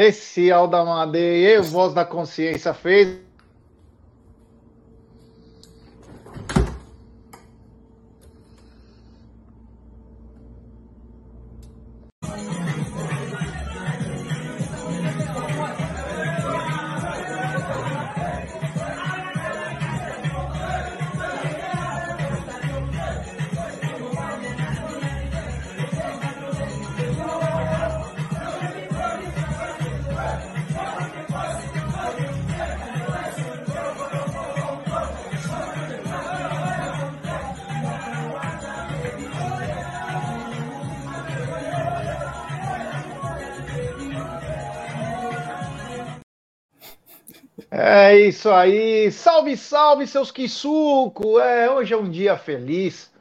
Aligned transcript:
Esse 0.00 0.52
Aldamadei, 0.52 1.60
voz 1.60 1.92
da 1.92 2.04
consciência, 2.04 2.72
fez 2.72 3.18
isso 48.38 48.50
aí. 48.50 49.10
Salve, 49.10 49.56
salve, 49.56 50.06
seus 50.06 50.30
Kisuko. 50.30 51.40
É, 51.40 51.68
hoje 51.68 51.92
é 51.92 51.96
um 51.96 52.08
dia 52.08 52.36
feliz, 52.36 53.12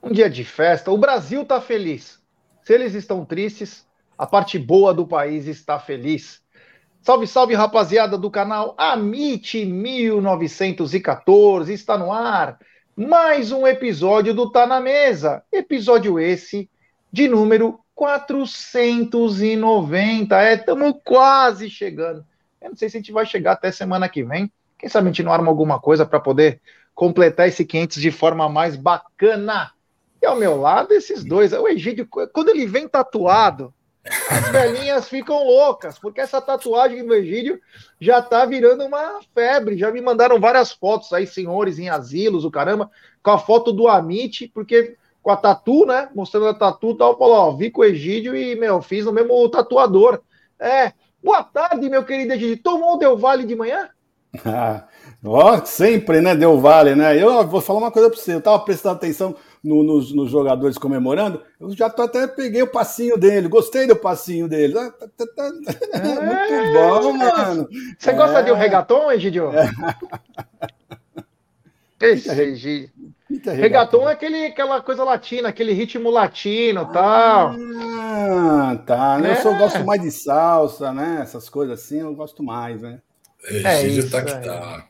um 0.00 0.12
dia 0.12 0.30
de 0.30 0.44
festa. 0.44 0.92
O 0.92 0.96
Brasil 0.96 1.44
tá 1.44 1.60
feliz. 1.60 2.22
Se 2.62 2.72
eles 2.72 2.94
estão 2.94 3.24
tristes, 3.24 3.84
a 4.16 4.24
parte 4.24 4.60
boa 4.60 4.94
do 4.94 5.04
país 5.04 5.48
está 5.48 5.80
feliz. 5.80 6.40
Salve, 7.00 7.26
salve, 7.26 7.54
rapaziada 7.54 8.16
do 8.16 8.30
canal 8.30 8.76
Amit 8.78 9.64
1914. 9.64 11.72
Está 11.72 11.98
no 11.98 12.12
ar 12.12 12.56
mais 12.94 13.50
um 13.50 13.66
episódio 13.66 14.32
do 14.32 14.48
Tá 14.48 14.64
na 14.64 14.80
Mesa. 14.80 15.42
Episódio 15.50 16.20
esse 16.20 16.70
de 17.12 17.26
número 17.26 17.80
490. 17.96 20.40
É, 20.40 20.54
estamos 20.54 20.94
quase 21.04 21.68
chegando 21.68 22.24
eu 22.62 22.70
não 22.70 22.76
sei 22.76 22.88
se 22.88 22.96
a 22.96 23.00
gente 23.00 23.12
vai 23.12 23.26
chegar 23.26 23.52
até 23.52 23.70
semana 23.70 24.08
que 24.08 24.22
vem. 24.22 24.50
Quem 24.78 24.88
sabe 24.88 25.06
a 25.06 25.10
gente 25.10 25.22
não 25.22 25.32
arma 25.32 25.48
alguma 25.48 25.80
coisa 25.80 26.04
para 26.04 26.20
poder 26.20 26.60
completar 26.94 27.48
esse 27.48 27.64
500 27.64 28.00
de 28.00 28.10
forma 28.10 28.48
mais 28.48 28.76
bacana. 28.76 29.72
E 30.20 30.26
ao 30.26 30.36
meu 30.36 30.60
lado, 30.60 30.92
esses 30.92 31.24
dois. 31.24 31.52
O 31.52 31.68
Egídio, 31.68 32.06
quando 32.32 32.48
ele 32.48 32.66
vem 32.66 32.88
tatuado, 32.88 33.72
as 34.28 34.48
velhinhas 34.50 35.08
ficam 35.08 35.44
loucas, 35.44 35.98
porque 35.98 36.20
essa 36.20 36.40
tatuagem 36.40 37.06
do 37.06 37.14
Egídio 37.14 37.60
já 38.00 38.20
tá 38.20 38.44
virando 38.44 38.84
uma 38.84 39.20
febre. 39.32 39.78
Já 39.78 39.90
me 39.92 40.00
mandaram 40.00 40.40
várias 40.40 40.72
fotos 40.72 41.12
aí, 41.12 41.26
senhores 41.26 41.78
em 41.78 41.88
asilos, 41.88 42.44
o 42.44 42.50
caramba, 42.50 42.90
com 43.22 43.30
a 43.30 43.38
foto 43.38 43.72
do 43.72 43.88
Amit, 43.88 44.48
porque 44.48 44.96
com 45.22 45.30
a 45.30 45.36
tatu, 45.36 45.86
né? 45.86 46.08
Mostrando 46.14 46.48
a 46.48 46.54
tatu 46.54 46.90
e 46.90 46.98
tal, 46.98 47.16
falou: 47.16 47.34
ó, 47.34 47.56
vi 47.56 47.70
com 47.70 47.82
o 47.82 47.84
Egídio 47.84 48.34
e, 48.34 48.56
meu, 48.56 48.82
fiz 48.82 49.04
no 49.04 49.12
mesmo 49.12 49.48
tatuador. 49.48 50.20
É, 50.58 50.92
Boa 51.22 51.44
tarde, 51.44 51.88
meu 51.88 52.04
querido 52.04 52.32
Egídio. 52.32 52.62
Tomou 52.62 52.94
o 52.94 52.96
Del 52.96 53.16
Vale 53.16 53.46
de 53.46 53.54
manhã? 53.54 53.88
Ah, 54.46 54.88
ó, 55.22 55.62
sempre, 55.62 56.22
né, 56.22 56.34
Del 56.34 56.58
Vale, 56.58 56.94
né? 56.94 57.22
Eu 57.22 57.46
vou 57.46 57.60
falar 57.60 57.80
uma 57.80 57.90
coisa 57.90 58.08
para 58.08 58.18
você. 58.18 58.32
Eu 58.32 58.40
tava 58.40 58.58
prestando 58.60 58.94
atenção 58.94 59.36
no, 59.62 59.82
nos, 59.82 60.10
nos, 60.14 60.30
jogadores 60.30 60.78
comemorando. 60.78 61.42
Eu 61.60 61.76
já 61.76 61.90
tô, 61.90 62.00
até 62.00 62.26
peguei 62.26 62.62
o 62.62 62.66
passinho 62.66 63.18
dele. 63.18 63.46
Gostei 63.46 63.86
do 63.86 63.94
passinho 63.94 64.48
dele. 64.48 64.72
Ah, 64.78 64.90
tá, 64.90 65.06
tá, 65.06 65.26
tá. 65.36 65.52
É, 65.92 66.00
Muito 66.00 66.72
bom, 66.72 67.12
mano. 67.12 67.68
Você 67.98 68.08
é. 68.08 68.14
gosta 68.14 68.42
de 68.42 68.50
um 68.50 68.54
reggaeton, 68.54 69.12
Egidio? 69.12 69.50
É. 69.52 69.70
Esse 72.00 72.30
Egídio. 72.30 72.90
Regatão 73.54 74.08
é 74.08 74.12
aquele, 74.12 74.46
aquela 74.46 74.80
coisa 74.80 75.04
latina, 75.04 75.48
aquele 75.48 75.72
ritmo 75.72 76.10
latino 76.10 76.82
e 76.88 76.92
tal. 76.92 77.54
Ah, 77.54 78.78
tá. 78.86 79.20
É. 79.24 79.32
Eu 79.32 79.36
só 79.36 79.52
gosto 79.56 79.84
mais 79.84 80.02
de 80.02 80.10
salsa, 80.10 80.92
né? 80.92 81.20
Essas 81.22 81.48
coisas 81.48 81.80
assim, 81.80 82.00
eu 82.00 82.14
gosto 82.14 82.42
mais, 82.42 82.80
né? 82.80 83.00
É, 83.44 83.86
isso, 83.86 84.10
tá 84.10 84.22
que 84.22 84.34
tá. 84.46 84.86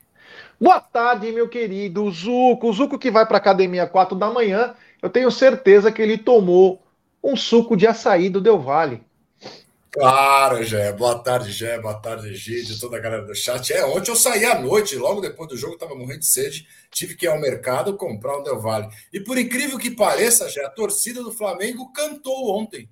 Boa 0.60 0.80
tarde, 0.80 1.32
meu 1.32 1.48
querido 1.48 2.08
Zuco. 2.10 2.68
O 2.68 2.72
Zuco 2.72 2.98
que 2.98 3.10
vai 3.10 3.26
para 3.26 3.38
academia 3.38 3.86
4 3.86 4.16
da 4.16 4.30
manhã, 4.30 4.74
eu 5.00 5.10
tenho 5.10 5.30
certeza 5.30 5.90
que 5.90 6.00
ele 6.00 6.16
tomou 6.16 6.82
um 7.22 7.34
suco 7.36 7.76
de 7.76 7.86
açaí 7.86 8.28
do 8.28 8.40
Del 8.40 8.58
Valle. 8.58 9.02
Claro, 9.92 10.64
Jé. 10.64 10.90
Boa 10.92 11.18
tarde, 11.18 11.52
Jé. 11.52 11.78
Boa 11.78 11.92
tarde, 11.92 12.34
Gide, 12.34 12.80
toda 12.80 12.96
a 12.96 13.00
galera 13.00 13.26
do 13.26 13.34
chat. 13.34 13.74
É, 13.74 13.84
ontem 13.84 14.10
eu 14.10 14.16
saí 14.16 14.42
à 14.42 14.58
noite, 14.58 14.96
logo 14.96 15.20
depois 15.20 15.50
do 15.50 15.56
jogo, 15.56 15.74
estava 15.74 15.94
morrendo 15.94 16.20
de 16.20 16.26
sede. 16.26 16.66
Tive 16.90 17.14
que 17.14 17.26
ir 17.26 17.28
ao 17.28 17.38
mercado 17.38 17.94
comprar 17.94 18.38
um 18.38 18.42
Del 18.42 18.58
Valle. 18.58 18.88
E 19.12 19.20
por 19.20 19.36
incrível 19.36 19.78
que 19.78 19.90
pareça, 19.90 20.48
Jé, 20.48 20.64
a 20.64 20.70
torcida 20.70 21.22
do 21.22 21.30
Flamengo 21.30 21.92
cantou 21.92 22.56
ontem. 22.58 22.88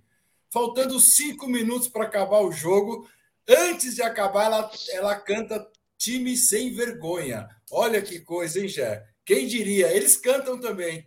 Faltando 0.52 1.00
cinco 1.00 1.46
minutos 1.46 1.88
para 1.88 2.04
acabar 2.04 2.42
o 2.42 2.52
jogo. 2.52 3.08
Antes 3.48 3.94
de 3.94 4.02
acabar, 4.02 4.44
ela, 4.44 4.70
ela 4.92 5.16
canta 5.16 5.66
time 5.96 6.36
sem 6.36 6.74
vergonha. 6.74 7.48
Olha 7.70 8.02
que 8.02 8.20
coisa, 8.20 8.60
hein, 8.60 8.68
Jé? 8.68 9.02
Quem 9.24 9.46
diria? 9.46 9.90
Eles 9.90 10.18
cantam 10.18 10.60
também. 10.60 11.06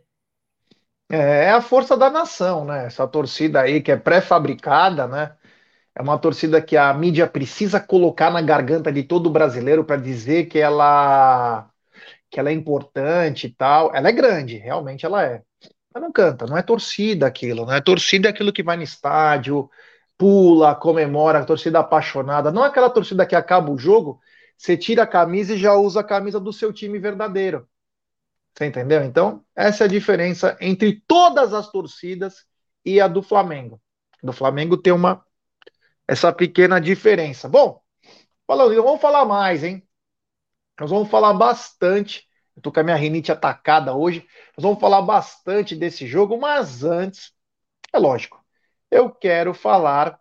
É, 1.07 1.45
é 1.45 1.49
a 1.51 1.61
força 1.61 1.95
da 1.95 2.09
nação, 2.09 2.65
né? 2.65 2.87
Essa 2.87 3.07
torcida 3.07 3.61
aí 3.61 3.79
que 3.79 3.91
é 3.91 3.95
pré-fabricada, 3.95 5.07
né? 5.07 5.35
É 5.95 6.01
uma 6.01 6.17
torcida 6.17 6.61
que 6.61 6.75
a 6.75 6.93
mídia 6.93 7.27
precisa 7.27 7.79
colocar 7.79 8.31
na 8.31 8.41
garganta 8.41 8.91
de 8.91 9.03
todo 9.03 9.29
brasileiro 9.29 9.85
para 9.85 9.97
dizer 9.97 10.45
que 10.47 10.59
ela 10.59 11.69
que 12.31 12.39
ela 12.39 12.49
é 12.49 12.53
importante 12.53 13.45
e 13.47 13.49
tal. 13.51 13.95
Ela 13.95 14.09
é 14.09 14.11
grande, 14.11 14.57
realmente 14.57 15.05
ela 15.05 15.23
é. 15.23 15.43
Mas 15.93 16.03
não 16.03 16.11
canta, 16.11 16.47
não 16.47 16.57
é 16.57 16.63
torcida 16.63 17.27
aquilo, 17.27 17.65
não 17.65 17.73
é 17.73 17.81
torcida 17.81 18.27
é 18.27 18.31
aquilo 18.31 18.51
que 18.51 18.63
vai 18.63 18.75
no 18.75 18.81
estádio, 18.81 19.69
pula, 20.17 20.73
comemora, 20.75 21.45
torcida 21.45 21.79
apaixonada. 21.79 22.51
Não 22.51 22.65
é 22.65 22.67
aquela 22.69 22.89
torcida 22.89 23.25
que 23.25 23.35
acaba 23.35 23.71
o 23.71 23.77
jogo, 23.77 24.19
você 24.57 24.75
tira 24.75 25.03
a 25.03 25.07
camisa 25.07 25.53
e 25.53 25.57
já 25.59 25.75
usa 25.75 25.99
a 25.99 26.03
camisa 26.03 26.39
do 26.39 26.51
seu 26.51 26.73
time 26.73 26.97
verdadeiro. 26.97 27.67
Você 28.53 28.65
entendeu? 28.65 29.03
Então, 29.03 29.43
essa 29.55 29.83
é 29.83 29.85
a 29.85 29.89
diferença 29.89 30.57
entre 30.61 31.03
todas 31.07 31.53
as 31.53 31.69
torcidas 31.69 32.45
e 32.85 33.01
a 33.01 33.07
do 33.07 33.21
Flamengo. 33.21 33.81
Do 34.23 34.33
Flamengo 34.33 34.77
tem 34.77 34.93
uma 34.93 35.23
essa 36.13 36.31
pequena 36.31 36.79
diferença. 36.79 37.49
Bom, 37.49 37.81
falando, 38.45 38.81
vamos 38.81 39.01
falar 39.01 39.25
mais, 39.25 39.63
hein? 39.63 39.83
Nós 40.79 40.91
vamos 40.91 41.09
falar 41.09 41.33
bastante. 41.33 42.27
Eu 42.55 42.61
tô 42.61 42.71
com 42.71 42.79
a 42.79 42.83
minha 42.83 42.95
rinite 42.95 43.31
atacada 43.31 43.95
hoje. 43.95 44.25
Nós 44.55 44.63
vamos 44.63 44.79
falar 44.79 45.01
bastante 45.01 45.75
desse 45.75 46.05
jogo, 46.05 46.37
mas 46.37 46.83
antes, 46.83 47.33
é 47.91 47.97
lógico, 47.97 48.39
eu 48.91 49.09
quero 49.09 49.55
falar 49.55 50.19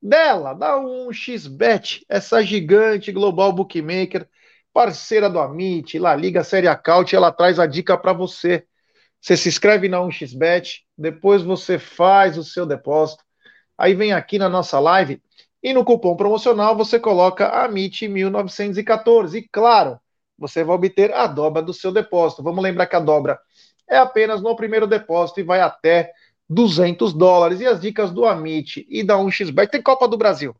dela, 0.00 0.54
da 0.54 0.78
1xBet, 0.78 2.06
essa 2.08 2.42
gigante 2.42 3.12
global 3.12 3.52
bookmaker, 3.52 4.26
parceira 4.72 5.28
do 5.28 5.38
Amit, 5.38 5.98
La 5.98 6.16
Liga 6.16 6.42
Série 6.42 6.68
Acaute, 6.68 7.14
ela 7.14 7.30
traz 7.30 7.58
a 7.58 7.66
dica 7.66 7.98
para 7.98 8.14
você. 8.14 8.66
Você 9.20 9.36
se 9.36 9.48
inscreve 9.48 9.90
na 9.90 9.98
1xBet, 9.98 10.84
depois 10.96 11.42
você 11.42 11.78
faz 11.78 12.38
o 12.38 12.44
seu 12.44 12.64
depósito, 12.64 13.22
aí 13.76 13.94
vem 13.94 14.12
aqui 14.12 14.38
na 14.38 14.48
nossa 14.48 14.78
live 14.80 15.20
e 15.64 15.72
no 15.72 15.82
cupom 15.82 16.14
promocional 16.14 16.76
você 16.76 17.00
coloca 17.00 17.66
AMIT1914. 17.66 19.36
E 19.36 19.48
claro, 19.50 19.98
você 20.36 20.62
vai 20.62 20.76
obter 20.76 21.10
a 21.14 21.26
dobra 21.26 21.62
do 21.62 21.72
seu 21.72 21.90
depósito. 21.90 22.42
Vamos 22.42 22.62
lembrar 22.62 22.86
que 22.86 22.94
a 22.94 23.00
dobra 23.00 23.40
é 23.88 23.96
apenas 23.96 24.42
no 24.42 24.54
primeiro 24.54 24.86
depósito 24.86 25.40
e 25.40 25.42
vai 25.42 25.62
até 25.62 26.12
200 26.50 27.14
dólares. 27.14 27.62
E 27.62 27.66
as 27.66 27.80
dicas 27.80 28.10
do 28.10 28.26
Amit 28.26 28.86
e 28.90 29.02
da 29.02 29.16
1xBet 29.16 29.70
tem 29.70 29.80
Copa 29.80 30.06
do 30.06 30.18
Brasil. 30.18 30.54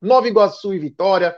Nova 0.00 0.26
Iguaçu 0.26 0.74
e 0.74 0.80
Vitória, 0.80 1.36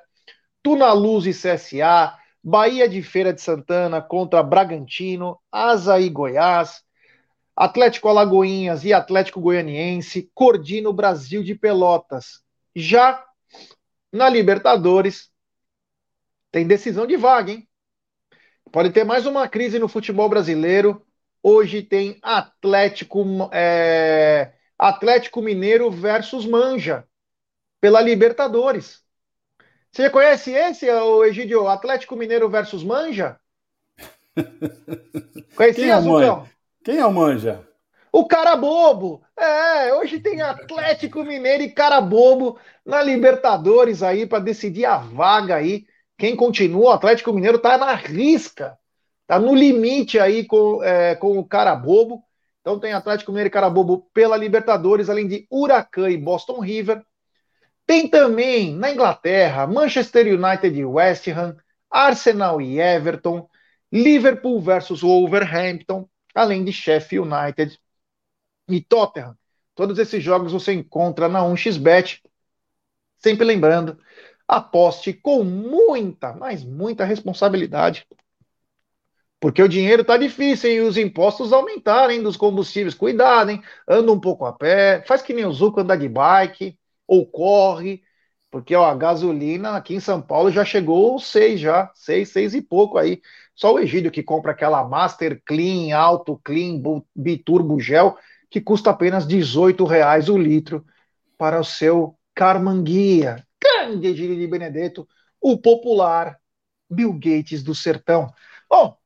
Tuna 0.63 0.91
Luz 0.95 1.27
e 1.27 1.33
CSA, 1.33 2.17
Bahia 2.43 2.89
de 2.89 3.03
Feira 3.03 3.35
de 3.35 3.43
Santana 3.43 4.01
contra 4.01 4.43
Bragantino, 4.43 5.39
Asa 5.53 6.01
e 6.01 6.09
Goiás, 6.09 6.83
Atlético 7.55 8.09
Alagoinhas 8.09 8.87
e 8.87 8.93
Atlético 8.95 9.39
Goianiense, 9.39 10.31
Cordino 10.35 10.95
Brasil 10.95 11.43
de 11.43 11.55
Pelotas. 11.55 12.44
Já 12.75 13.25
na 14.13 14.29
Libertadores, 14.29 15.31
tem 16.51 16.67
decisão 16.67 17.07
de 17.07 17.17
vaga, 17.17 17.53
hein? 17.53 17.69
Pode 18.71 18.91
ter 18.91 19.05
mais 19.05 19.27
uma 19.27 19.49
crise 19.49 19.79
no 19.79 19.89
futebol 19.89 20.29
brasileiro. 20.29 21.05
Hoje 21.43 21.83
tem 21.83 22.19
Atlético, 22.23 23.25
é, 23.53 24.53
Atlético 24.79 25.43
Mineiro 25.43 25.91
versus 25.91 26.47
Manja 26.47 27.07
pela 27.81 28.01
Libertadores. 28.01 29.03
Você 29.93 30.11
conhece 30.11 30.53
esse, 30.53 30.91
o 30.91 31.25
Egidio? 31.25 31.69
Atlético 31.69 32.17
Mineiro 32.17 32.49
versus 32.49 32.83
Manja? 32.83 33.39
Conhecia, 35.55 35.85
Quem 35.85 35.91
é 35.91 35.97
o 35.97 36.03
Manja? 36.05 36.51
Quem 36.85 36.99
é 36.99 37.07
o 37.07 37.13
Manja? 37.13 37.69
O 38.11 38.27
cara 38.27 38.57
bobo. 38.57 39.24
É, 39.37 39.93
hoje 39.95 40.21
tem 40.21 40.41
Atlético 40.41 41.25
Mineiro 41.25 41.65
e 41.65 41.71
cara 41.71 42.01
bobo 42.01 42.59
na 42.87 43.03
Libertadores 43.03 44.03
aí 44.03 44.27
para 44.27 44.39
decidir 44.39 44.85
a 44.85 44.97
vaga 44.97 45.57
aí. 45.57 45.87
Quem 46.17 46.37
continua, 46.37 46.91
o 46.91 46.93
Atlético 46.93 47.33
Mineiro 47.33 47.59
tá 47.59 47.77
na 47.77 47.95
risca, 47.95 48.79
tá 49.27 49.39
no 49.39 49.55
limite 49.55 50.21
aí 50.21 50.45
com, 50.47 50.83
é, 50.85 51.17
com 51.17 51.37
o 51.39 51.45
cara 51.45 51.75
bobo. 51.75 52.23
Então 52.61 52.79
tem 52.79 52.93
Atlético 52.93 53.33
Mineiro 53.33 53.49
e 53.49 53.51
cara 53.51 53.69
bobo 53.69 54.09
pela 54.15 54.37
Libertadores, 54.37 55.11
além 55.11 55.27
de 55.27 55.47
Huracan 55.51 56.09
e 56.11 56.17
Boston 56.17 56.61
River. 56.61 57.03
Tem 57.87 58.09
também 58.09 58.75
na 58.75 58.93
Inglaterra 58.93 59.67
Manchester 59.67 60.27
United 60.27 60.79
e 60.79 60.85
West 60.85 61.27
Ham, 61.29 61.57
Arsenal 61.91 62.63
e 62.63 62.81
Everton, 62.81 63.49
Liverpool 63.93 64.61
versus 64.61 65.03
Wolverhampton, 65.03 66.09
além 66.35 66.65
de 66.65 66.73
Sheffield 66.73 67.29
United 67.29 67.79
e 68.69 68.81
Tottenham. 68.81 69.37
Todos 69.75 69.99
esses 69.99 70.23
jogos 70.23 70.53
você 70.53 70.73
encontra 70.73 71.29
na 71.29 71.41
1xBet. 71.43 72.23
Sempre 73.19 73.45
lembrando, 73.45 73.99
aposte 74.47 75.13
com 75.13 75.43
muita, 75.43 76.33
mas 76.33 76.65
muita 76.65 77.05
responsabilidade. 77.05 78.07
Porque 79.41 79.63
o 79.63 79.69
dinheiro 79.69 80.03
está 80.03 80.17
difícil 80.17 80.71
e 80.71 80.81
os 80.81 80.97
impostos 80.97 81.53
aumentarem 81.53 82.23
dos 82.23 82.37
combustíveis. 82.37 82.95
Cuidado, 82.95 83.51
hein? 83.51 83.63
Anda 83.87 84.13
um 84.13 84.21
pouco 84.21 84.47
a 84.47 84.53
pé, 84.53 85.03
faz 85.07 85.21
que 85.23 85.35
nem 85.35 85.45
o 85.45 85.53
Zuco 85.53 85.81
andar 85.81 85.97
de 85.97 86.09
bike 86.09 86.79
ou 87.07 87.27
corre, 87.27 88.03
porque 88.51 88.75
ó, 88.75 88.87
a 88.87 88.95
gasolina 88.95 89.77
aqui 89.77 89.95
em 89.97 90.01
São 90.01 90.23
Paulo 90.23 90.51
já 90.51 90.65
chegou 90.65 91.19
seis 91.19 91.61
já, 91.61 91.91
seis, 91.95 92.31
seis 92.31 92.55
e 92.55 92.63
pouco 92.63 92.97
aí. 92.97 93.21
Só 93.55 93.75
o 93.75 93.79
Egídio 93.79 94.11
que 94.11 94.23
compra 94.23 94.53
aquela 94.53 94.83
Master 94.85 95.43
Clean, 95.45 95.95
Auto 95.97 96.41
Clean, 96.43 96.81
Biturbo 97.15 97.79
Gel, 97.81 98.17
que 98.55 98.61
custa 98.61 98.91
apenas 98.91 99.27
18 99.27 99.85
reais 99.85 100.29
o 100.29 100.39
litro 100.39 100.87
para 101.37 101.59
o 101.59 101.65
seu 101.65 102.17
Carmanguia. 102.33 103.45
Grande 103.61 104.07
Egídio 104.07 104.37
de 104.37 104.47
Benedetto, 104.47 105.09
o 105.41 105.59
popular 105.59 106.39
Bill 106.89 107.13
Gates 107.15 107.65
do 107.65 107.75
sertão. 107.75 108.33
Bom, 108.71 108.97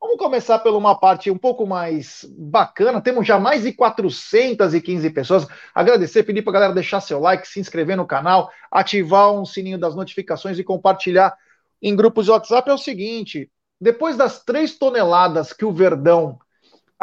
vamos 0.00 0.16
começar 0.16 0.60
por 0.60 0.72
uma 0.74 0.96
parte 0.96 1.28
um 1.28 1.36
pouco 1.36 1.66
mais 1.66 2.24
bacana. 2.38 3.00
Temos 3.00 3.26
já 3.26 3.36
mais 3.36 3.64
de 3.64 3.72
415 3.72 5.10
pessoas. 5.10 5.48
Agradecer, 5.74 6.22
pedir 6.22 6.42
para 6.42 6.52
a 6.52 6.54
galera 6.54 6.72
deixar 6.72 7.00
seu 7.00 7.18
like, 7.18 7.48
se 7.48 7.58
inscrever 7.58 7.96
no 7.96 8.06
canal, 8.06 8.48
ativar 8.70 9.32
um 9.32 9.44
sininho 9.44 9.76
das 9.76 9.96
notificações 9.96 10.56
e 10.56 10.62
compartilhar 10.62 11.36
em 11.82 11.96
grupos 11.96 12.26
de 12.26 12.30
WhatsApp. 12.30 12.70
É 12.70 12.72
o 12.72 12.78
seguinte: 12.78 13.50
depois 13.80 14.16
das 14.16 14.44
três 14.44 14.78
toneladas 14.78 15.52
que 15.52 15.64
o 15.64 15.72
Verdão 15.72 16.38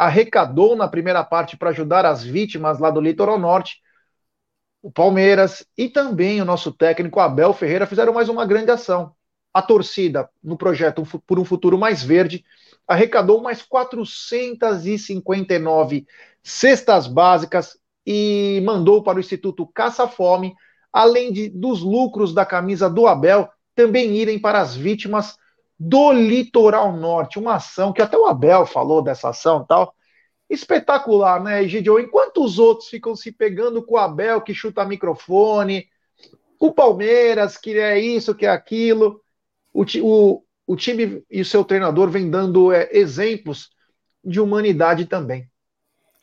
arrecadou 0.04 0.74
na 0.74 0.88
primeira 0.88 1.22
parte 1.22 1.56
para 1.56 1.70
ajudar 1.70 2.04
as 2.04 2.24
vítimas 2.24 2.80
lá 2.80 2.90
do 2.90 3.00
litoral 3.00 3.38
norte. 3.38 3.80
O 4.82 4.90
Palmeiras 4.90 5.64
e 5.78 5.88
também 5.88 6.42
o 6.42 6.44
nosso 6.44 6.72
técnico 6.72 7.20
Abel 7.20 7.52
Ferreira 7.52 7.86
fizeram 7.86 8.12
mais 8.12 8.28
uma 8.28 8.44
grande 8.44 8.72
ação. 8.72 9.14
A 9.54 9.62
torcida, 9.62 10.28
no 10.42 10.56
projeto 10.56 11.04
Por 11.24 11.38
um 11.38 11.44
Futuro 11.44 11.78
Mais 11.78 12.02
Verde, 12.02 12.44
arrecadou 12.88 13.40
mais 13.40 13.62
459 13.62 16.04
cestas 16.42 17.06
básicas 17.06 17.78
e 18.04 18.60
mandou 18.64 19.04
para 19.04 19.18
o 19.18 19.20
Instituto 19.20 19.64
Caça 19.68 20.08
Fome, 20.08 20.52
além 20.92 21.32
de, 21.32 21.48
dos 21.48 21.80
lucros 21.80 22.34
da 22.34 22.44
camisa 22.44 22.90
do 22.90 23.06
Abel, 23.06 23.48
também 23.72 24.16
irem 24.16 24.40
para 24.40 24.60
as 24.60 24.74
vítimas 24.74 25.36
do 25.84 26.12
litoral 26.12 26.96
norte, 26.96 27.40
uma 27.40 27.56
ação 27.56 27.92
que 27.92 28.00
até 28.00 28.16
o 28.16 28.26
Abel 28.26 28.64
falou 28.64 29.02
dessa 29.02 29.30
ação 29.30 29.66
tal. 29.66 29.92
Espetacular, 30.48 31.42
né, 31.42 31.64
Egidio? 31.64 31.98
Enquanto 31.98 32.44
os 32.44 32.56
outros 32.56 32.88
ficam 32.88 33.16
se 33.16 33.32
pegando 33.32 33.82
com 33.82 33.96
o 33.96 33.98
Abel, 33.98 34.40
que 34.42 34.54
chuta 34.54 34.84
microfone, 34.84 35.88
com 36.56 36.68
o 36.68 36.72
Palmeiras, 36.72 37.56
que 37.56 37.76
é 37.76 37.98
isso, 37.98 38.34
que 38.34 38.46
é 38.46 38.50
aquilo, 38.50 39.20
o, 39.72 39.84
o, 40.02 40.44
o 40.68 40.76
time 40.76 41.24
e 41.28 41.40
o 41.40 41.44
seu 41.44 41.64
treinador 41.64 42.10
vem 42.10 42.30
dando 42.30 42.70
é, 42.70 42.88
exemplos 42.92 43.70
de 44.24 44.40
humanidade 44.40 45.06
também. 45.06 45.50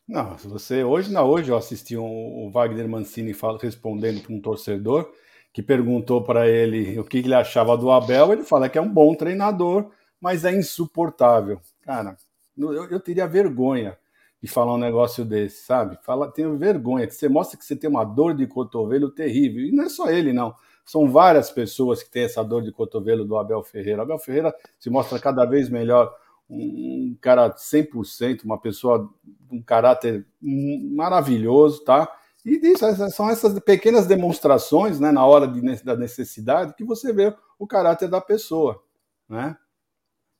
Não, 0.07 0.37
se 0.37 0.47
você 0.47 0.85
hoje 0.85 1.11
na 1.11 1.23
hoje 1.23 1.51
eu 1.51 1.57
assisti 1.57 1.97
um, 1.97 2.45
o 2.45 2.49
Wagner 2.49 2.87
Mancini 2.87 3.33
fala, 3.33 3.59
respondendo 3.61 4.21
para 4.21 4.33
um 4.33 4.39
torcedor 4.39 5.11
que 5.51 5.63
perguntou 5.63 6.23
para 6.23 6.47
ele 6.47 6.99
o 6.99 7.03
que 7.03 7.17
ele 7.17 7.33
achava 7.33 7.77
do 7.77 7.91
Abel, 7.91 8.33
ele 8.33 8.43
fala 8.43 8.69
que 8.69 8.77
é 8.77 8.81
um 8.81 8.91
bom 8.91 9.15
treinador, 9.15 9.89
mas 10.21 10.45
é 10.45 10.53
insuportável. 10.53 11.59
Cara, 11.81 12.15
eu, 12.57 12.85
eu 12.89 12.99
teria 12.99 13.27
vergonha 13.27 13.97
de 14.41 14.47
falar 14.47 14.73
um 14.73 14.77
negócio 14.77 15.25
desse, 15.25 15.65
sabe? 15.65 15.97
Fala, 16.03 16.31
tenho 16.31 16.57
vergonha, 16.57 17.05
que 17.05 17.13
você 17.13 17.27
mostra 17.27 17.57
que 17.57 17.65
você 17.65 17.75
tem 17.75 17.89
uma 17.89 18.05
dor 18.05 18.33
de 18.33 18.47
cotovelo 18.47 19.11
terrível. 19.11 19.65
E 19.65 19.71
não 19.71 19.83
é 19.83 19.89
só 19.89 20.09
ele, 20.09 20.31
não. 20.31 20.53
São 20.85 21.09
várias 21.09 21.51
pessoas 21.51 22.01
que 22.01 22.09
têm 22.09 22.23
essa 22.23 22.43
dor 22.43 22.63
de 22.63 22.71
cotovelo 22.71 23.25
do 23.25 23.37
Abel 23.37 23.61
Ferreira. 23.63 24.01
Abel 24.01 24.17
Ferreira 24.17 24.55
se 24.79 24.89
mostra 24.89 25.19
cada 25.19 25.45
vez 25.45 25.69
melhor 25.69 26.13
um 26.49 27.15
cara 27.21 27.53
100%, 27.53 28.43
uma 28.43 28.57
pessoa, 28.57 29.07
um 29.51 29.61
caráter 29.61 30.25
maravilhoso, 30.41 31.83
tá? 31.83 32.11
E 32.45 32.59
disso, 32.59 32.85
são 33.11 33.29
essas 33.29 33.59
pequenas 33.59 34.07
demonstrações, 34.07 34.99
né, 34.99 35.11
na 35.11 35.25
hora 35.25 35.47
de, 35.47 35.61
da 35.83 35.95
necessidade, 35.95 36.73
que 36.73 36.83
você 36.83 37.11
vê 37.11 37.33
o 37.57 37.67
caráter 37.67 38.07
da 38.07 38.21
pessoa, 38.21 38.81
né? 39.27 39.57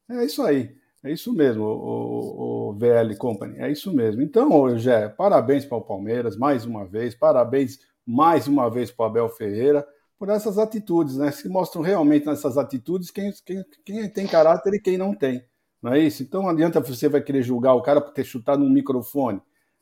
É 0.10 0.26
isso 0.26 0.42
aí, 0.42 0.76
é 1.04 1.12
isso 1.12 1.32
mesmo, 1.34 1.64
o, 1.64 2.70
o, 2.70 2.74
VL 2.74 3.16
Company, 3.18 3.60
é 3.60 3.72
isso 3.72 3.94
mesmo. 3.94 4.22
Então, 4.22 4.78
Jé, 4.78 5.10
parabéns 5.10 5.66
para 5.66 5.78
o 5.78 5.82
Palmeiras, 5.82 6.36
mais 6.36 6.66
uma 6.66 6.86
vez, 6.86 7.14
parabéns 7.14 7.80
mais 8.06 8.48
uma 8.48 8.70
vez 8.72 8.90
para 8.90 9.04
o 9.04 9.06
Abel 9.08 9.30
Ferreira, 9.30 9.86
por 10.18 10.30
essas 10.30 10.58
atitudes, 10.58 11.18
né? 11.18 11.32
Se 11.32 11.48
mostram 11.48 11.82
realmente 11.82 12.26
nessas 12.26 12.58
atitudes 12.58 13.12
quem, 13.12 13.32
quem, 13.46 13.64
quem 13.86 14.10
tem 14.10 14.26
caráter 14.26 14.74
e 14.74 14.82
quem 14.82 14.98
não 14.98 15.14
tem, 15.14 15.46
não 15.82 15.94
é 15.94 16.00
isso? 16.00 16.24
Então, 16.24 16.42
não 16.44 16.50
adianta 16.50 16.80
você 16.80 17.08
vai 17.08 17.22
querer 17.22 17.44
julgar 17.44 17.74
o 17.76 17.82
cara 17.82 18.02
por 18.02 18.12
ter 18.12 18.24
chutado 18.24 18.64
um 18.64 18.70
microfone, 18.70 19.42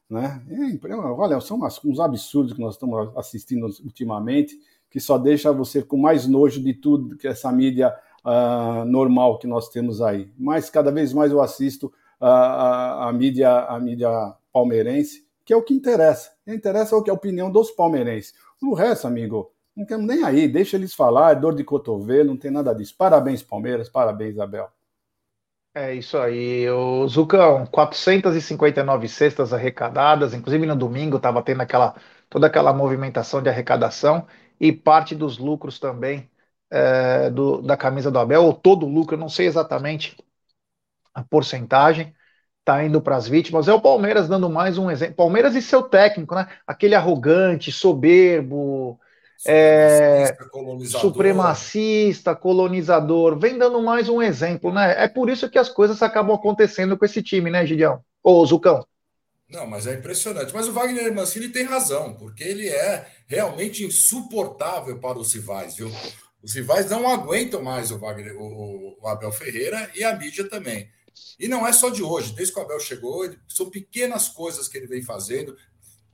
né? 0.10 0.42
É, 0.50 0.96
olha, 0.96 1.40
são 1.42 1.60
uns 1.86 2.00
absurdos 2.00 2.54
que 2.54 2.62
nós 2.62 2.76
estamos 2.76 3.16
assistindo 3.18 3.66
ultimamente, 3.84 4.58
que 4.90 5.00
só 5.00 5.18
deixa 5.18 5.52
você 5.52 5.84
com 5.84 5.98
mais 5.98 6.28
nojo 6.28 6.62
de 6.64 6.74
tudo 6.74 7.18
que 7.18 7.28
essa 7.28 7.52
mídia 7.52 7.94
uh, 8.26 8.86
normal 8.86 9.38
que 9.38 9.48
nós 9.48 9.70
temos 9.70 10.02
aí. 10.02 10.32
Mas 10.38 10.70
cada 10.70 10.92
vez 10.92 11.14
mais 11.14 11.32
eu 11.32 11.42
assisto 11.42 11.92
a, 12.20 12.30
a, 12.30 13.10
a, 13.10 13.14
mídia, 13.14 13.50
a 13.66 13.80
mídia 13.80 14.10
palmeirense, 14.52 15.28
que 15.44 15.54
é 15.54 15.58
o 15.58 15.64
que 15.64 15.74
interessa. 15.74 16.32
O 16.42 16.50
que 16.50 16.56
interessa 16.56 16.96
é 16.96 16.98
o 16.98 17.04
que 17.04 17.10
é 17.10 17.14
a 17.14 17.16
opinião 17.16 17.52
dos 17.52 17.72
palmeirenses. 17.72 18.34
O 18.62 18.74
resto, 18.74 19.08
amigo, 19.08 19.52
não 19.76 19.86
temos 19.86 20.08
nem 20.08 20.24
aí, 20.24 20.48
deixa 20.48 20.76
eles 20.78 20.94
falar, 20.94 21.34
é 21.34 21.36
dor 21.36 21.54
de 21.54 21.64
cotovelo, 21.64 22.30
não 22.30 22.38
tem 22.38 22.50
nada 22.50 22.74
disso. 22.74 22.96
Parabéns, 22.98 23.44
Palmeiras, 23.44 23.90
parabéns, 23.90 24.40
Abel. 24.40 24.68
É 25.80 25.94
isso 25.94 26.18
aí, 26.18 26.68
o 26.72 27.08
Zucão, 27.08 27.64
459 27.68 29.08
cestas 29.08 29.54
arrecadadas, 29.54 30.34
inclusive 30.34 30.66
no 30.66 30.76
domingo 30.76 31.18
estava 31.18 31.44
tendo 31.44 31.62
aquela, 31.62 31.94
toda 32.30 32.48
aquela 32.48 32.74
movimentação 32.74 33.44
de 33.44 33.50
arrecadação 33.50 34.26
e 34.60 34.72
parte 34.72 35.14
dos 35.14 35.38
lucros 35.38 35.78
também 35.78 36.28
é, 36.72 37.30
do, 37.30 37.62
da 37.62 37.78
camisa 37.78 38.10
do 38.10 38.18
Abel, 38.18 38.44
ou 38.44 38.54
todo 38.54 38.88
o 38.88 38.90
lucro, 38.90 39.16
não 39.18 39.30
sei 39.30 39.46
exatamente 39.46 40.18
a 41.14 41.24
porcentagem, 41.24 42.16
está 42.60 42.84
indo 42.84 43.02
para 43.02 43.16
as 43.18 43.28
vítimas. 43.28 43.68
É 43.68 43.74
o 43.74 43.82
Palmeiras 43.82 44.28
dando 44.28 44.50
mais 44.50 44.78
um 44.78 44.92
exemplo. 44.92 45.16
Palmeiras 45.16 45.56
e 45.56 45.62
seu 45.62 45.84
técnico, 45.84 46.36
né? 46.36 46.48
Aquele 46.68 46.96
arrogante, 46.96 47.72
soberbo, 47.72 49.00
é, 49.46 50.36
colonizador. 50.52 51.02
supremacista, 51.02 52.36
colonizador, 52.36 53.38
vem 53.38 53.58
dando 53.58 53.82
mais 53.82 54.10
um 54.10 54.22
exemplo, 54.22 54.72
né? 54.74 54.96
É 55.04 55.08
por 55.08 55.30
isso 55.30 55.50
que 55.50 55.60
as 55.60 55.70
coisas 55.70 56.02
acabam 56.02 56.36
acontecendo 56.36 56.98
com 56.98 57.06
esse 57.06 57.22
time, 57.22 57.52
né, 57.52 57.66
Gideão? 57.66 58.02
Ô, 58.24 58.46
Zucão. 58.46 58.86
Não, 59.50 59.66
mas 59.66 59.88
é 59.88 59.94
impressionante. 59.94 60.54
Mas 60.54 60.68
o 60.68 60.74
Wagner 60.74 61.14
Mancini 61.14 61.50
tem 61.50 61.64
razão, 61.64 62.14
porque 62.16 62.44
ele 62.44 62.68
é 62.68 63.08
realmente 63.28 63.86
insuportável 63.86 65.00
para 65.00 65.18
os 65.18 65.34
rivais, 65.34 65.76
viu? 65.78 65.90
Os 66.44 66.54
rivais 66.54 66.90
não 66.90 67.08
aguentam 67.08 67.62
mais 67.62 67.92
o, 67.92 67.98
Wagner, 67.98 68.36
o, 68.38 68.98
o 69.02 69.08
Abel 69.08 69.32
Ferreira 69.32 69.90
e 69.96 70.04
a 70.04 70.16
mídia 70.16 70.50
também. 70.50 70.90
E 71.40 71.48
não 71.48 71.66
é 71.66 71.72
só 71.72 71.90
de 71.90 72.04
hoje, 72.04 72.34
desde 72.34 72.54
que 72.54 72.60
o 72.60 72.64
Abel 72.64 72.80
chegou, 72.80 73.26
ele, 73.26 73.40
são 73.48 73.70
pequenas 73.70 74.28
coisas 74.28 74.68
que 74.68 74.78
ele 74.78 74.88
vem 74.88 75.02
fazendo, 75.02 75.56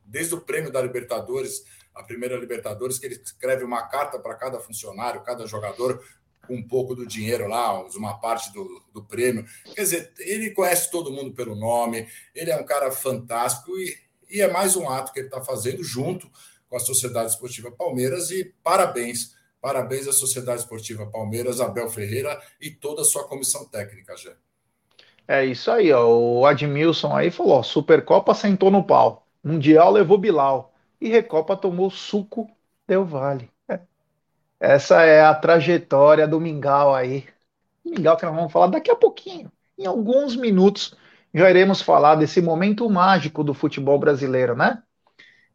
desde 0.06 0.36
o 0.36 0.42
prêmio 0.42 0.72
da 0.72 0.82
Libertadores 0.82 1.64
a 1.96 2.04
primeira 2.04 2.38
Libertadores, 2.38 2.98
que 2.98 3.06
ele 3.06 3.16
escreve 3.16 3.64
uma 3.64 3.84
carta 3.84 4.20
para 4.20 4.36
cada 4.36 4.60
funcionário, 4.60 5.24
cada 5.24 5.46
jogador, 5.46 6.04
com 6.48 6.56
um 6.56 6.68
pouco 6.68 6.94
do 6.94 7.06
dinheiro 7.06 7.48
lá, 7.48 7.80
uma 7.96 8.20
parte 8.20 8.52
do, 8.52 8.84
do 8.94 9.04
prêmio. 9.04 9.46
Quer 9.74 9.82
dizer, 9.82 10.14
ele 10.20 10.52
conhece 10.52 10.92
todo 10.92 11.12
mundo 11.12 11.34
pelo 11.34 11.56
nome, 11.56 12.08
ele 12.36 12.52
é 12.52 12.58
um 12.58 12.66
cara 12.66 12.92
fantástico 12.92 13.72
e, 13.78 13.98
e 14.30 14.42
é 14.42 14.52
mais 14.52 14.76
um 14.76 14.90
ato 14.90 15.14
que 15.14 15.20
ele 15.20 15.28
está 15.28 15.42
fazendo 15.42 15.84
junto 15.84 16.30
com 16.68 16.76
a 16.76 16.80
Sociedade 16.80 17.32
Esportiva 17.32 17.72
Palmeiras 17.72 18.32
e 18.32 18.54
parabéns. 18.64 19.36
Parabéns 19.62 20.08
à 20.10 20.12
Sociedade 20.12 20.62
Esportiva 20.62 21.06
Palmeiras, 21.06 21.62
Abel 21.62 21.90
Ferreira 21.90 22.42
e 22.60 22.70
toda 22.70 23.04
a 23.04 23.06
sua 23.06 23.26
comissão 23.26 23.66
técnica, 23.66 24.18
Jé. 24.18 24.36
É 25.26 25.46
isso 25.46 25.72
aí, 25.72 25.92
ó. 25.94 26.06
O 26.06 26.46
Admilson 26.46 27.16
aí 27.16 27.32
falou: 27.32 27.54
ó, 27.54 27.64
Supercopa 27.64 28.34
sentou 28.34 28.70
no 28.70 28.84
pau. 28.84 29.26
Mundial 29.42 29.92
levou 29.92 30.18
Bilal. 30.18 30.73
E 31.04 31.10
Recopa 31.10 31.58
tomou 31.58 31.92
suco 31.92 32.50
Del 32.88 33.04
Vale. 33.04 33.52
É. 33.68 33.82
Essa 34.58 35.02
é 35.04 35.22
a 35.22 35.36
trajetória 35.36 36.26
do 36.26 36.40
Mingau 36.40 36.96
aí. 36.96 37.26
Mingau 37.84 38.16
que 38.16 38.26
nós 38.26 38.34
vamos 38.34 38.54
falar 38.54 38.68
daqui 38.68 38.90
a 38.90 38.96
pouquinho. 38.96 39.52
Em 39.78 39.86
alguns 39.86 40.34
minutos 40.38 40.96
já 41.34 41.50
iremos 41.50 41.82
falar 41.82 42.16
desse 42.16 42.42
momento 42.42 42.90
mágico 42.90 43.44
do 43.44 43.54
futebol 43.54 44.00
brasileiro, 44.00 44.56
né? 44.56 44.82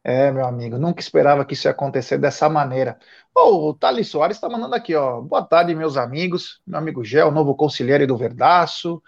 É, 0.05 0.31
meu 0.31 0.45
amigo, 0.45 0.76
nunca 0.76 1.00
esperava 1.00 1.47
que 1.47 1.55
isso 1.55 1.67
ia 1.67 1.71
acontecer 1.71 2.19
dessa 2.19 2.47
maneira. 2.50 2.99
Oh, 3.35 3.71
o 3.71 3.75
Thales 3.75 4.09
Soares 4.09 4.37
está 4.37 4.50
mandando 4.50 4.75
aqui, 4.75 4.95
ó. 4.95 5.23
Boa 5.23 5.43
tarde, 5.43 5.75
meus 5.75 5.97
amigos. 5.97 6.61
Meu 6.67 6.78
amigo 6.78 7.02
Gel, 7.02 7.33
novo 7.33 7.55
conselheiro 7.55 8.07
do 8.07 8.19
Verdaço. 8.19 9.02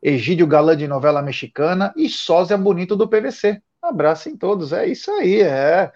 Egídio 0.00 0.46
Galã 0.46 0.74
de 0.74 0.88
novela 0.88 1.20
mexicana 1.20 1.92
e 1.94 2.08
Sósia 2.08 2.56
Bonito 2.56 2.96
do 2.96 3.06
PVC. 3.06 3.62
Abraço 3.82 4.28
em 4.28 4.36
todos, 4.36 4.72
é 4.72 4.86
isso 4.86 5.10
aí, 5.10 5.42
é. 5.42 5.92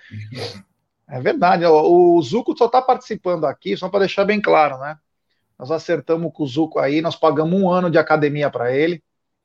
É 1.08 1.20
verdade, 1.20 1.64
o 1.64 2.20
Zuco 2.20 2.56
só 2.58 2.66
está 2.66 2.82
participando 2.82 3.44
aqui, 3.44 3.76
só 3.76 3.88
para 3.88 4.00
deixar 4.00 4.24
bem 4.24 4.40
claro, 4.40 4.78
né? 4.78 4.98
Nós 5.56 5.70
acertamos 5.70 6.32
com 6.34 6.42
o 6.42 6.46
Zuco 6.46 6.78
aí, 6.80 7.00
nós 7.00 7.14
pagamos 7.14 7.58
um 7.58 7.70
ano 7.70 7.90
de 7.90 7.96
academia 7.96 8.50
para 8.50 8.74
ele. 8.74 9.02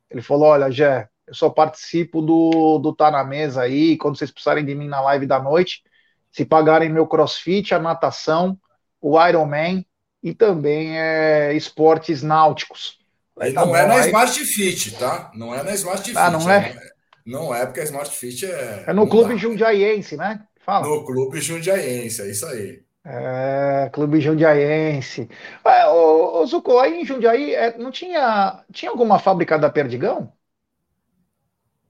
Ele 0.10 0.22
falou: 0.22 0.50
Olha, 0.50 0.72
Jé, 0.72 1.08
eu 1.26 1.34
só 1.34 1.50
participo 1.50 2.22
do, 2.22 2.80
do 2.80 2.94
Tá 2.94 3.10
na 3.12 3.24
Mesa 3.24 3.62
aí, 3.62 3.96
quando 3.96 4.18
vocês 4.18 4.32
precisarem 4.32 4.66
de 4.66 4.76
mim 4.76 4.88
na 4.88 5.00
live 5.02 5.26
da 5.26 5.40
noite, 5.40 5.84
se 6.32 6.44
pagarem 6.44 6.90
meu 6.90 7.08
crossfit, 7.08 7.74
a 7.74 7.80
natação, 7.80 8.60
o 9.00 9.24
Ironman 9.26 9.86
e 10.22 10.34
também 10.34 11.00
é, 11.00 11.54
esportes 11.54 12.22
náuticos. 12.22 13.00
Tá 13.36 13.50
não 13.50 13.62
é 13.64 13.66
bom, 13.66 13.76
é 13.76 13.88
na 13.88 13.94
aí... 13.96 14.08
Smart 14.08 14.46
Fit, 14.46 14.92
tá? 14.98 15.32
Não 15.34 15.56
é 15.56 15.64
na 15.64 15.74
Smart 15.74 16.04
Fit. 16.04 16.18
Ah, 16.18 16.30
não 16.30 16.50
é? 16.50 16.91
Não 17.26 17.54
é, 17.54 17.66
porque 17.66 17.80
a 17.82 17.84
Smart 17.84 18.10
Fit 18.16 18.46
é. 18.46 18.84
É 18.86 18.94
no 18.94 19.08
Clube 19.08 19.34
dá. 19.34 19.38
Jundiaiense, 19.38 20.16
né? 20.18 20.48
Fala. 20.60 20.88
No 20.88 21.06
Clube 21.06 21.40
Jundiaiense, 21.42 22.22
é 22.22 22.30
isso 22.32 22.46
aí. 22.46 22.84
É, 23.04 23.90
Clube 23.92 24.22
Jundiaiense. 24.22 25.28
É, 25.66 25.88
ô, 25.88 26.42
ô 26.42 26.46
Zuko, 26.46 26.78
aí 26.80 27.02
em 27.02 27.06
Jundiaí 27.06 27.54
é, 27.56 27.78
não 27.78 27.92
tinha. 27.92 28.64
Tinha 28.72 28.92
alguma 28.92 29.18
fábrica 29.20 29.58
da 29.58 29.70
Perdigão? 29.72 30.32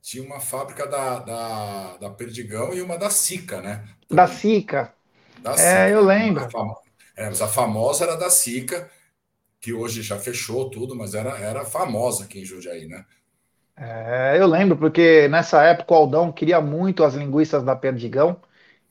Tinha 0.02 0.24
uma 0.24 0.40
fábrica 0.40 0.88
da, 0.88 1.20
da, 1.20 1.98
da 1.98 2.10
Perdigão 2.10 2.74
e 2.74 2.82
uma 2.82 2.98
da 2.98 3.10
Sica, 3.10 3.62
né? 3.62 3.88
Da 4.10 4.28
Sica. 4.28 4.94
Da 5.42 5.56
é, 5.60 5.94
eu 5.94 6.04
lembro. 6.04 6.48
É, 7.16 7.26
mas 7.28 7.42
a 7.42 7.48
famosa 7.48 8.06
era 8.06 8.16
da 8.16 8.30
Sica 8.30 8.90
que 9.62 9.74
hoje 9.74 10.02
já 10.02 10.20
fechou 10.20 10.70
tudo, 10.72 10.96
mas 10.96 11.14
era, 11.16 11.38
era 11.38 11.66
famosa 11.66 12.26
aqui 12.26 12.40
em 12.42 12.46
Jundiaí, 12.46 12.88
né? 12.88 13.06
É, 13.76 14.38
eu 14.40 14.48
lembro, 14.48 14.78
porque 14.78 15.28
nessa 15.28 15.64
época 15.64 15.94
o 15.94 15.98
Aldão 15.98 16.32
queria 16.32 16.62
muito 16.62 17.04
as 17.04 17.16
linguiças 17.16 17.64
da 17.64 17.76
Perdigão 17.76 18.40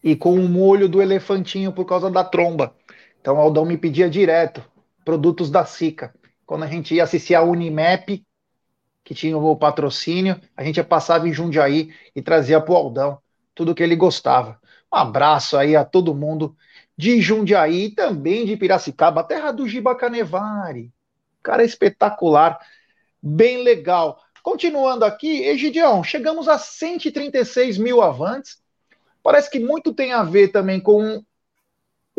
e 0.03 0.17
com 0.17 0.35
o 0.35 0.49
molho 0.49 0.89
do 0.89 1.01
elefantinho 1.03 1.73
por 1.73 1.85
causa 1.87 2.11
da 2.11 2.25
tromba. 2.25 2.75
Então 3.21 3.37
o 3.37 3.41
Aldão 3.41 3.65
me 3.65 3.77
pedia 3.79 4.09
direto 4.11 4.65
produtos 5.05 5.51
da 5.51 5.65
Sica. 5.65 6.13
Quando 6.47 6.65
a 6.65 6.67
gente 6.67 6.95
ia 6.95 7.05
assistir 7.05 7.35
a 7.35 7.43
Unimap, 7.43 8.25
que 9.05 9.15
tinha 9.15 9.37
o 9.39 9.57
patrocínio, 9.57 10.41
a 10.57 10.65
gente 10.65 10.83
passava 10.85 11.29
em 11.29 11.33
Jundiaí 11.33 11.93
e 12.17 12.23
trazia 12.23 12.61
para 12.61 12.73
o 12.75 12.77
Aldão 12.77 13.19
tudo 13.55 13.75
que 13.75 13.83
ele 13.83 13.97
gostava. 13.97 14.61
Um 14.93 14.97
abraço 14.99 15.57
aí 15.57 15.77
a 15.77 15.85
todo 15.85 16.15
mundo 16.15 16.57
de 16.97 17.21
Jundiaí 17.21 17.87
e 17.87 17.95
também 17.95 18.47
de 18.47 18.57
Piracicaba, 18.57 19.25
terra 19.25 19.53
do 19.53 19.69
Giba 19.69 19.95
Canevari. 19.97 20.93
Cara 21.43 21.65
espetacular, 21.65 22.59
bem 23.23 23.63
legal. 23.63 24.21
Continuando 24.43 25.05
aqui, 25.05 25.45
Egidião, 25.45 26.03
chegamos 26.03 26.49
a 26.49 26.59
136 26.59 27.79
mil 27.79 28.03
avantes. 28.03 28.59
Parece 29.23 29.51
que 29.51 29.61
muito 29.61 29.93
tem 29.93 30.13
a 30.13 30.23
ver 30.23 30.49
também 30.49 30.81
com 30.81 31.23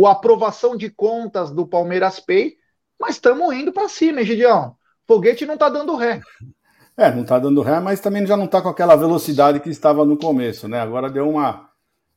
a 0.06 0.12
aprovação 0.12 0.76
de 0.76 0.90
contas 0.90 1.52
do 1.52 1.66
Palmeiras 1.68 2.20
Pay, 2.20 2.56
mas 3.00 3.16
estamos 3.16 3.54
indo 3.54 3.72
para 3.72 3.90
cima, 3.90 4.22
Egidião. 4.22 4.76
Foguete 5.08 5.46
não 5.46 5.56
está 5.56 5.70
dando 5.70 5.96
ré. 5.96 6.22
É, 6.96 7.12
não 7.12 7.24
está 7.24 7.40
dando 7.40 7.62
ré, 7.62 7.80
mas 7.80 8.00
também 8.00 8.26
já 8.26 8.38
não 8.38 8.46
está 8.46 8.62
com 8.62 8.70
aquela 8.70 8.96
velocidade 8.96 9.60
que 9.60 9.70
estava 9.70 10.06
no 10.06 10.18
começo, 10.18 10.68
né? 10.68 10.80
Agora 10.80 11.10
deu 11.10 11.30
uma, 11.30 11.72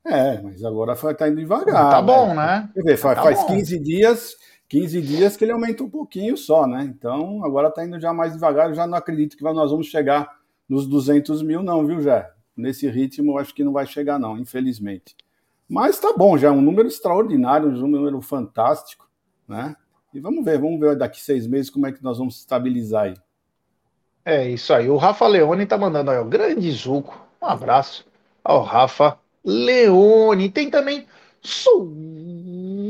é, 0.04 0.38
mas 0.42 0.62
agora 0.62 0.92
está 0.92 1.28
indo 1.28 1.40
devagar. 1.40 1.90
Tá 1.90 2.02
bom, 2.02 2.34
né? 2.34 2.34
né? 2.34 2.68
Quer 2.74 2.82
ver, 2.82 2.96
faz, 2.98 3.16
tá 3.16 3.22
faz 3.22 3.42
15 3.44 3.78
dias, 3.78 4.36
15 4.74 5.02
dias 5.02 5.36
que 5.36 5.44
ele 5.44 5.52
aumenta 5.52 5.84
um 5.84 5.88
pouquinho 5.88 6.36
só, 6.36 6.66
né? 6.66 6.82
Então 6.82 7.44
agora 7.44 7.68
está 7.68 7.84
indo 7.84 8.00
já 8.00 8.12
mais 8.12 8.32
devagar. 8.32 8.70
Eu 8.70 8.74
já 8.74 8.88
não 8.88 8.98
acredito 8.98 9.36
que 9.36 9.44
nós 9.44 9.70
vamos 9.70 9.86
chegar 9.86 10.36
nos 10.68 10.88
200 10.88 11.42
mil, 11.42 11.62
não, 11.62 11.86
viu, 11.86 12.00
Jé? 12.00 12.28
Nesse 12.56 12.88
ritmo, 12.88 13.38
acho 13.38 13.54
que 13.54 13.62
não 13.62 13.72
vai 13.72 13.86
chegar, 13.86 14.18
não, 14.18 14.36
infelizmente. 14.36 15.16
Mas 15.68 16.00
tá 16.00 16.12
bom, 16.16 16.36
já 16.36 16.48
é 16.48 16.50
um 16.50 16.60
número 16.60 16.88
extraordinário, 16.88 17.68
um 17.68 17.86
número 17.86 18.20
fantástico, 18.20 19.08
né? 19.46 19.76
E 20.12 20.18
vamos 20.18 20.44
ver, 20.44 20.58
vamos 20.58 20.80
ver 20.80 20.96
daqui 20.96 21.20
seis 21.20 21.46
meses 21.46 21.70
como 21.70 21.86
é 21.86 21.92
que 21.92 22.02
nós 22.02 22.18
vamos 22.18 22.38
estabilizar 22.38 23.04
aí. 23.04 23.14
É 24.24 24.50
isso 24.50 24.74
aí. 24.74 24.90
O 24.90 24.96
Rafa 24.96 25.28
Leone 25.28 25.66
tá 25.66 25.78
mandando 25.78 26.10
aí, 26.10 26.18
o 26.18 26.24
grande 26.24 26.68
Zuco. 26.72 27.24
Um 27.40 27.46
abraço 27.46 28.04
ao 28.42 28.64
Rafa 28.64 29.20
Leone. 29.44 30.50
Tem 30.50 30.68
também 30.68 31.06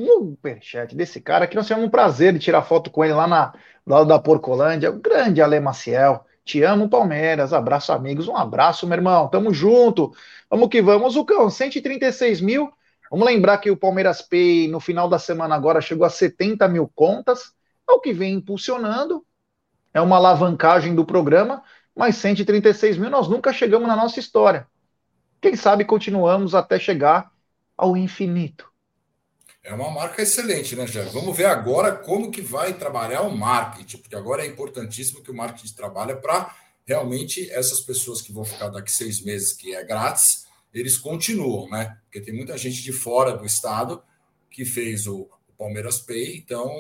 superchat 0.05 0.95
desse 0.95 1.21
cara 1.21 1.47
que 1.47 1.57
nós 1.57 1.67
tivemos 1.67 1.87
um 1.87 1.91
prazer 1.91 2.33
de 2.33 2.39
tirar 2.39 2.63
foto 2.63 2.91
com 2.91 3.05
ele 3.05 3.15
lá 3.15 3.27
na 3.27 3.53
lado 3.87 4.07
da 4.07 4.19
Porcolândia. 4.19 4.91
O 4.91 4.99
grande 4.99 5.43
Ale 5.43 5.61
Maciel. 5.61 6.25
Te 6.45 6.63
amo, 6.63 6.89
Palmeiras. 6.89 7.53
Abraço, 7.53 7.93
amigos. 7.93 8.29
Um 8.29 8.37
abraço, 8.37 8.87
meu 8.87 8.97
irmão. 8.97 9.29
Tamo 9.29 9.53
junto. 9.53 10.13
Vamos 10.51 10.69
que 10.69 10.83
vamos. 10.83 11.17
O 11.17 11.25
cão, 11.25 11.49
136 11.49 12.41
mil. 12.41 12.71
Vamos 13.11 13.27
lembrar 13.27 13.59
que 13.59 13.71
o 13.71 13.77
Palmeiras 13.77 14.21
Pay 14.21 14.69
no 14.69 14.81
final 14.81 15.09
da 15.09 15.19
semana 15.19 15.55
agora 15.55 15.81
chegou 15.81 16.05
a 16.05 16.11
70 16.11 16.67
mil 16.69 16.91
contas. 16.95 17.53
É 17.89 17.93
o 17.93 18.01
que 18.01 18.13
vem 18.13 18.35
impulsionando. 18.35 19.25
É 19.93 20.01
uma 20.01 20.17
alavancagem 20.17 20.95
do 20.95 21.05
programa. 21.05 21.63
Mas 21.95 22.17
136 22.17 22.99
mil 22.99 23.11
nós 23.11 23.29
nunca 23.29 23.53
chegamos 23.53 23.87
na 23.87 23.97
nossa 23.97 24.19
história. 24.19 24.67
Quem 25.41 25.57
sabe 25.57 25.85
continuamos 25.85 26.55
até 26.55 26.79
chegar 26.79 27.31
ao 27.77 27.97
infinito. 27.97 28.74
É 29.65 29.73
uma 29.73 29.91
marca 29.91 30.21
excelente, 30.21 30.77
né, 30.77 30.87
Jair? 30.87 31.11
Vamos 31.11 31.35
ver 31.35 31.47
agora 31.47 31.97
como 31.97 32.31
que 32.31 32.43
vai 32.43 32.75
trabalhar 32.75 33.23
o 33.23 33.35
marketing, 33.35 33.97
porque 33.97 34.15
agora 34.15 34.45
é 34.45 34.47
importantíssimo 34.47 35.23
que 35.23 35.31
o 35.31 35.35
marketing 35.35 35.73
trabalhe 35.73 36.15
para 36.17 36.55
realmente 36.85 37.51
essas 37.51 37.81
pessoas 37.81 38.21
que 38.21 38.31
vão 38.31 38.45
ficar 38.45 38.69
daqui 38.69 38.93
seis 38.93 39.23
meses, 39.23 39.55
que 39.55 39.75
é 39.75 39.83
grátis, 39.83 40.45
eles 40.71 40.99
continuam, 40.99 41.71
né? 41.71 41.99
Porque 42.05 42.21
tem 42.21 42.35
muita 42.35 42.59
gente 42.59 42.83
de 42.83 42.93
fora 42.93 43.35
do 43.35 43.47
estado 43.47 44.03
que 44.51 44.67
fez 44.67 45.07
o, 45.07 45.31
o 45.49 45.53
Palmeiras 45.57 45.99
Pay, 45.99 46.37
então 46.37 46.71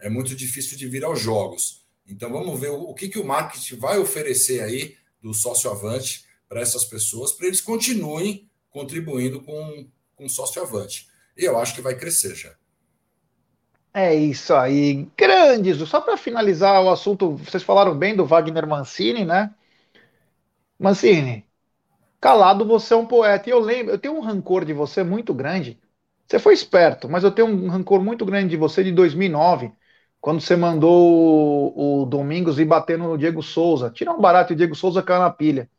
é 0.00 0.10
muito 0.10 0.34
difícil 0.34 0.76
de 0.76 0.88
vir 0.88 1.04
aos 1.04 1.20
jogos. 1.20 1.86
Então 2.08 2.28
vamos 2.32 2.58
ver 2.58 2.70
o, 2.70 2.90
o 2.90 2.94
que, 2.94 3.08
que 3.08 3.20
o 3.20 3.24
marketing 3.24 3.76
vai 3.76 4.00
oferecer 4.00 4.64
aí 4.64 4.96
do 5.22 5.32
sócio 5.32 5.70
avante 5.70 6.24
para 6.48 6.60
essas 6.60 6.84
pessoas, 6.84 7.30
para 7.30 7.46
eles 7.46 7.60
continuem 7.60 8.50
contribuindo 8.68 9.40
com, 9.42 9.88
com 10.16 10.28
sócio 10.28 10.60
avante. 10.60 11.06
E 11.36 11.44
eu 11.44 11.58
acho 11.58 11.74
que 11.74 11.80
vai 11.82 11.94
crescer 11.96 12.34
já. 12.34 12.54
É 13.92 14.14
isso 14.14 14.54
aí, 14.54 15.08
grandes. 15.16 15.78
Só 15.88 16.00
para 16.00 16.16
finalizar 16.16 16.82
o 16.84 16.90
assunto, 16.90 17.36
vocês 17.36 17.62
falaram 17.62 17.96
bem 17.96 18.14
do 18.14 18.26
Wagner 18.26 18.66
Mancini, 18.66 19.24
né? 19.24 19.54
Mancini, 20.78 21.46
calado 22.20 22.66
você 22.66 22.94
é 22.94 22.96
um 22.96 23.06
poeta. 23.06 23.48
E 23.48 23.52
eu 23.52 23.60
lembro, 23.60 23.92
eu 23.92 23.98
tenho 23.98 24.14
um 24.16 24.20
rancor 24.20 24.64
de 24.64 24.72
você 24.72 25.02
muito 25.04 25.34
grande. 25.34 25.80
Você 26.26 26.38
foi 26.38 26.54
esperto, 26.54 27.08
mas 27.08 27.24
eu 27.24 27.30
tenho 27.32 27.48
um 27.48 27.68
rancor 27.68 28.02
muito 28.02 28.24
grande 28.26 28.50
de 28.50 28.56
você 28.56 28.84
de 28.84 28.92
2009, 28.92 29.72
quando 30.20 30.40
você 30.40 30.56
mandou 30.56 31.72
o, 31.76 32.06
Domingos 32.06 32.58
ir 32.58 32.64
bater 32.64 32.98
no 32.98 33.16
Diego 33.18 33.42
Souza. 33.42 33.90
Tirar 33.90 34.14
um 34.14 34.20
barato 34.20 34.52
e 34.52 34.54
o 34.54 34.56
Diego 34.56 34.74
Souza 34.74 35.02
caiu 35.02 35.20
na 35.20 35.30
pilha. 35.30 35.70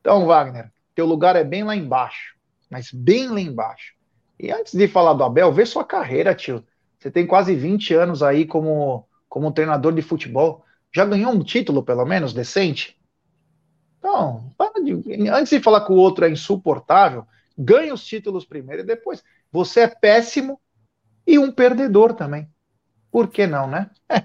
Então, 0.00 0.26
Wagner, 0.26 0.72
teu 0.94 1.06
lugar 1.06 1.36
é 1.36 1.44
bem 1.44 1.64
lá 1.64 1.76
embaixo, 1.76 2.36
mas 2.70 2.90
bem 2.92 3.28
lá 3.28 3.40
embaixo. 3.40 3.94
E 4.42 4.50
antes 4.50 4.72
de 4.72 4.88
falar 4.88 5.12
do 5.12 5.22
Abel, 5.22 5.52
vê 5.52 5.66
sua 5.66 5.84
carreira, 5.84 6.34
tio. 6.34 6.64
Você 6.98 7.10
tem 7.10 7.26
quase 7.26 7.54
20 7.54 7.92
anos 7.92 8.22
aí 8.22 8.46
como, 8.46 9.06
como 9.28 9.52
treinador 9.52 9.92
de 9.92 10.00
futebol. 10.00 10.64
Já 10.94 11.04
ganhou 11.04 11.30
um 11.30 11.44
título, 11.44 11.82
pelo 11.82 12.06
menos, 12.06 12.32
decente? 12.32 12.98
Então, 13.98 14.50
de, 14.82 15.28
antes 15.28 15.50
de 15.50 15.60
falar 15.60 15.84
que 15.84 15.92
o 15.92 15.96
outro 15.96 16.24
é 16.24 16.30
insuportável, 16.30 17.26
ganhe 17.56 17.92
os 17.92 18.02
títulos 18.02 18.46
primeiro 18.46 18.82
e 18.82 18.86
depois. 18.86 19.22
Você 19.52 19.80
é 19.80 19.88
péssimo 19.88 20.58
e 21.26 21.38
um 21.38 21.52
perdedor 21.52 22.14
também. 22.14 22.48
Por 23.12 23.28
que 23.28 23.46
não, 23.46 23.66
né? 23.68 23.90
É, 24.08 24.24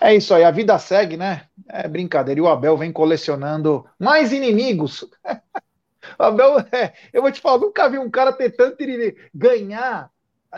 é 0.00 0.14
isso 0.16 0.34
aí, 0.34 0.42
a 0.42 0.50
vida 0.50 0.76
segue, 0.80 1.16
né? 1.16 1.46
É 1.68 1.86
brincadeira. 1.86 2.40
E 2.40 2.42
o 2.42 2.48
Abel 2.48 2.76
vem 2.76 2.92
colecionando 2.92 3.86
mais 4.00 4.32
inimigos. 4.32 5.08
Abel, 6.18 6.58
é, 6.72 6.92
eu 7.12 7.22
vou 7.22 7.30
te 7.32 7.40
falar, 7.40 7.58
nunca 7.58 7.88
vi 7.88 7.98
um 7.98 8.10
cara 8.10 8.32
ter 8.32 8.50
tanto 8.50 8.82
inimigo. 8.82 9.16
Ganhar, 9.34 10.10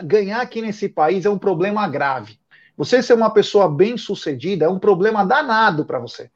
ganhar 0.03 0.41
aqui 0.41 0.61
nesse 0.61 0.89
país 0.89 1.25
é 1.25 1.29
um 1.29 1.37
problema 1.37 1.87
grave. 1.87 2.39
Você 2.77 3.01
ser 3.01 3.13
uma 3.13 3.33
pessoa 3.33 3.69
bem 3.69 3.97
sucedida 3.97 4.65
é 4.65 4.69
um 4.69 4.79
problema 4.79 5.25
danado 5.25 5.83
para 5.85 5.99
você. 5.99 6.29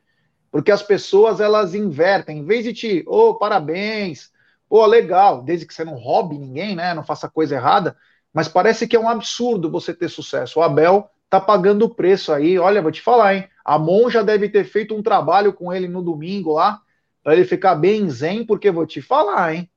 Porque 0.51 0.71
as 0.71 0.83
pessoas 0.83 1.39
elas 1.39 1.73
invertem, 1.73 2.39
em 2.39 2.45
vez 2.45 2.63
de 2.65 2.73
te, 2.73 3.03
ô, 3.07 3.29
oh, 3.29 3.35
parabéns, 3.35 4.31
ô, 4.69 4.79
oh, 4.79 4.85
legal, 4.85 5.41
desde 5.43 5.65
que 5.65 5.73
você 5.73 5.85
não 5.85 5.95
roube 5.95 6.37
ninguém, 6.37 6.75
né? 6.75 6.93
Não 6.93 7.03
faça 7.03 7.29
coisa 7.29 7.55
errada, 7.55 7.95
mas 8.33 8.47
parece 8.47 8.87
que 8.87 8.95
é 8.95 8.99
um 8.99 9.07
absurdo 9.07 9.71
você 9.71 9.93
ter 9.93 10.09
sucesso. 10.09 10.59
O 10.59 10.63
Abel 10.63 11.09
tá 11.29 11.39
pagando 11.39 11.85
o 11.85 11.95
preço 11.95 12.33
aí. 12.33 12.59
Olha, 12.59 12.81
vou 12.81 12.91
te 12.91 13.01
falar, 13.01 13.35
hein? 13.35 13.47
A 13.63 13.79
Monja 13.79 14.23
deve 14.23 14.49
ter 14.49 14.65
feito 14.65 14.93
um 14.93 15.01
trabalho 15.01 15.53
com 15.53 15.71
ele 15.71 15.87
no 15.87 16.01
domingo 16.01 16.53
lá, 16.53 16.81
para 17.23 17.33
ele 17.33 17.45
ficar 17.45 17.75
bem 17.75 18.09
zen, 18.09 18.45
porque 18.45 18.71
vou 18.71 18.85
te 18.85 19.01
falar, 19.01 19.55
hein? 19.55 19.69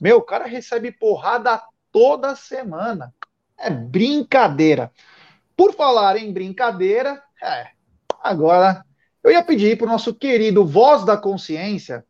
Meu, 0.00 0.18
o 0.18 0.22
cara 0.22 0.46
recebe 0.46 0.92
porrada 0.92 1.60
toda 1.90 2.36
semana. 2.36 3.14
É 3.58 3.70
brincadeira. 3.70 4.92
Por 5.56 5.72
falar 5.74 6.16
em 6.16 6.32
brincadeira, 6.32 7.22
é, 7.42 7.68
agora 8.22 8.84
eu 9.22 9.30
ia 9.30 9.42
pedir 9.42 9.78
para 9.78 9.86
o 9.86 9.90
nosso 9.90 10.14
querido 10.14 10.66
Voz 10.66 11.04
da 11.04 11.16
Consciência 11.16 12.04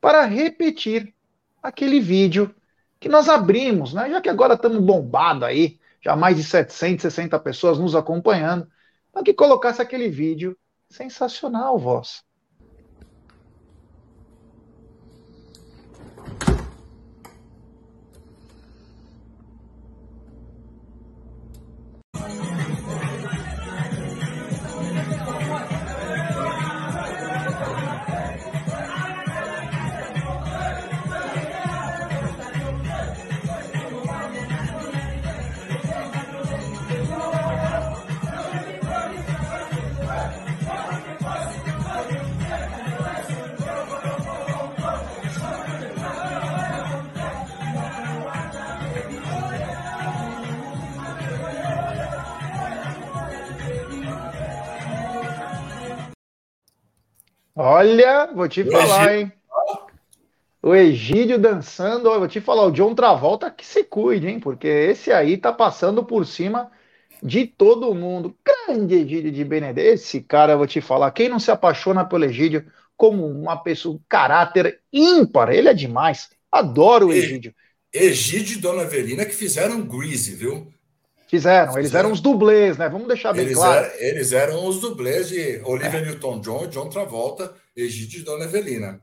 para 0.00 0.24
repetir 0.24 1.14
aquele 1.62 2.00
vídeo 2.00 2.54
que 2.98 3.08
nós 3.08 3.28
abrimos, 3.28 3.92
né? 3.94 4.10
Já 4.10 4.20
que 4.20 4.28
agora 4.28 4.54
estamos 4.54 4.80
bombados 4.82 5.44
aí, 5.44 5.78
já 6.00 6.16
mais 6.16 6.36
de 6.36 6.42
760 6.42 7.38
pessoas 7.38 7.78
nos 7.78 7.94
acompanhando, 7.94 8.66
para 9.12 9.22
que 9.22 9.34
colocasse 9.34 9.80
aquele 9.80 10.08
vídeo 10.08 10.56
sensacional, 10.88 11.78
Voz. 11.78 12.24
Olha, 57.82 58.30
vou 58.32 58.48
te 58.48 58.62
falar, 58.62 59.12
hein? 59.12 59.32
O 60.62 60.72
Egídio 60.72 61.36
dançando, 61.36 62.04
vou 62.16 62.28
te 62.28 62.40
falar, 62.40 62.66
o 62.66 62.70
John 62.70 62.94
Travolta 62.94 63.50
que 63.50 63.66
se 63.66 63.82
cuide, 63.82 64.28
hein? 64.28 64.38
Porque 64.38 64.68
esse 64.68 65.10
aí 65.10 65.36
tá 65.36 65.52
passando 65.52 66.04
por 66.04 66.24
cima 66.24 66.70
de 67.20 67.44
todo 67.44 67.92
mundo. 67.92 68.36
Grande 68.44 68.94
Egídio 68.94 69.32
de 69.32 69.42
Benedetto. 69.42 69.94
Esse 69.94 70.20
cara, 70.20 70.56
vou 70.56 70.68
te 70.68 70.80
falar, 70.80 71.10
quem 71.10 71.28
não 71.28 71.40
se 71.40 71.50
apaixona 71.50 72.04
pelo 72.04 72.24
Egídio 72.24 72.64
como 72.96 73.26
uma 73.26 73.56
pessoa, 73.56 73.98
caráter 74.08 74.78
ímpar, 74.92 75.50
ele 75.50 75.68
é 75.68 75.74
demais. 75.74 76.30
Adoro 76.52 77.08
o 77.08 77.12
Egídio. 77.12 77.52
Egídio 77.92 78.58
e 78.58 78.60
Dona 78.60 78.82
Evelina 78.82 79.24
que 79.24 79.34
fizeram 79.34 79.82
Greasy, 79.82 80.36
viu? 80.36 80.72
Fizeram, 81.26 81.76
eles 81.76 81.94
eram 81.94 82.12
os 82.12 82.20
dublês, 82.20 82.78
né? 82.78 82.88
Vamos 82.88 83.08
deixar 83.08 83.32
bem 83.32 83.46
eles 83.46 83.56
claro. 83.56 83.86
Eram, 83.86 83.96
eles 83.98 84.32
eram 84.32 84.66
os 84.68 84.80
dublês 84.80 85.30
de 85.30 85.60
Olivia 85.64 85.98
é. 85.98 86.04
Newton-John, 86.04 86.68
John 86.68 86.88
Travolta, 86.88 87.54
Egídio 87.76 88.20
e 88.20 88.24
Dona 88.24 88.44
Evelina. 88.44 89.00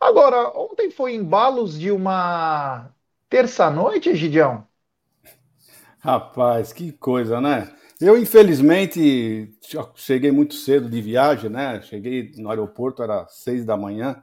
Agora, 0.00 0.50
ontem 0.58 0.90
foi 0.90 1.14
embalos 1.14 1.78
de 1.78 1.90
uma 1.90 2.90
terça-noite, 3.28 4.10
Egidião? 4.10 4.66
Rapaz, 5.98 6.72
que 6.72 6.92
coisa, 6.92 7.40
né? 7.40 7.74
Eu, 8.00 8.18
infelizmente, 8.18 9.56
cheguei 9.94 10.30
muito 10.30 10.54
cedo 10.54 10.90
de 10.90 11.00
viagem, 11.00 11.48
né? 11.48 11.80
Cheguei 11.80 12.32
no 12.36 12.50
aeroporto, 12.50 13.02
era 13.02 13.26
seis 13.28 13.64
da 13.64 13.76
manhã, 13.76 14.22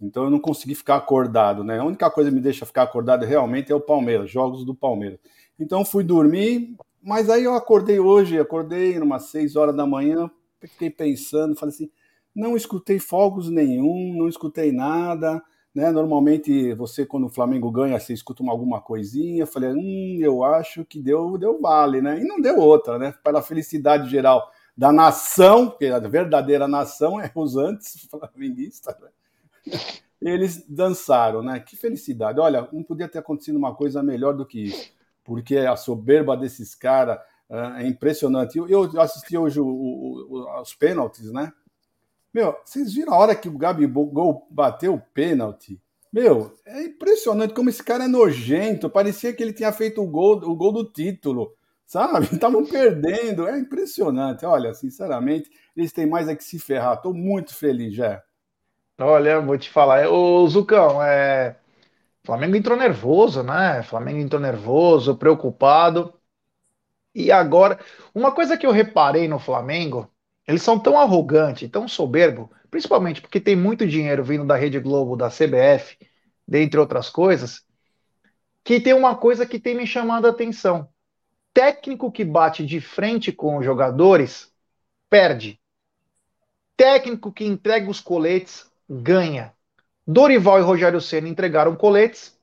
então 0.00 0.24
eu 0.24 0.30
não 0.30 0.38
consegui 0.40 0.74
ficar 0.74 0.96
acordado, 0.96 1.64
né? 1.64 1.78
A 1.78 1.84
única 1.84 2.10
coisa 2.10 2.28
que 2.28 2.36
me 2.36 2.42
deixa 2.42 2.66
ficar 2.66 2.82
acordado 2.82 3.24
realmente 3.24 3.72
é 3.72 3.74
o 3.74 3.80
Palmeiras, 3.80 4.30
jogos 4.30 4.64
do 4.66 4.74
Palmeiras. 4.74 5.18
Então 5.58 5.84
fui 5.84 6.04
dormir, 6.04 6.76
mas 7.00 7.30
aí 7.30 7.44
eu 7.44 7.54
acordei 7.54 7.98
hoje, 7.98 8.38
acordei 8.38 8.98
umas 8.98 9.30
6 9.30 9.56
horas 9.56 9.74
da 9.74 9.86
manhã, 9.86 10.30
fiquei 10.60 10.90
pensando, 10.90 11.56
falei 11.56 11.74
assim, 11.74 11.90
não 12.34 12.56
escutei 12.56 12.98
fogos 12.98 13.50
nenhum, 13.50 14.14
não 14.16 14.28
escutei 14.28 14.72
nada, 14.72 15.42
né? 15.74 15.90
Normalmente 15.90 16.74
você 16.74 17.06
quando 17.06 17.26
o 17.26 17.30
Flamengo 17.30 17.70
ganha, 17.70 17.98
você 17.98 18.12
escuta 18.12 18.42
uma, 18.42 18.52
alguma 18.52 18.80
coisinha, 18.80 19.46
falei, 19.46 19.70
hum, 19.70 20.18
eu 20.20 20.44
acho 20.44 20.84
que 20.84 21.00
deu, 21.00 21.36
deu 21.38 21.60
vale, 21.60 22.00
né? 22.00 22.20
E 22.20 22.24
não 22.24 22.40
deu 22.40 22.58
outra, 22.58 22.98
né? 22.98 23.14
Para 23.22 23.38
a 23.40 23.42
felicidade 23.42 24.10
geral 24.10 24.50
da 24.76 24.92
nação, 24.92 25.70
porque 25.70 25.86
a 25.86 25.98
verdadeira 25.98 26.66
nação 26.66 27.20
é 27.20 27.30
os 27.34 27.56
antes 27.56 28.06
flamenguistas, 28.10 28.94
né? 29.00 29.08
Eles 30.20 30.64
dançaram, 30.68 31.42
né? 31.42 31.58
Que 31.60 31.76
felicidade. 31.76 32.38
Olha, 32.38 32.68
não 32.72 32.82
podia 32.82 33.08
ter 33.08 33.18
acontecido 33.18 33.56
uma 33.56 33.74
coisa 33.74 34.02
melhor 34.02 34.34
do 34.34 34.46
que 34.46 34.64
isso 34.64 34.92
porque 35.24 35.56
a 35.58 35.76
soberba 35.76 36.36
desses 36.36 36.74
caras 36.74 37.18
uh, 37.48 37.76
é 37.76 37.86
impressionante. 37.86 38.58
Eu, 38.58 38.68
eu 38.68 39.00
assisti 39.00 39.36
hoje 39.36 39.60
o, 39.60 39.66
o, 39.66 40.60
os 40.60 40.74
pênaltis, 40.74 41.32
né? 41.32 41.52
Meu, 42.32 42.56
vocês 42.64 42.94
viram 42.94 43.12
a 43.12 43.18
hora 43.18 43.34
que 43.36 43.48
o 43.48 43.58
Gabigol 43.58 44.46
bateu 44.50 44.94
o 44.94 45.00
pênalti? 45.00 45.80
Meu, 46.12 46.54
é 46.64 46.82
impressionante 46.84 47.54
como 47.54 47.68
esse 47.70 47.82
cara 47.82 48.04
é 48.04 48.08
nojento. 48.08 48.88
Parecia 48.90 49.32
que 49.32 49.42
ele 49.42 49.52
tinha 49.52 49.72
feito 49.72 50.02
o 50.02 50.06
gol, 50.06 50.36
o 50.44 50.54
gol 50.54 50.72
do 50.72 50.84
título, 50.84 51.54
sabe? 51.86 52.26
Estavam 52.32 52.64
perdendo. 52.66 53.46
É 53.46 53.58
impressionante. 53.58 54.44
Olha, 54.46 54.72
sinceramente, 54.74 55.50
eles 55.76 55.92
têm 55.92 56.06
mais 56.06 56.28
é 56.28 56.34
que 56.36 56.44
se 56.44 56.58
ferrar. 56.58 56.96
Estou 56.96 57.14
muito 57.14 57.54
feliz, 57.54 57.94
já. 57.94 58.22
Olha, 59.00 59.40
vou 59.40 59.58
te 59.58 59.70
falar. 59.70 60.08
Ô, 60.08 60.46
Zucão, 60.48 61.02
é... 61.02 61.58
Flamengo 62.24 62.56
entrou 62.56 62.78
nervoso, 62.78 63.42
né? 63.42 63.82
Flamengo 63.84 64.20
entrou 64.20 64.40
nervoso, 64.40 65.16
preocupado. 65.16 66.14
E 67.14 67.30
agora, 67.32 67.78
uma 68.14 68.32
coisa 68.32 68.56
que 68.56 68.66
eu 68.66 68.70
reparei 68.70 69.28
no 69.28 69.38
Flamengo, 69.38 70.11
eles 70.52 70.62
são 70.62 70.78
tão 70.78 70.98
arrogantes, 70.98 71.70
tão 71.70 71.88
soberbo, 71.88 72.50
principalmente 72.70 73.20
porque 73.20 73.40
tem 73.40 73.56
muito 73.56 73.86
dinheiro 73.86 74.22
vindo 74.22 74.44
da 74.44 74.56
Rede 74.56 74.78
Globo, 74.78 75.16
da 75.16 75.28
CBF, 75.28 75.96
dentre 76.46 76.78
outras 76.78 77.08
coisas, 77.08 77.64
que 78.62 78.80
tem 78.80 78.92
uma 78.92 79.16
coisa 79.16 79.46
que 79.46 79.58
tem 79.58 79.74
me 79.74 79.86
chamado 79.86 80.26
a 80.26 80.30
atenção. 80.30 80.88
Técnico 81.54 82.12
que 82.12 82.24
bate 82.24 82.64
de 82.64 82.80
frente 82.80 83.32
com 83.32 83.58
os 83.58 83.64
jogadores 83.64 84.52
perde. 85.08 85.60
Técnico 86.76 87.32
que 87.32 87.44
entrega 87.44 87.90
os 87.90 88.00
coletes 88.00 88.70
ganha. 88.88 89.52
Dorival 90.06 90.58
e 90.58 90.62
Rogério 90.62 91.00
Senna 91.00 91.28
entregaram 91.28 91.76
coletes, 91.76 92.38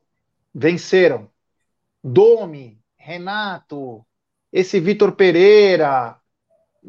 venceram. 0.53 1.29
Domi, 2.03 2.79
Renato, 2.97 4.05
esse 4.51 4.79
Vitor 4.79 5.11
Pereira, 5.11 6.18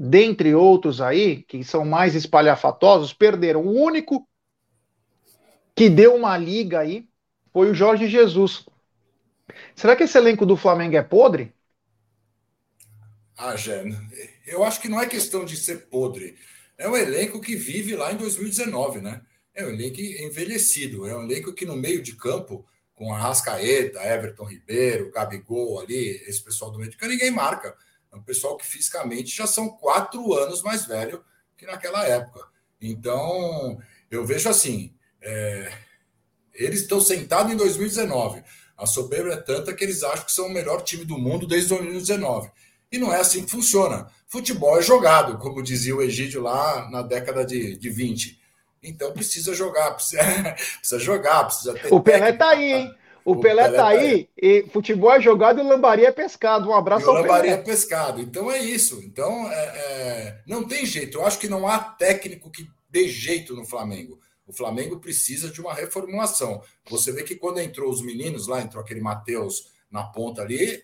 dentre 0.02 0.54
outros 0.54 1.00
aí, 1.00 1.42
que 1.42 1.62
são 1.62 1.84
mais 1.84 2.14
espalhafatosos, 2.14 3.12
perderam. 3.12 3.60
O 3.60 3.72
único 3.72 4.26
que 5.74 5.90
deu 5.90 6.14
uma 6.14 6.38
liga 6.38 6.80
aí 6.80 7.06
foi 7.52 7.70
o 7.70 7.74
Jorge 7.74 8.08
Jesus. 8.08 8.64
Será 9.74 9.94
que 9.94 10.04
esse 10.04 10.16
elenco 10.16 10.46
do 10.46 10.56
Flamengo 10.56 10.96
é 10.96 11.02
podre? 11.02 11.52
Ah, 13.36 13.56
Jé, 13.56 13.84
eu 14.46 14.64
acho 14.64 14.80
que 14.80 14.88
não 14.88 15.00
é 15.00 15.06
questão 15.06 15.44
de 15.44 15.56
ser 15.56 15.88
podre. 15.88 16.36
É 16.78 16.88
um 16.88 16.96
elenco 16.96 17.40
que 17.40 17.56
vive 17.56 17.96
lá 17.96 18.12
em 18.12 18.16
2019, 18.16 19.00
né? 19.00 19.20
é 19.54 19.64
um 19.64 19.70
elenco 19.70 20.00
envelhecido, 20.00 21.06
é 21.06 21.16
um 21.16 21.24
elenco 21.24 21.52
que 21.52 21.66
no 21.66 21.76
meio 21.76 22.02
de 22.02 22.16
campo, 22.16 22.64
com 22.94 23.12
a 23.12 23.18
Rascaeta, 23.18 24.02
Everton 24.02 24.44
Ribeiro, 24.44 25.10
Gabigol 25.10 25.80
ali, 25.80 26.22
esse 26.26 26.42
pessoal 26.42 26.70
do 26.70 26.78
meio 26.78 26.90
de 26.90 26.96
campo, 26.96 27.12
ninguém 27.12 27.30
marca. 27.30 27.76
É 28.12 28.16
um 28.16 28.22
pessoal 28.22 28.56
que 28.56 28.66
fisicamente 28.66 29.36
já 29.36 29.46
são 29.46 29.68
quatro 29.68 30.32
anos 30.34 30.62
mais 30.62 30.86
velho 30.86 31.24
que 31.56 31.66
naquela 31.66 32.04
época. 32.06 32.48
Então, 32.80 33.78
eu 34.10 34.24
vejo 34.26 34.48
assim, 34.48 34.94
é, 35.20 35.72
eles 36.54 36.80
estão 36.80 37.00
sentados 37.00 37.52
em 37.52 37.56
2019. 37.56 38.42
A 38.76 38.86
soberba 38.86 39.34
é 39.34 39.36
tanta 39.36 39.74
que 39.74 39.84
eles 39.84 40.02
acham 40.02 40.24
que 40.24 40.32
são 40.32 40.46
o 40.46 40.52
melhor 40.52 40.82
time 40.82 41.04
do 41.04 41.18
mundo 41.18 41.46
desde 41.46 41.68
2019. 41.68 42.50
E 42.90 42.98
não 42.98 43.12
é 43.12 43.20
assim 43.20 43.44
que 43.44 43.50
funciona. 43.50 44.08
Futebol 44.26 44.78
é 44.78 44.82
jogado, 44.82 45.38
como 45.38 45.62
dizia 45.62 45.94
o 45.94 46.02
Egídio 46.02 46.42
lá 46.42 46.88
na 46.90 47.02
década 47.02 47.44
de, 47.44 47.76
de 47.76 47.90
20. 47.90 48.40
Então 48.82 49.12
precisa 49.12 49.54
jogar, 49.54 49.92
precisa, 49.92 50.22
precisa 50.80 50.98
jogar, 50.98 51.44
precisa 51.44 51.74
ter. 51.74 51.92
O 51.92 52.00
Pelé 52.00 52.32
tá 52.32 52.50
aí, 52.50 52.72
hein? 52.72 52.94
O, 53.24 53.32
o 53.32 53.40
Pelé, 53.40 53.64
Pelé 53.64 53.76
tá, 53.76 53.82
tá 53.82 53.88
aí, 53.88 54.28
e 54.36 54.64
futebol 54.72 55.12
é 55.12 55.20
jogado 55.20 55.60
e 55.60 55.62
Lambari 55.62 56.04
é 56.04 56.12
pescado. 56.12 56.68
Um 56.68 56.74
abraço 56.74 57.06
e 57.06 57.08
ao 57.08 57.14
Lambari 57.14 57.48
Pelé. 57.48 57.54
é 57.54 57.62
pescado. 57.62 58.20
Então 58.20 58.50
é 58.50 58.58
isso. 58.58 59.00
Então 59.04 59.50
é, 59.50 59.54
é... 59.54 60.40
não 60.46 60.66
tem 60.66 60.84
jeito. 60.86 61.18
Eu 61.18 61.26
acho 61.26 61.38
que 61.38 61.48
não 61.48 61.66
há 61.68 61.78
técnico 61.78 62.50
que 62.50 62.68
dê 62.88 63.08
jeito 63.08 63.54
no 63.54 63.64
Flamengo. 63.64 64.18
O 64.46 64.52
Flamengo 64.52 64.98
precisa 64.98 65.48
de 65.48 65.60
uma 65.60 65.72
reformulação. 65.72 66.60
Você 66.88 67.12
vê 67.12 67.22
que 67.22 67.36
quando 67.36 67.60
entrou 67.60 67.90
os 67.90 68.02
meninos 68.02 68.48
lá, 68.48 68.60
entrou 68.60 68.82
aquele 68.82 69.00
Matheus 69.00 69.70
na 69.90 70.04
ponta 70.04 70.42
ali, 70.42 70.82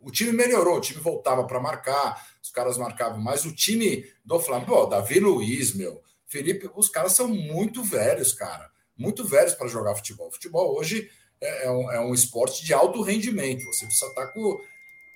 o 0.00 0.10
time 0.10 0.32
melhorou, 0.32 0.76
o 0.76 0.80
time 0.80 1.00
voltava 1.00 1.44
para 1.46 1.58
marcar, 1.58 2.24
os 2.42 2.50
caras 2.50 2.76
marcavam, 2.76 3.20
mas 3.20 3.44
o 3.44 3.54
time 3.54 4.06
do 4.24 4.38
Flamengo, 4.38 4.70
pô, 4.70 4.86
Davi 4.86 5.18
Luiz, 5.18 5.74
meu, 5.74 6.02
Felipe, 6.26 6.70
os 6.74 6.88
caras 6.88 7.12
são 7.12 7.26
muito 7.26 7.82
velhos, 7.82 8.32
cara, 8.32 8.70
muito 8.96 9.24
velhos 9.24 9.54
para 9.54 9.66
jogar 9.66 9.94
futebol. 9.94 10.30
Futebol 10.30 10.78
hoje 10.78 11.10
é, 11.44 11.66
é, 11.66 11.70
um, 11.70 11.90
é 11.92 12.00
um 12.00 12.14
esporte 12.14 12.64
de 12.64 12.72
alto 12.72 13.02
rendimento, 13.02 13.64
você 13.66 13.84
precisa 13.86 14.06
estar 14.06 14.26
tá 14.26 14.32
com 14.32 14.60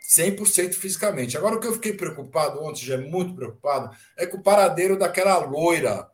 100% 0.08 0.74
fisicamente. 0.74 1.36
Agora, 1.36 1.56
o 1.56 1.60
que 1.60 1.66
eu 1.66 1.74
fiquei 1.74 1.92
preocupado 1.92 2.62
ontem, 2.62 2.84
já 2.84 2.94
é 2.94 2.98
muito 2.98 3.34
preocupado, 3.34 3.94
é 4.16 4.26
com 4.26 4.38
o 4.38 4.42
paradeiro 4.42 4.98
daquela 4.98 5.38
loira 5.38 6.08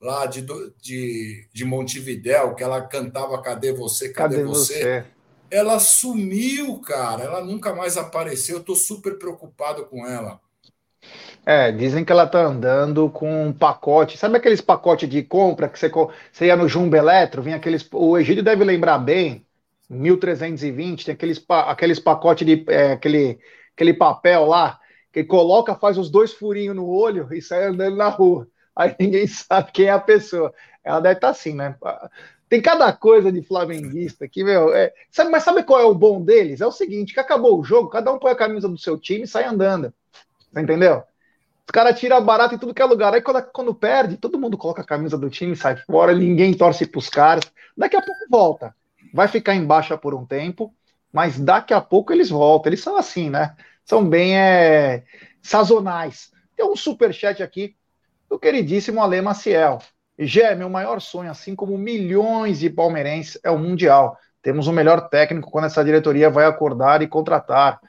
lá 0.00 0.26
de, 0.26 0.46
de, 0.80 1.48
de 1.52 1.64
Montevidéu, 1.64 2.54
que 2.54 2.62
ela 2.62 2.82
cantava 2.82 3.40
Cadê 3.42 3.72
você? 3.72 4.10
Cadê, 4.10 4.36
Cadê 4.36 4.46
você? 4.46 4.74
você? 4.74 5.04
Ela 5.50 5.78
sumiu, 5.78 6.78
cara. 6.80 7.24
Ela 7.24 7.42
nunca 7.42 7.74
mais 7.74 7.96
apareceu. 7.96 8.58
Eu 8.58 8.64
tô 8.64 8.74
super 8.74 9.18
preocupado 9.18 9.86
com 9.86 10.06
ela. 10.06 10.40
É, 11.46 11.72
dizem 11.72 12.04
que 12.04 12.12
ela 12.12 12.26
tá 12.26 12.40
andando 12.40 13.08
com 13.08 13.46
um 13.46 13.52
pacote. 13.52 14.18
Sabe 14.18 14.36
aqueles 14.36 14.60
pacotes 14.60 15.08
de 15.08 15.22
compra 15.22 15.68
que 15.68 15.78
você, 15.78 15.90
você 16.30 16.46
ia 16.46 16.56
no 16.56 16.68
Jumbo 16.68 16.94
Eletro? 16.94 17.40
Vinha 17.40 17.56
aqueles. 17.56 17.88
O 17.92 18.18
Egídio 18.18 18.42
deve 18.42 18.62
lembrar 18.62 18.98
bem. 18.98 19.47
1320, 19.88 21.04
tem 21.06 21.14
aqueles, 21.14 21.44
aqueles 21.48 21.98
pacotes 21.98 22.46
de. 22.46 22.64
É, 22.68 22.92
aquele, 22.92 23.38
aquele 23.74 23.94
papel 23.94 24.44
lá 24.44 24.78
que 25.12 25.24
coloca, 25.24 25.74
faz 25.74 25.96
os 25.96 26.10
dois 26.10 26.32
furinhos 26.32 26.76
no 26.76 26.86
olho 26.86 27.28
e 27.32 27.40
sai 27.40 27.64
andando 27.64 27.96
na 27.96 28.08
rua 28.08 28.48
aí 28.78 28.94
ninguém 28.98 29.26
sabe 29.26 29.72
quem 29.72 29.86
é 29.86 29.90
a 29.90 29.98
pessoa. 29.98 30.54
Ela 30.84 31.00
deve 31.00 31.16
estar 31.16 31.26
tá 31.26 31.32
assim, 31.32 31.52
né? 31.52 31.76
Tem 32.48 32.62
cada 32.62 32.90
coisa 32.92 33.30
de 33.30 33.42
flamenguista 33.42 34.26
que, 34.28 34.44
meu. 34.44 34.72
É... 34.72 34.94
Sabe, 35.10 35.30
mas 35.30 35.42
sabe 35.42 35.64
qual 35.64 35.80
é 35.80 35.84
o 35.84 35.94
bom 35.94 36.22
deles? 36.22 36.60
É 36.60 36.66
o 36.66 36.72
seguinte: 36.72 37.12
que 37.12 37.20
acabou 37.20 37.58
o 37.58 37.64
jogo, 37.64 37.90
cada 37.90 38.12
um 38.12 38.18
põe 38.18 38.30
a 38.30 38.36
camisa 38.36 38.68
do 38.68 38.78
seu 38.78 38.96
time 38.96 39.24
e 39.24 39.28
sai 39.28 39.44
andando. 39.44 39.92
Você 40.50 40.60
entendeu? 40.60 41.02
Os 41.66 41.72
caras 41.72 42.00
tiram 42.00 42.24
barato 42.24 42.54
em 42.54 42.58
tudo 42.58 42.72
que 42.72 42.80
é 42.80 42.84
lugar. 42.84 43.12
Aí 43.12 43.20
quando, 43.20 43.42
quando 43.52 43.74
perde, 43.74 44.16
todo 44.16 44.38
mundo 44.38 44.56
coloca 44.56 44.80
a 44.80 44.86
camisa 44.86 45.18
do 45.18 45.28
time, 45.28 45.54
sai 45.54 45.76
fora, 45.76 46.14
ninguém 46.14 46.54
torce 46.54 46.86
pros 46.86 47.10
caras. 47.10 47.44
Daqui 47.76 47.96
a 47.96 48.00
pouco 48.00 48.20
volta. 48.30 48.74
Vai 49.12 49.28
ficar 49.28 49.54
em 49.54 49.64
baixa 49.64 49.96
por 49.96 50.14
um 50.14 50.24
tempo, 50.26 50.74
mas 51.12 51.38
daqui 51.38 51.72
a 51.72 51.80
pouco 51.80 52.12
eles 52.12 52.30
voltam. 52.30 52.70
Eles 52.70 52.82
são 52.82 52.96
assim, 52.96 53.30
né? 53.30 53.54
São 53.84 54.06
bem 54.08 54.38
é, 54.38 55.04
sazonais. 55.42 56.30
Tem 56.56 56.66
um 56.66 56.76
super 56.76 57.12
chat 57.12 57.42
aqui 57.42 57.76
do 58.28 58.38
queridíssimo 58.38 59.02
Ale 59.02 59.20
Maciel. 59.20 59.78
Gé, 60.18 60.54
meu 60.54 60.68
maior 60.68 61.00
sonho, 61.00 61.30
assim 61.30 61.54
como 61.54 61.78
milhões 61.78 62.58
de 62.58 62.68
palmeirenses, 62.68 63.38
é 63.44 63.50
o 63.50 63.58
Mundial. 63.58 64.18
Temos 64.42 64.66
o 64.66 64.72
melhor 64.72 65.08
técnico 65.08 65.50
quando 65.50 65.66
essa 65.66 65.84
diretoria 65.84 66.28
vai 66.28 66.44
acordar 66.44 67.02
e 67.02 67.08
contratar. 67.08 67.80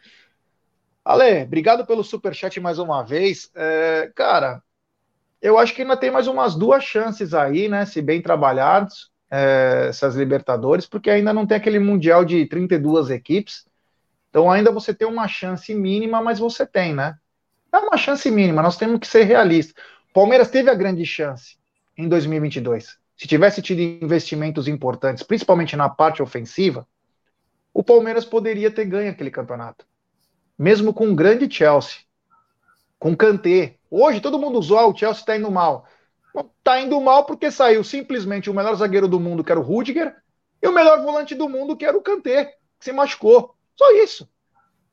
Ale, 1.04 1.44
obrigado 1.44 1.86
pelo 1.86 2.04
superchat 2.04 2.60
mais 2.60 2.78
uma 2.78 3.04
vez. 3.04 3.50
É, 3.56 4.12
cara, 4.16 4.62
eu 5.42 5.58
acho 5.58 5.74
que 5.74 5.82
ainda 5.82 5.98
tem 5.98 6.12
mais 6.12 6.28
umas 6.28 6.56
duas 6.56 6.84
chances 6.84 7.34
aí, 7.34 7.68
né? 7.68 7.86
Se 7.86 8.02
bem 8.02 8.22
trabalhados, 8.22 9.09
é, 9.30 9.88
essas 9.90 10.16
Libertadores, 10.16 10.86
porque 10.86 11.10
ainda 11.10 11.34
não 11.34 11.46
tem 11.46 11.58
aquele 11.58 11.80
Mundial 11.80 12.26
de 12.26 12.46
32 12.46 13.10
equipes. 13.10 13.66
Então 14.30 14.52
ainda 14.52 14.72
você 14.72 14.94
tem 14.94 15.08
uma 15.08 15.28
chance 15.28 15.74
mínima, 15.74 16.22
mas 16.22 16.40
você 16.40 16.66
tem, 16.66 16.94
né? 16.94 17.18
É 17.72 17.78
uma 17.78 17.98
chance 17.98 18.30
mínima, 18.32 18.62
nós 18.62 18.78
temos 18.78 19.00
que 19.00 19.08
ser 19.08 19.24
realistas. 19.24 19.76
Palmeiras 20.14 20.50
teve 20.50 20.70
a 20.70 20.76
grande 20.76 21.06
chance 21.06 21.58
em 21.98 22.08
2022. 22.08 22.98
Se 23.16 23.28
tivesse 23.28 23.62
tido 23.62 23.82
investimentos 23.82 24.68
importantes, 24.68 25.24
principalmente 25.24 25.76
na 25.76 25.90
parte 25.90 26.22
ofensiva, 26.22 26.88
o 27.74 27.84
Palmeiras 27.84 28.26
poderia 28.26 28.72
ter 28.72 28.86
ganho 28.86 29.12
aquele 29.12 29.30
campeonato. 29.30 29.86
Mesmo 30.58 30.94
com 30.94 31.08
um 31.08 31.16
grande 31.16 31.54
Chelsea, 31.54 32.00
com 32.98 33.16
Kanté. 33.16 33.76
Hoje 33.90 34.20
todo 34.20 34.40
mundo 34.40 34.60
usou, 34.60 34.92
o 34.92 34.98
Chelsea 34.98 35.22
está 35.22 35.38
indo 35.38 35.50
mal. 35.52 35.88
Está 36.36 36.80
indo 36.80 37.00
mal 37.02 37.26
porque 37.26 37.50
saiu 37.52 37.84
simplesmente 37.84 38.50
o 38.50 38.54
melhor 38.54 38.76
zagueiro 38.76 39.08
do 39.08 39.20
mundo, 39.20 39.44
que 39.44 39.52
era 39.52 39.60
o 39.60 39.64
Rudiger, 39.64 40.16
e 40.62 40.68
o 40.68 40.74
melhor 40.74 41.02
volante 41.02 41.34
do 41.34 41.50
mundo, 41.50 41.76
que 41.76 41.86
era 41.86 41.98
o 41.98 42.02
Kanté, 42.02 42.46
que 42.78 42.86
se 42.86 42.92
machucou. 42.92 43.56
Só 43.76 43.92
isso. 43.92 44.30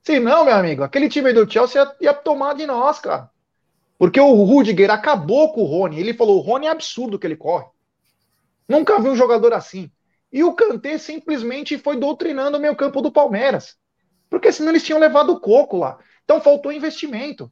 Se 0.02 0.20
não, 0.20 0.44
meu 0.44 0.54
amigo, 0.54 0.82
aquele 0.82 1.08
time 1.08 1.32
do 1.32 1.50
Chelsea 1.50 1.82
ia, 1.82 1.96
ia 2.00 2.14
tomar 2.14 2.54
de 2.54 2.64
nós, 2.66 3.00
cara. 3.00 3.30
Porque 3.98 4.20
o 4.20 4.44
Rudiger 4.44 4.90
acabou 4.90 5.52
com 5.52 5.62
o 5.62 5.66
Rony. 5.66 5.98
Ele 5.98 6.14
falou: 6.14 6.38
o 6.38 6.40
Rony 6.40 6.66
é 6.66 6.70
absurdo 6.70 7.18
que 7.18 7.26
ele 7.26 7.36
corre. 7.36 7.66
Nunca 8.68 9.00
vi 9.00 9.08
um 9.08 9.16
jogador 9.16 9.52
assim. 9.52 9.90
E 10.32 10.44
o 10.44 10.52
Kanté 10.52 10.98
simplesmente 10.98 11.78
foi 11.78 11.96
doutrinando 11.96 12.58
o 12.58 12.60
meio 12.60 12.76
campo 12.76 13.00
do 13.00 13.12
Palmeiras. 13.12 13.76
Porque 14.28 14.52
senão 14.52 14.70
eles 14.70 14.82
tinham 14.82 15.00
levado 15.00 15.32
o 15.32 15.40
coco 15.40 15.78
lá. 15.78 15.98
Então 16.24 16.40
faltou 16.40 16.72
investimento. 16.72 17.50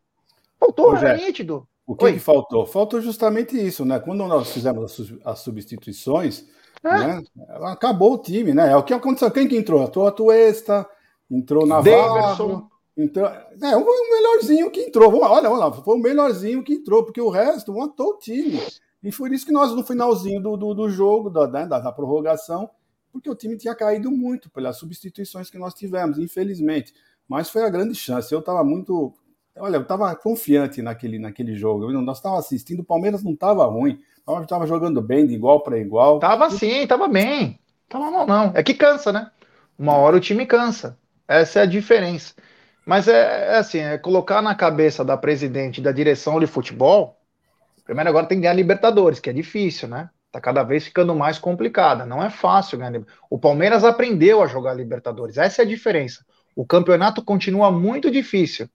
Faltou, 0.58 0.92
Ô, 0.92 0.96
é 0.96 1.16
nítido. 1.16 1.66
O 1.86 1.94
que, 1.94 2.12
que, 2.14 2.18
faltou? 2.18 2.64
Faltou 2.66 3.00
justamente 3.00 3.56
isso, 3.56 3.84
né? 3.84 3.98
Quando 3.98 4.26
nós 4.26 4.50
fizemos 4.50 5.12
as 5.24 5.38
substituições, 5.40 6.46
é. 6.82 6.90
né? 6.90 7.22
acabou 7.62 8.14
o 8.14 8.18
time, 8.18 8.54
né? 8.54 8.72
É 8.72 8.76
o 8.76 8.82
que 8.82 8.94
aconteceu. 8.94 9.30
Quem 9.30 9.46
que 9.46 9.56
entrou? 9.56 9.82
Entrou 9.82 10.06
a 10.06 10.10
Tuesta, 10.10 10.88
entrou 11.30 11.66
Navarro, 11.66 12.70
então, 12.96 13.26
é 13.26 13.76
o 13.76 14.10
melhorzinho 14.10 14.70
que 14.70 14.82
entrou. 14.82 15.10
Vamos, 15.10 15.26
olha, 15.26 15.50
olha 15.50 15.66
lá, 15.66 15.72
foi 15.72 15.96
o 15.96 16.00
melhorzinho 16.00 16.62
que 16.62 16.74
entrou, 16.74 17.04
porque 17.04 17.20
o 17.20 17.28
resto 17.28 17.74
matou 17.74 18.10
o 18.10 18.18
time. 18.18 18.60
E 19.02 19.10
foi 19.10 19.30
isso 19.34 19.44
que 19.44 19.52
nós, 19.52 19.72
no 19.72 19.84
finalzinho 19.84 20.40
do, 20.40 20.56
do, 20.56 20.74
do 20.74 20.88
jogo, 20.88 21.28
da, 21.28 21.46
né, 21.48 21.66
da, 21.66 21.80
da, 21.80 21.92
prorrogação, 21.92 22.70
porque 23.12 23.28
o 23.28 23.34
time 23.34 23.56
tinha 23.56 23.74
caído 23.74 24.10
muito 24.10 24.48
pelas 24.48 24.76
substituições 24.76 25.50
que 25.50 25.58
nós 25.58 25.74
tivemos, 25.74 26.18
infelizmente. 26.18 26.94
Mas 27.28 27.50
foi 27.50 27.62
a 27.64 27.68
grande 27.68 27.94
chance. 27.94 28.32
Eu 28.32 28.40
estava 28.40 28.62
muito. 28.62 29.12
Olha, 29.56 29.76
eu 29.76 29.82
estava 29.82 30.14
confiante 30.16 30.82
naquele, 30.82 31.18
naquele 31.18 31.54
jogo. 31.54 31.90
Nós 31.92 32.18
estávamos 32.18 32.44
assistindo, 32.44 32.80
o 32.80 32.84
Palmeiras 32.84 33.22
não 33.22 33.32
estava 33.32 33.64
ruim. 33.66 34.00
O 34.22 34.24
Palmeiras 34.24 34.46
estava 34.46 34.66
jogando 34.66 35.00
bem, 35.00 35.26
de 35.26 35.34
igual 35.34 35.60
para 35.60 35.78
igual. 35.78 36.18
Tava 36.18 36.50
sim, 36.50 36.86
tava 36.86 37.06
bem. 37.06 37.58
Tava 37.88 38.10
mal, 38.10 38.26
não. 38.26 38.52
É 38.54 38.62
que 38.62 38.74
cansa, 38.74 39.12
né? 39.12 39.30
Uma 39.78 39.94
hora 39.96 40.16
o 40.16 40.20
time 40.20 40.44
cansa. 40.44 40.98
Essa 41.28 41.60
é 41.60 41.62
a 41.62 41.66
diferença. 41.66 42.34
Mas 42.84 43.06
é, 43.06 43.54
é, 43.54 43.56
assim, 43.56 43.78
é 43.78 43.96
colocar 43.96 44.42
na 44.42 44.54
cabeça 44.54 45.04
da 45.04 45.16
presidente 45.16 45.80
da 45.80 45.92
direção 45.92 46.40
de 46.40 46.46
futebol. 46.46 47.16
Primeiro 47.84 48.10
agora 48.10 48.26
tem 48.26 48.38
que 48.38 48.42
ganhar 48.42 48.54
Libertadores, 48.54 49.20
que 49.20 49.30
é 49.30 49.32
difícil, 49.32 49.88
né? 49.88 50.10
Tá 50.32 50.40
cada 50.40 50.64
vez 50.64 50.84
ficando 50.84 51.14
mais 51.14 51.38
complicada. 51.38 52.04
Não 52.04 52.22
é 52.22 52.28
fácil 52.28 52.78
ganhar. 52.78 53.00
O 53.30 53.38
Palmeiras 53.38 53.84
aprendeu 53.84 54.42
a 54.42 54.48
jogar 54.48 54.74
Libertadores. 54.74 55.38
Essa 55.38 55.62
é 55.62 55.64
a 55.64 55.68
diferença. 55.68 56.24
O 56.56 56.66
campeonato 56.66 57.22
continua 57.22 57.70
muito 57.70 58.10
difícil. 58.10 58.68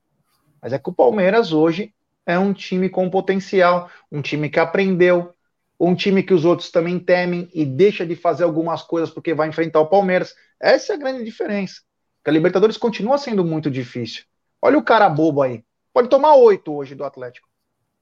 Mas 0.62 0.74
é 0.74 0.80
que 0.80 0.89
o 0.89 0.93
Palmeiras 0.93 1.52
hoje 1.52 1.93
é 2.26 2.38
um 2.38 2.54
time 2.54 2.89
com 2.89 3.10
potencial, 3.10 3.89
um 4.12 4.22
time 4.22 4.50
que 4.50 4.60
aprendeu, 4.60 5.34
um 5.80 5.95
time 5.95 6.22
que 6.22 6.34
os 6.34 6.45
outros 6.45 6.69
também 6.69 7.00
temem 7.00 7.50
e 7.54 7.65
deixa 7.65 8.06
de 8.06 8.15
fazer 8.15 8.43
algumas 8.43 8.84
coisas 8.84 9.10
porque 9.10 9.34
vai 9.34 9.48
enfrentar 9.48 9.80
o 9.80 9.88
Palmeiras. 9.88 10.36
Essa 10.60 10.93
é 10.93 10.95
a 10.95 11.00
grande 11.00 11.24
diferença. 11.24 11.82
Porque 12.17 12.30
a 12.30 12.34
Libertadores 12.34 12.78
continua 12.78 13.17
sendo 13.17 13.45
muito 13.45 13.72
difícil. 13.72 14.26
Olha 14.62 14.78
o 14.78 14.84
cara 14.84 15.10
bobo 15.10 15.41
aí. 15.41 15.63
Pode 15.93 16.10
tomar 16.10 16.36
oito 16.36 16.74
hoje 16.74 16.95
do 16.95 17.06
Atlético. 17.06 17.48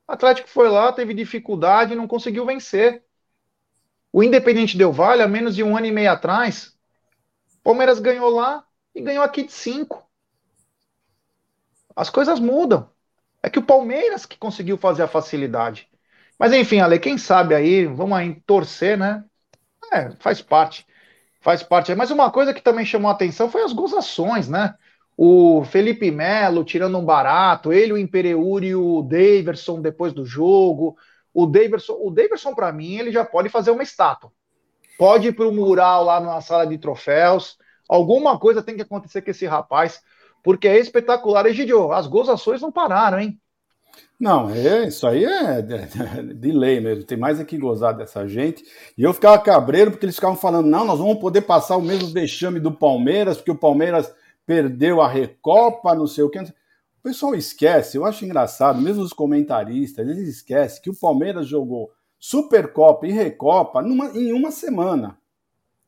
O 0.07 0.11
Atlético 0.11 0.49
foi 0.49 0.69
lá, 0.69 0.91
teve 0.91 1.13
dificuldade 1.13 1.93
não 1.93 2.07
conseguiu 2.07 2.45
vencer. 2.45 3.03
O 4.11 4.23
Independente 4.23 4.77
deu 4.77 4.91
vale 4.91 5.21
há 5.21 5.27
menos 5.27 5.55
de 5.55 5.61
um 5.61 5.77
ano 5.77 5.85
e 5.85 5.91
meio 5.91 6.11
atrás. 6.11 6.75
Palmeiras 7.63 7.99
ganhou 7.99 8.29
lá 8.29 8.65
e 8.95 9.01
ganhou 9.01 9.23
aqui 9.23 9.43
de 9.43 9.51
cinco. 9.51 10.06
As 11.97 12.09
coisas 12.09 12.39
mudam. 12.39 12.89
É 13.43 13.49
que 13.49 13.59
o 13.59 13.63
Palmeiras 13.63 14.25
que 14.25 14.37
conseguiu 14.37 14.77
fazer 14.77 15.03
a 15.03 15.07
facilidade. 15.07 15.89
Mas 16.39 16.53
enfim, 16.53 16.79
Ale, 16.79 16.99
quem 16.99 17.17
sabe 17.17 17.53
aí, 17.53 17.85
vamos 17.85 18.17
aí 18.17 18.41
torcer, 18.45 18.97
né? 18.97 19.25
É, 19.91 20.11
faz 20.19 20.41
parte 20.41 20.85
faz 21.47 21.63
parte. 21.63 21.95
Mas 21.95 22.11
uma 22.11 22.29
coisa 22.29 22.53
que 22.53 22.61
também 22.61 22.85
chamou 22.85 23.09
a 23.09 23.13
atenção 23.13 23.49
foi 23.49 23.63
as 23.63 23.71
gozações, 23.71 24.49
né? 24.49 24.75
O 25.15 25.63
Felipe 25.63 26.11
Melo 26.11 26.65
tirando 26.65 26.97
um 26.97 27.05
barato, 27.05 27.71
ele, 27.71 27.93
o 27.93 27.97
Impereuri 27.97 28.67
e 28.67 28.75
o 28.75 29.01
Daverson 29.01 29.81
depois 29.81 30.11
do 30.11 30.25
jogo. 30.25 30.97
O 31.33 31.45
Daverson, 31.45 31.97
o 32.01 32.11
Daverson 32.11 32.53
para 32.53 32.73
mim, 32.73 32.97
ele 32.97 33.13
já 33.13 33.23
pode 33.23 33.47
fazer 33.47 33.71
uma 33.71 33.81
estátua. 33.81 34.29
Pode 34.97 35.29
ir 35.29 35.31
para 35.31 35.47
o 35.47 35.53
mural 35.53 36.03
lá 36.03 36.19
na 36.19 36.41
sala 36.41 36.67
de 36.67 36.77
troféus. 36.77 37.57
Alguma 37.87 38.37
coisa 38.37 38.61
tem 38.61 38.75
que 38.75 38.81
acontecer 38.81 39.21
com 39.21 39.31
esse 39.31 39.45
rapaz, 39.45 40.01
porque 40.43 40.67
é 40.67 40.79
espetacular. 40.79 41.45
Egidio, 41.45 41.91
as 41.91 42.07
gozações 42.07 42.61
não 42.61 42.71
pararam, 42.71 43.19
hein? 43.19 43.39
Não, 44.19 44.49
é, 44.49 44.87
isso 44.87 45.05
aí 45.05 45.23
é 45.23 45.61
de 45.61 46.51
lei 46.51 46.79
mesmo. 46.79 47.03
Tem 47.03 47.17
mais 47.17 47.39
aqui 47.39 47.57
gozar 47.57 47.95
dessa 47.95 48.27
gente. 48.27 48.63
E 48.97 49.03
eu 49.03 49.13
ficava 49.13 49.37
cabreiro 49.37 49.91
porque 49.91 50.05
eles 50.05 50.15
ficavam 50.15 50.35
falando: 50.35 50.67
não, 50.67 50.85
nós 50.85 50.99
vamos 50.99 51.19
poder 51.19 51.41
passar 51.41 51.77
o 51.77 51.81
mesmo 51.81 52.07
vexame 52.09 52.59
do 52.59 52.71
Palmeiras, 52.71 53.37
porque 53.37 53.51
o 53.51 53.57
Palmeiras 53.57 54.11
perdeu 54.45 55.01
a 55.01 55.07
Recopa, 55.07 55.93
não 55.93 56.07
sei 56.07 56.23
o 56.23 56.29
que. 56.29 56.39
O 56.39 57.03
pessoal 57.03 57.35
esquece, 57.35 57.95
eu 57.95 58.05
acho 58.05 58.25
engraçado, 58.25 58.81
mesmo 58.81 59.03
os 59.03 59.13
comentaristas, 59.13 60.05
eles 60.07 60.27
esquecem 60.27 60.81
que 60.81 60.89
o 60.89 60.99
Palmeiras 60.99 61.47
jogou 61.47 61.91
Supercopa 62.19 63.07
e 63.07 63.11
Recopa 63.11 63.81
numa, 63.81 64.07
em 64.17 64.33
uma 64.33 64.51
semana. 64.51 65.17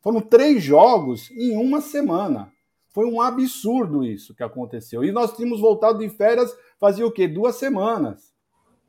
Foram 0.02 0.22
três 0.22 0.64
jogos 0.64 1.30
em 1.32 1.58
uma 1.58 1.82
semana. 1.82 2.52
Foi 3.00 3.06
um 3.06 3.22
absurdo 3.22 4.04
isso 4.04 4.36
que 4.36 4.44
aconteceu. 4.44 5.06
E 5.06 5.12
nós 5.14 5.32
tínhamos 5.32 5.62
voltado 5.62 6.00
de 6.00 6.10
férias 6.10 6.54
fazia 6.78 7.08
o 7.08 7.12
quê? 7.12 7.30
Duas 7.30 7.56
semanas. 7.56 8.34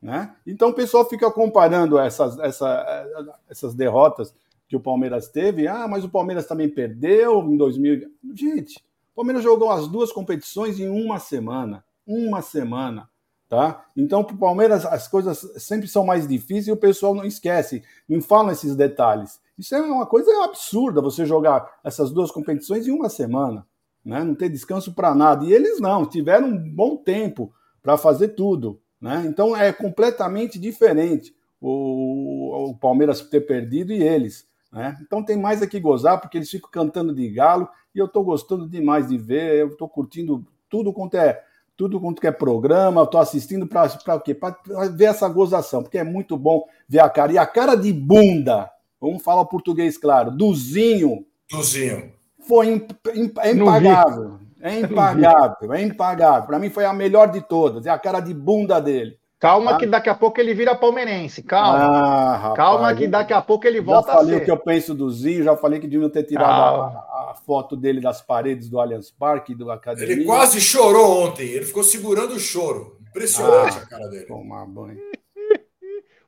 Né? 0.01 0.35
Então 0.45 0.67
o 0.67 0.73
pessoal 0.73 1.07
fica 1.07 1.31
comparando 1.31 1.97
essas, 1.97 2.37
essa, 2.39 3.07
essas 3.49 3.73
derrotas 3.73 4.35
que 4.67 4.75
o 4.75 4.81
Palmeiras 4.81 5.29
teve. 5.29 5.65
Ah, 5.65 5.87
mas 5.87 6.03
o 6.03 6.09
Palmeiras 6.09 6.45
também 6.45 6.67
perdeu 6.67 7.41
em 7.43 7.55
2000. 7.55 8.11
Gente, 8.33 8.79
o 9.13 9.15
Palmeiras 9.15 9.43
jogou 9.43 9.71
as 9.71 9.87
duas 9.87 10.11
competições 10.11 10.77
em 10.77 10.89
uma 10.89 11.17
semana. 11.17 11.81
Uma 12.05 12.41
semana. 12.41 13.09
Tá? 13.47 13.85
Então, 13.95 14.25
para 14.25 14.35
o 14.35 14.39
Palmeiras, 14.39 14.85
as 14.85 15.07
coisas 15.07 15.39
sempre 15.55 15.87
são 15.87 16.05
mais 16.05 16.27
difíceis 16.27 16.67
e 16.67 16.71
o 16.73 16.77
pessoal 16.77 17.15
não 17.15 17.23
esquece, 17.23 17.81
não 18.09 18.21
fala 18.21 18.51
esses 18.51 18.75
detalhes. 18.75 19.39
Isso 19.57 19.73
é 19.73 19.81
uma 19.81 20.05
coisa 20.05 20.43
absurda 20.43 21.01
você 21.01 21.25
jogar 21.25 21.79
essas 21.81 22.11
duas 22.11 22.29
competições 22.29 22.87
em 22.87 22.91
uma 22.91 23.07
semana, 23.07 23.65
né? 24.03 24.23
não 24.23 24.35
ter 24.35 24.49
descanso 24.49 24.93
para 24.93 25.15
nada. 25.15 25.45
E 25.45 25.53
eles 25.53 25.79
não, 25.79 26.05
tiveram 26.05 26.47
um 26.47 26.57
bom 26.57 26.97
tempo 26.97 27.53
para 27.81 27.97
fazer 27.97 28.29
tudo. 28.29 28.79
Né? 28.99 29.23
Então 29.27 29.55
é 29.55 29.71
completamente 29.71 30.59
diferente 30.59 31.35
o, 31.59 32.69
o 32.69 32.75
Palmeiras 32.77 33.21
ter 33.21 33.41
perdido 33.41 33.91
e 33.91 34.01
eles. 34.01 34.47
Né? 34.71 34.97
Então 35.01 35.23
tem 35.23 35.37
mais 35.37 35.61
aqui 35.61 35.79
gozar, 35.79 36.19
porque 36.19 36.37
eles 36.37 36.49
ficam 36.49 36.69
cantando 36.69 37.13
de 37.13 37.29
galo 37.29 37.67
e 37.93 37.99
eu 37.99 38.05
estou 38.05 38.23
gostando 38.23 38.67
demais 38.67 39.07
de 39.07 39.17
ver, 39.17 39.59
eu 39.59 39.67
estou 39.69 39.89
curtindo 39.89 40.45
tudo 40.69 40.93
quanto 40.93 41.15
é 41.15 41.43
tudo 41.75 41.99
quanto 41.99 42.23
é 42.23 42.31
programa, 42.31 43.01
estou 43.01 43.19
assistindo 43.19 43.65
para 43.65 43.89
quê? 44.23 44.35
Para 44.35 44.55
ver 44.93 45.05
essa 45.05 45.27
gozação, 45.27 45.81
porque 45.81 45.97
é 45.97 46.03
muito 46.03 46.37
bom 46.37 46.63
ver 46.87 46.99
a 46.99 47.09
cara. 47.09 47.31
E 47.31 47.39
a 47.39 47.45
cara 47.45 47.73
de 47.73 47.91
bunda, 47.91 48.69
vamos 48.99 49.23
falar 49.23 49.41
o 49.41 49.47
português 49.47 49.97
claro, 49.97 50.29
Duzinho. 50.29 51.25
Duzinho. 51.49 52.20
Foi 52.51 52.67
imp, 52.67 52.91
imp, 53.15 53.37
é 53.37 53.51
impagável. 53.53 54.39
É 54.61 54.79
impagável, 54.81 55.73
é 55.73 55.81
impagável. 55.81 56.47
Para 56.47 56.59
mim 56.59 56.69
foi 56.69 56.83
a 56.83 56.91
melhor 56.91 57.31
de 57.31 57.39
todas. 57.39 57.85
É 57.85 57.89
a 57.89 57.97
cara 57.97 58.19
de 58.19 58.33
bunda 58.33 58.77
dele. 58.81 59.17
Calma, 59.39 59.71
tá? 59.71 59.77
que 59.77 59.85
daqui 59.87 60.09
a 60.09 60.15
pouco 60.15 60.37
ele 60.41 60.53
vira 60.53 60.75
palmeirense. 60.75 61.41
Calma. 61.43 61.79
Ah, 61.79 62.35
rapaz, 62.35 62.55
Calma, 62.57 62.93
que 62.93 63.07
daqui 63.07 63.31
a 63.31 63.41
pouco 63.41 63.65
ele 63.65 63.79
volta 63.79 64.11
a 64.11 64.11
ser. 64.11 64.11
Já 64.11 64.17
falei 64.17 64.35
o 64.35 64.43
que 64.43 64.51
eu 64.51 64.57
penso 64.57 64.93
do 64.93 65.09
Zinho, 65.09 65.45
já 65.45 65.55
falei 65.55 65.79
que 65.79 65.87
deviam 65.87 66.09
ter 66.09 66.23
tirado 66.23 66.81
a, 66.81 67.31
a, 67.31 67.35
foto 67.45 67.77
dele 67.77 68.01
das 68.01 68.21
paredes 68.21 68.67
do 68.67 68.81
Allianz 68.81 69.09
Parque, 69.09 69.55
do 69.55 69.71
Academia. 69.71 70.11
Ele 70.11 70.25
quase 70.25 70.59
chorou 70.59 71.25
ontem. 71.25 71.47
Ele 71.47 71.63
ficou 71.63 71.85
segurando 71.85 72.33
o 72.33 72.39
choro. 72.39 72.97
Impressionante 73.09 73.77
ah, 73.79 73.83
a 73.83 73.85
cara 73.87 74.07
dele. 74.09 74.25
Tomar 74.25 74.65
banho. 74.65 74.99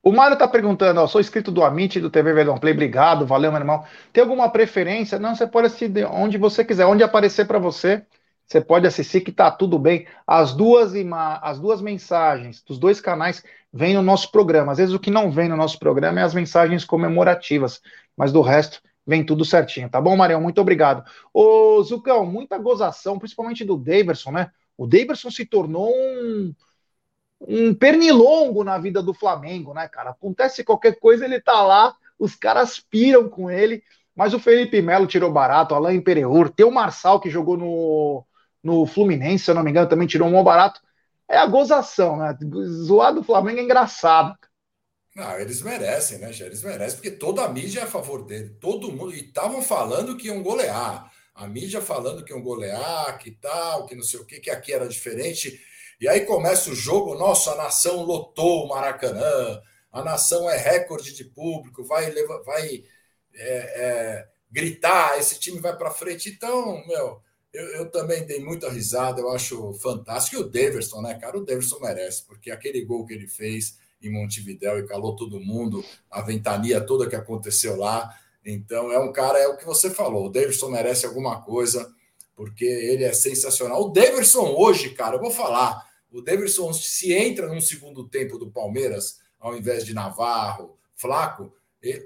O 0.03 0.11
Mário 0.11 0.37
tá 0.37 0.45
perguntando, 0.45 0.99
ó, 0.99 1.07
sou 1.07 1.21
inscrito 1.21 1.49
do 1.49 1.63
Amit, 1.63 1.97
do 2.01 2.09
TV 2.09 2.33
Verdão 2.33 2.57
Play, 2.57 2.73
obrigado, 2.73 3.25
valeu, 3.25 3.49
meu 3.51 3.61
irmão. 3.61 3.85
Tem 4.11 4.21
alguma 4.21 4.49
preferência? 4.49 5.17
Não, 5.17 5.33
você 5.33 5.47
pode 5.47 5.67
assistir 5.67 6.05
onde 6.05 6.37
você 6.37 6.65
quiser, 6.65 6.85
onde 6.85 7.03
aparecer 7.03 7.47
para 7.47 7.57
você. 7.57 8.05
Você 8.45 8.59
pode 8.59 8.85
assistir 8.85 9.21
que 9.21 9.31
tá 9.31 9.49
tudo 9.49 9.79
bem. 9.79 10.05
As 10.27 10.53
duas, 10.53 10.91
as 11.41 11.57
duas 11.57 11.81
mensagens 11.81 12.61
dos 12.61 12.77
dois 12.77 12.99
canais 12.99 13.41
vêm 13.71 13.93
no 13.93 14.01
nosso 14.01 14.29
programa. 14.29 14.73
Às 14.73 14.77
vezes 14.77 14.93
o 14.93 14.99
que 14.99 15.09
não 15.09 15.31
vem 15.31 15.47
no 15.47 15.55
nosso 15.55 15.79
programa 15.79 16.19
é 16.19 16.23
as 16.23 16.33
mensagens 16.33 16.83
comemorativas, 16.83 17.81
mas 18.17 18.33
do 18.33 18.41
resto 18.41 18.81
vem 19.07 19.25
tudo 19.25 19.45
certinho. 19.45 19.89
Tá 19.89 20.01
bom, 20.01 20.17
Marião? 20.17 20.41
Muito 20.41 20.59
obrigado. 20.59 21.03
Ô, 21.33 21.81
Zucão, 21.81 22.25
muita 22.25 22.57
gozação, 22.57 23.17
principalmente 23.17 23.63
do 23.63 23.77
Daverson, 23.77 24.31
né? 24.31 24.51
O 24.77 24.85
Daverson 24.85 25.31
se 25.31 25.45
tornou 25.45 25.89
um, 25.89 26.53
um 27.47 27.73
pernilongo 27.73 28.63
na 28.63 28.77
vida 28.77 29.01
do 29.01 29.13
Flamengo, 29.13 29.73
né, 29.73 29.87
cara? 29.87 30.11
Acontece 30.11 30.63
qualquer 30.63 30.99
coisa, 30.99 31.25
ele 31.25 31.41
tá 31.41 31.61
lá, 31.61 31.95
os 32.17 32.35
caras 32.35 32.79
piram 32.79 33.29
com 33.29 33.49
ele. 33.49 33.83
Mas 34.15 34.33
o 34.33 34.39
Felipe 34.39 34.81
Melo 34.81 35.07
tirou 35.07 35.31
barato, 35.31 35.73
Alain 35.73 35.99
Pereur, 35.99 36.49
tem 36.49 36.65
o 36.65 36.71
Marçal 36.71 37.19
que 37.19 37.29
jogou 37.29 37.57
no, 37.57 38.25
no 38.63 38.85
Fluminense, 38.85 39.45
se 39.45 39.51
eu 39.51 39.55
não 39.55 39.63
me 39.63 39.71
engano, 39.71 39.89
também 39.89 40.07
tirou 40.07 40.27
um 40.27 40.31
bom 40.31 40.43
barato. 40.43 40.81
É 41.27 41.37
a 41.37 41.47
gozação, 41.47 42.17
né? 42.17 42.37
Zoar 42.85 43.13
do 43.13 43.23
Flamengo 43.23 43.59
é 43.59 43.63
engraçado. 43.63 44.37
Não, 45.15 45.39
eles 45.39 45.61
merecem, 45.61 46.17
né, 46.17 46.31
Eles 46.39 46.63
merecem, 46.63 46.95
porque 46.95 47.11
toda 47.11 47.43
a 47.43 47.49
mídia 47.49 47.81
é 47.81 47.83
a 47.83 47.87
favor 47.87 48.25
dele. 48.25 48.49
Todo 48.59 48.91
mundo. 48.91 49.13
E 49.13 49.25
estavam 49.25 49.61
falando 49.61 50.17
que 50.17 50.27
iam 50.27 50.41
golear. 50.41 51.11
A 51.35 51.47
mídia 51.47 51.81
falando 51.81 52.23
que 52.23 52.31
iam 52.31 52.41
golear, 52.41 53.17
que 53.19 53.31
tal, 53.31 53.85
que 53.85 53.95
não 53.95 54.03
sei 54.03 54.19
o 54.19 54.25
que, 54.25 54.39
que 54.39 54.49
aqui 54.49 54.73
era 54.73 54.87
diferente. 54.87 55.59
E 56.03 56.07
aí 56.09 56.25
começa 56.25 56.69
o 56.69 56.75
jogo, 56.75 57.15
nossa, 57.15 57.51
a 57.51 57.55
nação 57.55 58.03
lotou 58.03 58.65
o 58.65 58.67
Maracanã, 58.67 59.61
a 59.89 60.03
nação 60.03 60.49
é 60.49 60.57
recorde 60.57 61.13
de 61.13 61.23
público, 61.23 61.81
vai, 61.85 62.11
vai 62.45 62.83
é, 63.33 63.55
é, 63.55 64.27
gritar, 64.51 65.17
esse 65.17 65.39
time 65.39 65.61
vai 65.61 65.77
para 65.77 65.91
frente. 65.91 66.27
Então, 66.27 66.85
meu, 66.85 67.21
eu, 67.53 67.65
eu, 67.75 67.89
também 67.89 68.25
dei 68.25 68.43
muita 68.43 68.69
risada, 68.69 69.21
eu 69.21 69.31
acho 69.31 69.71
fantástico. 69.75 70.35
E 70.35 70.39
o 70.39 70.49
Daverson, 70.49 71.01
né, 71.01 71.17
cara? 71.17 71.37
O 71.37 71.45
Daverson 71.45 71.79
merece, 71.79 72.25
porque 72.25 72.51
aquele 72.51 72.83
gol 72.83 73.05
que 73.05 73.13
ele 73.13 73.29
fez 73.29 73.77
em 74.01 74.11
Montevidéu 74.11 74.79
e 74.79 74.85
calou 74.85 75.15
todo 75.15 75.39
mundo, 75.39 75.85
a 76.11 76.21
ventania 76.21 76.81
toda 76.81 77.07
que 77.07 77.15
aconteceu 77.15 77.77
lá. 77.77 78.13
Então, 78.45 78.91
é 78.91 78.99
um 78.99 79.13
cara, 79.13 79.39
é 79.39 79.47
o 79.47 79.55
que 79.55 79.63
você 79.63 79.89
falou, 79.89 80.25
o 80.25 80.29
Daverson 80.29 80.67
merece 80.67 81.05
alguma 81.05 81.41
coisa, 81.41 81.89
porque 82.35 82.65
ele 82.65 83.05
é 83.05 83.13
sensacional. 83.13 83.83
O 83.83 83.93
Daverson 83.93 84.53
hoje, 84.57 84.89
cara, 84.89 85.15
eu 85.15 85.21
vou 85.21 85.31
falar, 85.31 85.92
o 86.13 86.21
Daverson 86.21 86.71
se 86.73 87.13
entra 87.13 87.47
num 87.47 87.61
segundo 87.61 88.07
tempo 88.07 88.37
do 88.37 88.51
Palmeiras, 88.51 89.19
ao 89.39 89.57
invés 89.57 89.85
de 89.85 89.93
Navarro, 89.93 90.77
Flaco, 90.95 91.53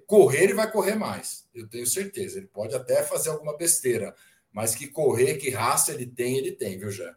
correr 0.08 0.44
ele 0.46 0.54
vai 0.56 0.72
correr 0.72 0.96
mais, 0.96 1.48
eu 1.54 1.68
tenho 1.70 1.86
certeza. 1.86 2.38
Ele 2.40 2.48
pode 2.48 2.76
até 2.76 3.04
fazer 3.04 3.30
alguma 3.30 3.56
besteira, 3.56 4.16
mas 4.52 4.74
que 4.74 4.88
correr, 4.88 5.36
que 5.38 5.50
raça 5.52 5.94
ele 5.94 6.06
tem, 6.08 6.38
ele 6.38 6.52
tem, 6.52 6.80
viu, 6.80 6.90
Jé? 6.90 7.14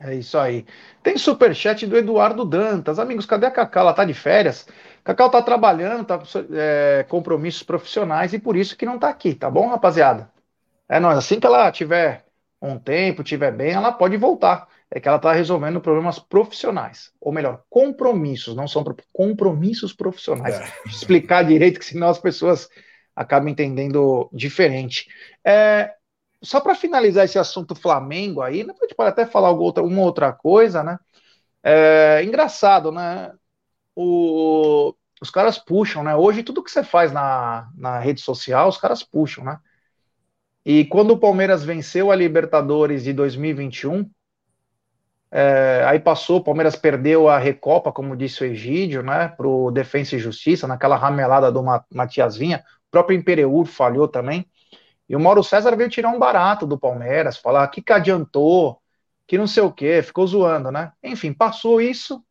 É 0.00 0.14
isso 0.14 0.36
aí. 0.36 0.66
Tem 1.02 1.16
superchat 1.16 1.86
do 1.86 1.96
Eduardo 1.96 2.44
Dantas. 2.44 2.98
Amigos, 2.98 3.24
cadê 3.24 3.46
a 3.46 3.50
Cacau? 3.52 3.82
Ela 3.82 3.94
tá 3.94 4.04
de 4.04 4.14
férias. 4.14 4.66
Cacau 5.04 5.30
tá 5.30 5.40
trabalhando, 5.42 6.04
tá 6.04 6.20
é, 6.52 7.04
compromissos 7.08 7.62
profissionais 7.62 8.32
e 8.32 8.38
por 8.38 8.56
isso 8.56 8.76
que 8.76 8.84
não 8.84 8.98
tá 8.98 9.08
aqui, 9.08 9.34
tá 9.34 9.48
bom, 9.50 9.68
rapaziada? 9.68 10.30
É 10.88 11.00
nóis. 11.00 11.18
Assim 11.18 11.40
que 11.40 11.46
ela 11.46 11.72
tiver 11.72 12.26
um 12.62 12.78
tempo, 12.78 13.24
tiver 13.24 13.52
bem, 13.52 13.72
ela 13.72 13.92
pode 13.92 14.16
voltar. 14.16 14.68
É 14.94 15.00
que 15.00 15.08
ela 15.08 15.18
tá 15.18 15.32
resolvendo 15.32 15.80
problemas 15.80 16.18
profissionais. 16.18 17.10
Ou 17.18 17.32
melhor, 17.32 17.64
compromissos, 17.70 18.54
não 18.54 18.68
são 18.68 18.84
compromissos 19.10 19.94
profissionais. 19.94 20.60
É. 20.60 20.72
Explicar 20.86 21.44
direito, 21.44 21.80
que 21.80 21.86
senão 21.86 22.08
as 22.08 22.18
pessoas 22.18 22.68
acabam 23.16 23.48
entendendo 23.48 24.28
diferente. 24.34 25.08
É, 25.42 25.94
só 26.42 26.60
para 26.60 26.74
finalizar 26.74 27.24
esse 27.24 27.38
assunto 27.38 27.74
Flamengo 27.74 28.42
aí, 28.42 28.64
né, 28.64 28.74
a 28.78 28.84
gente 28.84 28.94
pode 28.94 29.08
até 29.08 29.24
falar 29.24 29.50
outra, 29.50 29.82
uma 29.82 30.02
outra 30.02 30.30
coisa, 30.30 30.82
né? 30.82 30.98
É 31.62 32.22
engraçado, 32.22 32.92
né? 32.92 33.32
O, 33.96 34.94
os 35.22 35.30
caras 35.30 35.56
puxam, 35.58 36.02
né? 36.02 36.14
Hoje 36.14 36.42
tudo 36.42 36.62
que 36.62 36.70
você 36.70 36.84
faz 36.84 37.12
na, 37.12 37.70
na 37.74 37.98
rede 37.98 38.20
social, 38.20 38.68
os 38.68 38.76
caras 38.76 39.02
puxam, 39.02 39.42
né? 39.42 39.58
E 40.66 40.84
quando 40.84 41.12
o 41.12 41.18
Palmeiras 41.18 41.64
venceu 41.64 42.10
a 42.10 42.16
Libertadores 42.16 43.04
de 43.04 43.12
2021, 43.14 44.10
é, 45.34 45.82
aí 45.86 45.98
passou, 45.98 46.36
o 46.36 46.44
Palmeiras 46.44 46.76
perdeu 46.76 47.26
a 47.26 47.38
Recopa, 47.38 47.90
como 47.90 48.14
disse 48.14 48.42
o 48.42 48.46
Egídio, 48.46 49.02
né? 49.02 49.28
Pro 49.28 49.70
Defensa 49.70 50.14
e 50.14 50.18
Justiça, 50.18 50.68
naquela 50.68 50.94
ramelada 50.94 51.50
do 51.50 51.64
Matias 51.90 52.36
Vinha. 52.36 52.62
O 52.88 52.90
próprio 52.90 53.18
Imperiur 53.18 53.64
falhou 53.64 54.06
também. 54.06 54.46
E 55.08 55.16
o 55.16 55.20
Mauro 55.20 55.42
César 55.42 55.74
veio 55.74 55.88
tirar 55.88 56.10
um 56.10 56.18
barato 56.18 56.66
do 56.66 56.78
Palmeiras, 56.78 57.38
falar 57.38 57.66
que 57.68 57.80
que 57.80 57.94
adiantou, 57.94 58.78
que 59.26 59.38
não 59.38 59.46
sei 59.46 59.62
o 59.62 59.72
quê, 59.72 60.02
ficou 60.02 60.26
zoando, 60.26 60.70
né? 60.70 60.92
Enfim, 61.02 61.32
passou 61.32 61.80
isso, 61.80 62.22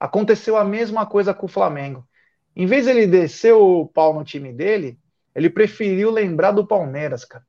aconteceu 0.00 0.56
a 0.56 0.64
mesma 0.64 1.04
coisa 1.04 1.34
com 1.34 1.44
o 1.44 1.50
Flamengo. 1.50 2.08
Em 2.56 2.64
vez 2.64 2.86
ele 2.86 3.06
descer 3.06 3.52
o 3.52 3.86
pau 3.86 4.14
no 4.14 4.24
time 4.24 4.54
dele, 4.54 4.98
ele 5.34 5.50
preferiu 5.50 6.10
lembrar 6.10 6.52
do 6.52 6.66
Palmeiras, 6.66 7.26
cara. 7.26 7.44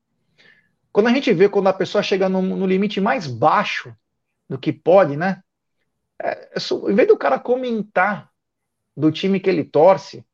Quando 0.91 1.07
a 1.07 1.13
gente 1.13 1.31
vê 1.33 1.47
quando 1.47 1.67
a 1.67 1.73
pessoa 1.73 2.03
chega 2.03 2.27
no, 2.27 2.41
no 2.41 2.65
limite 2.65 2.99
mais 2.99 3.27
baixo 3.27 3.95
do 4.49 4.57
que 4.57 4.71
pode, 4.73 5.17
né? 5.17 5.43
É, 6.21 6.49
é 6.55 6.91
em 6.91 6.95
vez 6.95 7.07
do 7.07 7.17
cara 7.17 7.39
comentar 7.39 8.31
do 8.95 9.11
time 9.11 9.39
que 9.39 9.49
ele 9.49 9.63
torce, 9.63 10.25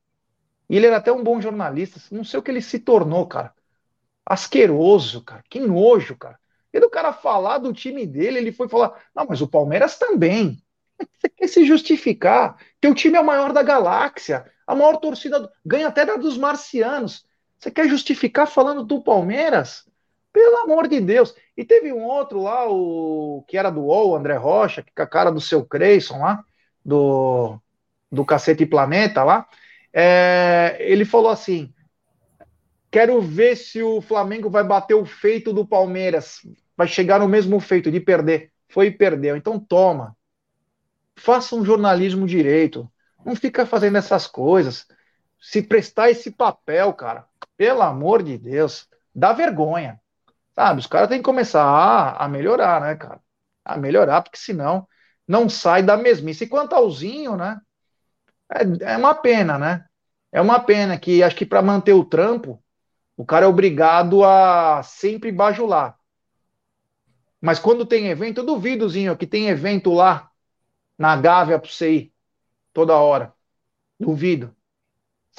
e 0.69 0.77
ele 0.77 0.87
era 0.87 0.97
até 0.97 1.11
um 1.11 1.23
bom 1.23 1.41
jornalista, 1.41 1.99
não 2.11 2.23
sei 2.23 2.39
o 2.39 2.43
que 2.43 2.51
ele 2.51 2.61
se 2.61 2.79
tornou, 2.79 3.25
cara 3.27 3.53
asqueroso, 4.29 5.23
cara. 5.23 5.43
Que 5.49 5.59
nojo, 5.59 6.15
cara. 6.15 6.39
E 6.71 6.79
do 6.79 6.89
cara 6.89 7.11
falar 7.11 7.57
do 7.57 7.73
time 7.73 8.05
dele, 8.05 8.37
ele 8.37 8.51
foi 8.51 8.69
falar: 8.69 9.03
não, 9.15 9.25
mas 9.27 9.41
o 9.41 9.47
Palmeiras 9.47 9.97
também. 9.97 10.61
Você 11.17 11.29
quer 11.29 11.47
se 11.47 11.65
justificar? 11.65 12.57
Teu 12.79 12.93
time 12.93 13.17
é 13.17 13.21
o 13.21 13.25
maior 13.25 13.51
da 13.51 13.63
galáxia, 13.63 14.45
a 14.67 14.75
maior 14.75 14.97
torcida, 14.97 15.49
ganha 15.65 15.87
até 15.87 16.05
da 16.05 16.15
dos 16.15 16.37
marcianos. 16.37 17.25
Você 17.57 17.71
quer 17.71 17.89
justificar 17.89 18.47
falando 18.47 18.83
do 18.83 19.01
Palmeiras? 19.01 19.88
Pelo 20.31 20.57
amor 20.57 20.87
de 20.87 20.99
Deus. 20.99 21.35
E 21.57 21.65
teve 21.65 21.91
um 21.91 22.03
outro 22.03 22.41
lá, 22.41 22.69
o 22.69 23.43
que 23.47 23.57
era 23.57 23.69
do 23.69 23.81
UOL, 23.81 24.15
André 24.15 24.35
Rocha, 24.35 24.83
que 24.83 24.91
com 24.95 25.01
a 25.01 25.07
cara 25.07 25.31
do 25.31 25.41
seu 25.41 25.65
Creyson 25.65 26.19
lá, 26.19 26.43
do, 26.85 27.59
do 28.11 28.25
Cacete 28.25 28.65
Planeta 28.65 29.23
lá, 29.23 29.47
é, 29.93 30.77
ele 30.79 31.05
falou 31.05 31.29
assim: 31.29 31.73
quero 32.91 33.21
ver 33.21 33.55
se 33.55 33.81
o 33.81 34.01
Flamengo 34.01 34.49
vai 34.49 34.63
bater 34.63 34.93
o 34.93 35.05
feito 35.05 35.51
do 35.51 35.65
Palmeiras, 35.65 36.39
vai 36.77 36.87
chegar 36.87 37.19
no 37.19 37.27
mesmo 37.27 37.59
feito 37.59 37.91
de 37.91 37.99
perder. 37.99 38.51
Foi 38.69 38.87
e 38.87 38.91
perdeu. 38.91 39.35
Então 39.35 39.59
toma. 39.59 40.15
Faça 41.15 41.55
um 41.55 41.65
jornalismo 41.65 42.25
direito. 42.25 42.89
Não 43.25 43.35
fica 43.35 43.65
fazendo 43.65 43.97
essas 43.97 44.27
coisas. 44.27 44.85
Se 45.41 45.61
prestar 45.61 46.09
esse 46.09 46.31
papel, 46.31 46.93
cara, 46.93 47.25
pelo 47.57 47.81
amor 47.81 48.23
de 48.23 48.37
Deus, 48.37 48.87
dá 49.13 49.33
vergonha. 49.33 49.99
Sabe, 50.59 50.81
os 50.81 50.87
caras 50.87 51.07
têm 51.07 51.19
que 51.19 51.23
começar 51.23 51.63
a, 51.63 52.25
a, 52.25 52.27
melhorar, 52.27 52.81
né, 52.81 52.93
cara? 52.93 53.21
A 53.63 53.77
melhorar, 53.77 54.21
porque 54.21 54.37
senão 54.37 54.85
não 55.25 55.47
sai 55.47 55.81
da 55.81 55.95
mesmice. 55.95 56.43
E 56.43 56.47
quanto 56.49 56.73
ao 56.75 56.91
Zinho, 56.91 57.37
né? 57.37 57.61
É, 58.51 58.93
é 58.93 58.97
uma 58.97 59.15
pena, 59.15 59.57
né? 59.57 59.85
É 60.33 60.41
uma 60.41 60.59
pena 60.59 60.99
que 60.99 61.23
acho 61.23 61.37
que 61.37 61.45
para 61.45 61.61
manter 61.61 61.93
o 61.93 62.03
trampo, 62.03 62.61
o 63.15 63.25
cara 63.25 63.45
é 63.45 63.49
obrigado 63.49 64.25
a 64.25 64.83
sempre 64.83 65.31
bajular. 65.31 65.97
Mas 67.39 67.57
quando 67.57 67.85
tem 67.85 68.07
evento, 68.07 68.39
eu 68.41 68.45
duvido, 68.45 68.89
Zinho, 68.89 69.15
que 69.17 69.25
tem 69.25 69.47
evento 69.47 69.93
lá 69.93 70.29
na 70.97 71.15
Gávea 71.15 71.59
para 71.59 71.69
você 71.69 71.93
ir 71.93 72.13
toda 72.73 72.95
hora. 72.97 73.33
Duvido. 73.99 74.55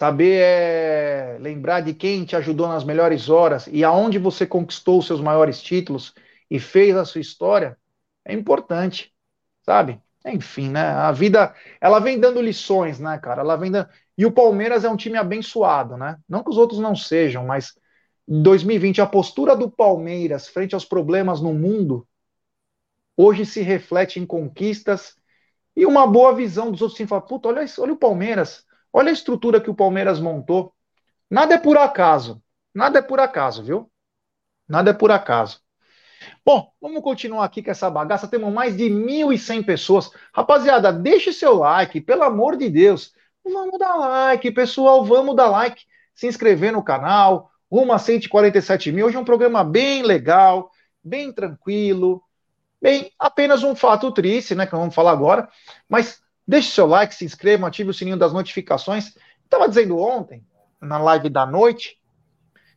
Saber 0.01 0.41
é 0.41 1.39
lembrar 1.39 1.83
de 1.83 1.93
quem 1.93 2.25
te 2.25 2.35
ajudou 2.35 2.67
nas 2.67 2.85
melhores 2.85 3.29
horas 3.29 3.67
e 3.71 3.85
aonde 3.85 4.19
você 4.19 4.47
conquistou 4.47 4.99
os 4.99 5.07
seus 5.07 5.21
maiores 5.21 5.61
títulos 5.61 6.15
e 6.51 6.59
fez 6.59 6.97
a 6.97 7.05
sua 7.05 7.21
história 7.21 7.77
é 8.25 8.33
importante, 8.33 9.13
sabe? 9.63 10.01
Enfim, 10.25 10.71
né? 10.71 10.81
A 10.81 11.13
vida, 11.13 11.55
ela 11.79 11.99
vem 11.99 12.19
dando 12.19 12.41
lições, 12.41 12.99
né, 12.99 13.19
cara? 13.19 13.43
Ela 13.43 13.57
vem 13.57 13.71
dando... 13.71 13.91
E 14.17 14.25
o 14.25 14.33
Palmeiras 14.33 14.85
é 14.85 14.89
um 14.89 14.97
time 14.97 15.19
abençoado, 15.19 15.99
né? 15.99 16.17
Não 16.27 16.43
que 16.43 16.49
os 16.49 16.57
outros 16.57 16.81
não 16.81 16.97
sejam, 16.97 17.45
mas 17.45 17.79
em 18.27 18.43
2020 18.43 19.03
a 19.03 19.07
postura 19.07 19.55
do 19.55 19.71
Palmeiras 19.71 20.49
frente 20.49 20.75
aos 20.75 20.87
problemas 20.87 21.43
no 21.43 21.53
mundo 21.53 22.09
hoje 23.15 23.45
se 23.45 23.61
reflete 23.61 24.19
em 24.19 24.25
conquistas 24.25 25.15
e 25.77 25.85
uma 25.85 26.07
boa 26.07 26.35
visão 26.35 26.73
dos 26.73 26.81
outros. 26.81 26.99
Assim, 26.99 27.07
fala, 27.07 27.21
puta, 27.21 27.51
olha, 27.51 27.67
olha 27.79 27.93
o 27.93 27.99
Palmeiras 27.99 28.65
Olha 28.92 29.11
a 29.11 29.12
estrutura 29.12 29.61
que 29.61 29.70
o 29.70 29.74
Palmeiras 29.74 30.20
montou. 30.20 30.74
Nada 31.31 31.55
é 31.55 31.59
por 31.59 31.76
acaso. 31.76 32.42
Nada 32.74 32.98
é 32.98 33.03
por 33.03 33.20
acaso, 33.20 33.62
viu? 33.62 33.90
Nada 34.68 34.90
é 34.90 34.94
por 34.94 35.11
acaso. 35.11 35.61
Bom, 36.44 36.70
vamos 36.81 37.03
continuar 37.03 37.44
aqui 37.44 37.62
com 37.62 37.70
essa 37.70 37.90
bagaça. 37.90 38.29
Temos 38.29 38.53
mais 38.53 38.76
de 38.76 38.85
1.100 38.85 39.64
pessoas. 39.64 40.11
Rapaziada, 40.35 40.92
deixe 40.92 41.33
seu 41.33 41.55
like, 41.55 42.00
pelo 42.00 42.22
amor 42.22 42.57
de 42.57 42.68
Deus. 42.68 43.12
Vamos 43.44 43.79
dar 43.79 43.94
like, 43.96 44.50
pessoal. 44.50 45.05
Vamos 45.05 45.35
dar 45.37 45.48
like. 45.48 45.85
Se 46.14 46.26
inscrever 46.26 46.72
no 46.72 46.83
canal. 46.83 47.50
Rumo 47.70 47.92
a 47.92 47.98
147 47.98 48.92
mil. 48.92 49.07
Hoje 49.07 49.16
é 49.16 49.20
um 49.20 49.24
programa 49.24 49.62
bem 49.62 50.03
legal, 50.03 50.70
bem 51.03 51.33
tranquilo. 51.33 52.22
Bem, 52.83 53.12
apenas 53.18 53.62
um 53.62 53.76
fato 53.76 54.11
triste, 54.12 54.55
né? 54.55 54.66
Que 54.66 54.72
vamos 54.72 54.94
falar 54.94 55.12
agora. 55.12 55.48
Mas 55.88 56.20
Deixe 56.51 56.73
seu 56.73 56.85
like, 56.85 57.15
se 57.15 57.25
inscreva, 57.25 57.69
ative 57.69 57.91
o 57.91 57.95
sininho 57.95 58.17
das 58.17 58.33
notificações. 58.33 59.15
Estava 59.45 59.69
dizendo 59.69 59.97
ontem, 60.01 60.45
na 60.81 60.99
live 60.99 61.29
da 61.29 61.47
noite, 61.47 61.97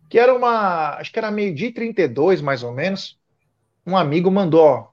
que 0.07 0.19
era 0.19 0.31
uma. 0.31 0.97
Acho 0.97 1.11
que 1.11 1.17
era 1.17 1.31
meio-dia 1.31 1.69
e 1.69 1.73
32, 1.73 2.39
mais 2.39 2.61
ou 2.61 2.71
menos. 2.71 3.19
Um 3.83 3.97
amigo 3.97 4.29
mandou, 4.29 4.63
ó. 4.63 4.87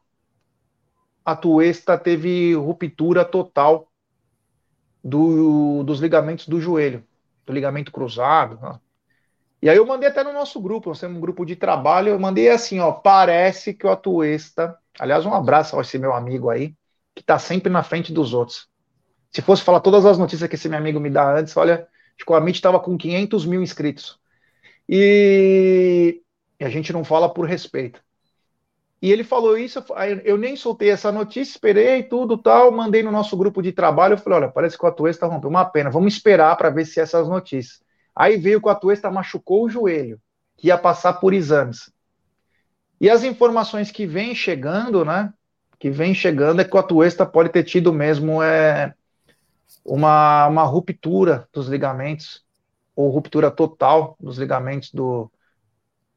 A 1.23 1.37
Tuesta 1.37 1.99
teve 1.99 2.55
ruptura 2.55 3.23
total 3.23 3.93
do, 5.05 5.83
dos 5.83 6.01
ligamentos 6.01 6.49
do 6.49 6.59
joelho, 6.59 7.07
do 7.45 7.53
ligamento 7.53 7.93
cruzado. 7.93 8.59
Ó. 8.63 8.79
E 9.61 9.69
aí 9.69 9.77
eu 9.77 9.85
mandei 9.85 10.09
até 10.09 10.25
no 10.25 10.33
nosso 10.33 10.59
grupo, 10.59 10.89
nós 10.89 10.99
temos 10.99 11.19
um 11.19 11.21
grupo 11.21 11.45
de 11.45 11.55
trabalho, 11.55 12.09
eu 12.09 12.19
mandei 12.19 12.49
assim, 12.49 12.81
ó, 12.81 12.93
parece 12.93 13.75
que 13.75 13.87
o 13.87 13.91
Atuesta, 13.91 14.75
aliás, 14.99 15.27
um 15.27 15.35
abraço 15.35 15.79
a 15.79 15.83
esse 15.83 15.99
meu 15.99 16.15
amigo 16.15 16.49
aí, 16.49 16.75
que 17.15 17.21
está 17.21 17.39
sempre 17.39 17.71
na 17.71 17.83
frente 17.83 18.11
dos 18.11 18.33
outros. 18.33 18.70
Se 19.33 19.43
fosse 19.43 19.63
falar 19.63 19.81
todas 19.81 20.05
as 20.05 20.19
notícias 20.19 20.49
que 20.49 20.57
esse 20.57 20.69
meu 20.69 20.79
amigo 20.79 20.99
me 20.99 21.11
dá 21.11 21.37
antes, 21.37 21.57
olha, 21.57 21.87
acho 22.17 22.27
que 22.27 22.33
o 22.33 22.35
Amit 22.35 22.57
estava 22.57 22.81
com 22.81 22.99
500 22.99 23.47
mil 23.47 23.63
inscritos. 23.63 24.19
E... 24.89 26.21
e, 26.59 26.65
a 26.65 26.69
gente 26.69 26.93
não 26.93 27.05
fala 27.05 27.33
por 27.33 27.47
respeito. 27.47 28.03
E 29.03 29.11
ele 29.11 29.25
falou 29.25 29.57
isso, 29.57 29.83
eu 30.25 30.37
nem 30.37 30.57
soltei 30.57 30.91
essa 30.91 31.11
notícia, 31.11 31.53
esperei 31.53 32.03
tudo 32.03 32.37
tal, 32.37 32.71
mandei 32.71 33.03
no 33.03 33.11
nosso 33.11 33.35
grupo 33.35 33.63
de 33.63 33.73
trabalho, 33.73 34.15
eu 34.15 34.19
falei, 34.19 34.41
olha, 34.41 34.49
parece 34.49 34.77
que 34.77 34.85
o 34.85 34.89
Atuesta 34.89 35.27
rompeu, 35.27 35.49
uma 35.49 35.65
pena, 35.65 35.89
vamos 35.89 36.13
esperar 36.13 36.55
para 36.57 36.69
ver 36.69 36.85
se 36.85 37.01
essas 37.01 37.27
notícias. 37.27 37.81
Aí 38.15 38.37
veio 38.37 38.61
que 38.61 38.67
o 38.67 38.71
Atuesta 38.71 39.11
machucou 39.11 39.65
o 39.65 39.71
joelho, 39.71 40.21
que 40.55 40.67
ia 40.69 40.77
passar 40.77 41.15
por 41.15 41.33
exames. 41.33 41.91
E 43.01 43.09
as 43.09 43.25
informações 43.25 43.91
que 43.91 44.07
vêm 44.07 44.35
chegando, 44.35 45.03
né, 45.03 45.33
que 45.79 45.89
vem 45.89 46.13
chegando 46.15 46.61
é 46.61 46.65
que 46.65 46.77
o 46.77 46.79
Atuesta 46.79 47.25
pode 47.25 47.49
ter 47.49 47.63
tido 47.65 47.95
mesmo 47.95 48.43
é, 48.43 48.93
uma, 49.85 50.47
uma 50.47 50.65
ruptura 50.65 51.49
dos 51.53 51.69
ligamentos, 51.69 52.45
ou 52.95 53.11
ruptura 53.11 53.51
total 53.51 54.17
dos 54.21 54.37
ligamentos 54.39 54.93
do, 54.93 55.31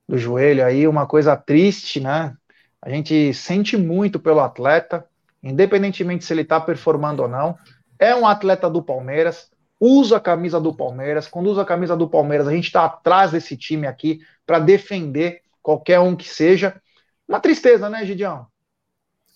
do 0.07 0.17
joelho 0.17 0.65
aí, 0.65 0.87
uma 0.87 1.05
coisa 1.05 1.35
triste, 1.35 1.99
né? 1.99 2.35
A 2.81 2.89
gente 2.89 3.33
sente 3.33 3.77
muito 3.77 4.19
pelo 4.19 4.41
atleta, 4.41 5.05
independentemente 5.41 6.25
se 6.25 6.33
ele 6.33 6.41
está 6.41 6.59
performando 6.59 7.23
ou 7.23 7.29
não. 7.29 7.57
É 7.97 8.13
um 8.13 8.27
atleta 8.27 8.69
do 8.69 8.83
Palmeiras, 8.83 9.49
usa 9.79 10.17
a 10.17 10.19
camisa 10.19 10.59
do 10.59 10.73
Palmeiras. 10.73 11.27
Quando 11.27 11.47
usa 11.47 11.61
a 11.61 11.65
camisa 11.65 11.95
do 11.95 12.09
Palmeiras, 12.09 12.47
a 12.47 12.51
gente 12.51 12.65
está 12.65 12.85
atrás 12.85 13.31
desse 13.31 13.55
time 13.55 13.87
aqui 13.87 14.19
para 14.45 14.59
defender 14.59 15.41
qualquer 15.61 15.99
um 15.99 16.15
que 16.15 16.27
seja. 16.27 16.81
Uma 17.27 17.39
tristeza, 17.39 17.89
né, 17.89 18.05
Gidião? 18.05 18.47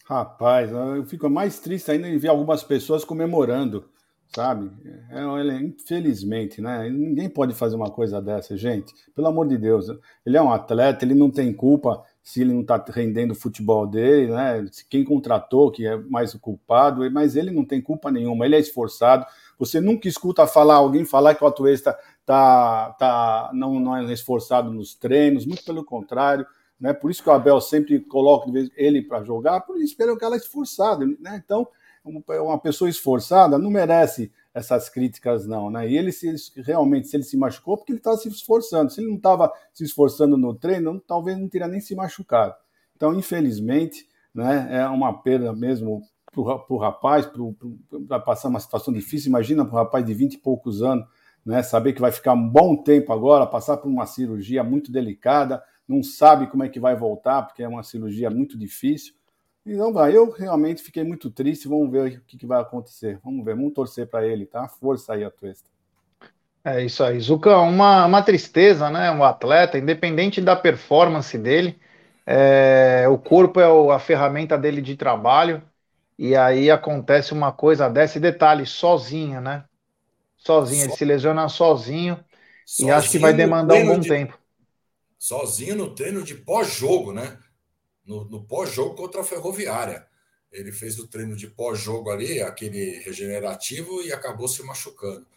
Rapaz, 0.06 0.72
eu 0.72 1.06
fico 1.06 1.30
mais 1.30 1.60
triste 1.60 1.92
ainda 1.92 2.08
em 2.08 2.18
ver 2.18 2.30
algumas 2.30 2.64
pessoas 2.64 3.04
comemorando 3.04 3.90
sabe? 4.34 4.72
É, 5.10 5.20
é, 5.20 5.62
infelizmente, 5.62 6.62
né? 6.62 6.90
Ninguém 6.90 7.30
pode 7.30 7.54
fazer 7.54 7.76
uma 7.76 7.90
coisa 7.90 8.22
dessa, 8.22 8.56
gente. 8.56 8.94
Pelo 9.16 9.28
amor 9.28 9.48
de 9.48 9.58
Deus, 9.58 9.88
ele 10.26 10.38
é 10.38 10.42
um 10.42 10.52
atleta, 10.52 11.06
ele 11.06 11.16
não 11.16 11.30
tem 11.30 11.54
culpa 11.54 12.04
se 12.22 12.42
ele 12.42 12.54
não 12.54 12.62
está 12.62 12.84
rendendo 12.90 13.32
o 13.32 13.36
futebol 13.36 13.88
dele, 13.88 14.32
né? 14.34 14.66
Quem 14.90 15.04
contratou 15.04 15.72
que 15.72 15.88
é 15.88 15.96
mais 15.96 16.34
o 16.34 16.40
culpado, 16.40 17.10
mas 17.10 17.36
ele 17.36 17.52
não 17.52 17.64
tem 17.64 17.82
culpa 17.82 18.12
nenhuma. 18.12 18.46
Ele 18.46 18.56
é 18.56 18.60
esforçado. 18.60 19.26
Você 19.58 19.80
nunca 19.80 20.08
escuta 20.08 20.46
falar 20.46 20.76
alguém 20.76 21.06
falar 21.06 21.36
que 21.36 21.44
o 21.44 21.48
atuista 21.48 21.98
tá, 22.26 22.92
tá 23.00 23.50
não, 23.54 23.80
não 23.80 23.96
é 23.96 24.04
esforçado 24.12 24.72
nos 24.72 24.94
treinos, 24.94 25.46
muito 25.46 25.64
pelo 25.64 25.84
contrário. 25.84 26.46
Né? 26.80 26.94
Por 26.94 27.10
isso 27.10 27.24
que 27.24 27.30
o 27.30 27.34
Abel 27.34 27.60
sempre 27.60 28.00
coloca 28.02 28.52
ele 28.76 29.02
para 29.02 29.24
jogar, 29.24 29.62
por 29.62 29.82
isso 29.82 29.96
que 29.96 30.04
ela 30.04 30.36
é 30.36 30.38
esforçado. 30.38 31.08
Né? 31.20 31.42
Então, 31.44 31.68
uma 32.08 32.60
pessoa 32.60 32.90
esforçada 32.90 33.58
não 33.58 33.70
merece 33.70 34.32
essas 34.54 34.90
críticas, 34.90 35.46
não, 35.46 35.70
né? 35.70 35.88
E 35.88 35.98
ele, 35.98 36.12
se 36.12 36.34
realmente, 36.58 37.08
se 37.08 37.16
ele 37.16 37.24
se 37.24 37.38
machucou, 37.38 37.78
porque 37.78 37.92
ele 37.92 38.00
estava 38.00 38.18
se 38.18 38.28
esforçando. 38.28 38.92
Se 38.92 39.00
ele 39.00 39.10
não 39.10 39.18
estava 39.18 39.52
se 39.74 39.84
esforçando 39.84 40.36
no 40.38 40.56
treino, 40.56 41.00
talvez 41.00 41.38
não 41.38 41.48
teria 41.48 41.68
nem 41.68 41.80
se 41.80 41.96
machucado. 41.96 42.56
Então, 42.96 43.14
infelizmente, 43.14 44.08
né, 44.34 44.68
é 44.72 44.88
uma 44.88 45.22
perda 45.22 45.54
mesmo 45.54 46.02
para 46.32 46.42
o 46.42 46.78
rapaz, 46.78 47.30
para 48.08 48.20
passar 48.20 48.50
uma 48.50 48.60
situação 48.60 48.94
difícil. 48.94 49.30
Imagina 49.30 49.64
para 49.64 49.74
um 49.74 49.78
rapaz 49.78 50.06
de 50.06 50.14
20 50.14 50.34
e 50.34 50.38
poucos 50.40 50.82
anos, 50.82 51.06
né, 51.46 51.64
saber 51.64 51.94
que 51.94 52.02
vai 52.02 52.12
ficar 52.12 52.34
um 52.34 52.50
bom 52.50 52.76
tempo 52.76 53.14
agora, 53.14 53.46
passar 53.46 53.78
por 53.78 53.88
uma 53.88 54.06
cirurgia 54.06 54.64
muito 54.64 54.92
delicada, 54.92 55.64
não 55.88 56.04
sabe 56.04 56.48
como 56.48 56.64
é 56.64 56.70
que 56.70 56.80
vai 56.80 56.96
voltar, 56.96 57.44
porque 57.44 57.64
é 57.64 57.68
uma 57.68 57.84
cirurgia 57.84 58.30
muito 58.30 58.58
difícil. 58.58 59.14
Então 59.68 59.92
vai, 59.92 60.16
eu 60.16 60.32
realmente 60.32 60.82
fiquei 60.82 61.04
muito 61.04 61.30
triste. 61.30 61.68
Vamos 61.68 61.92
ver 61.92 62.18
o 62.18 62.22
que, 62.22 62.38
que 62.38 62.46
vai 62.48 62.60
acontecer. 62.62 63.20
Vamos 63.24 63.44
ver, 63.46 63.56
vamos 63.56 63.74
torcer 63.74 64.08
para 64.10 64.26
ele, 64.26 64.46
tá? 64.46 64.68
Força 64.68 65.14
aí, 65.14 65.24
Atuesta. 65.24 65.70
É 66.64 66.84
isso 66.84 67.04
aí, 67.04 67.20
Zuca. 67.20 67.58
Uma, 67.60 68.06
uma 68.06 68.22
tristeza, 68.22 68.90
né? 68.90 69.10
Um 69.12 69.24
atleta, 69.24 69.78
independente 69.78 70.42
da 70.42 70.56
performance 70.56 71.38
dele, 71.38 71.80
é, 72.26 73.08
o 73.10 73.18
corpo 73.18 73.60
é 73.60 73.68
o, 73.70 73.92
a 73.92 74.00
ferramenta 74.00 74.58
dele 74.58 74.82
de 74.82 74.96
trabalho. 74.98 75.62
E 76.18 76.36
aí 76.36 76.70
acontece 76.70 77.32
uma 77.34 77.52
coisa 77.54 77.90
dessa, 77.90 78.18
e 78.18 78.22
detalhe, 78.22 78.66
sozinho, 78.66 79.40
né? 79.40 79.64
Sozinho, 80.38 80.84
ele 80.86 80.92
se 80.92 81.06
lesiona 81.06 81.50
sozinho, 81.50 82.20
sozinho 82.66 82.90
e 82.90 82.92
acho 82.92 83.12
que 83.12 83.20
vai 83.20 83.34
demandar 83.34 83.76
um 83.76 83.86
bom 83.86 84.00
de... 84.00 84.10
tempo. 84.10 84.38
Sozinho 85.20 85.76
no 85.76 85.94
treino 85.94 86.24
de 86.24 86.36
pós-jogo, 86.36 87.14
né? 87.14 87.38
No, 88.08 88.24
no 88.26 88.44
pós-jogo 88.44 88.96
contra 88.96 89.22
a 89.22 89.24
Ferroviária. 89.24 90.08
ele 90.52 90.72
fez 90.72 90.98
o 90.98 91.08
treino 91.08 91.36
de 91.36 91.48
pós-jogo 91.48 92.10
ali, 92.10 92.42
aquele 92.42 93.00
regenerativo, 93.00 94.02
e 94.02 94.14
acabou 94.14 94.48
se 94.48 94.64
machucando. 94.64 95.28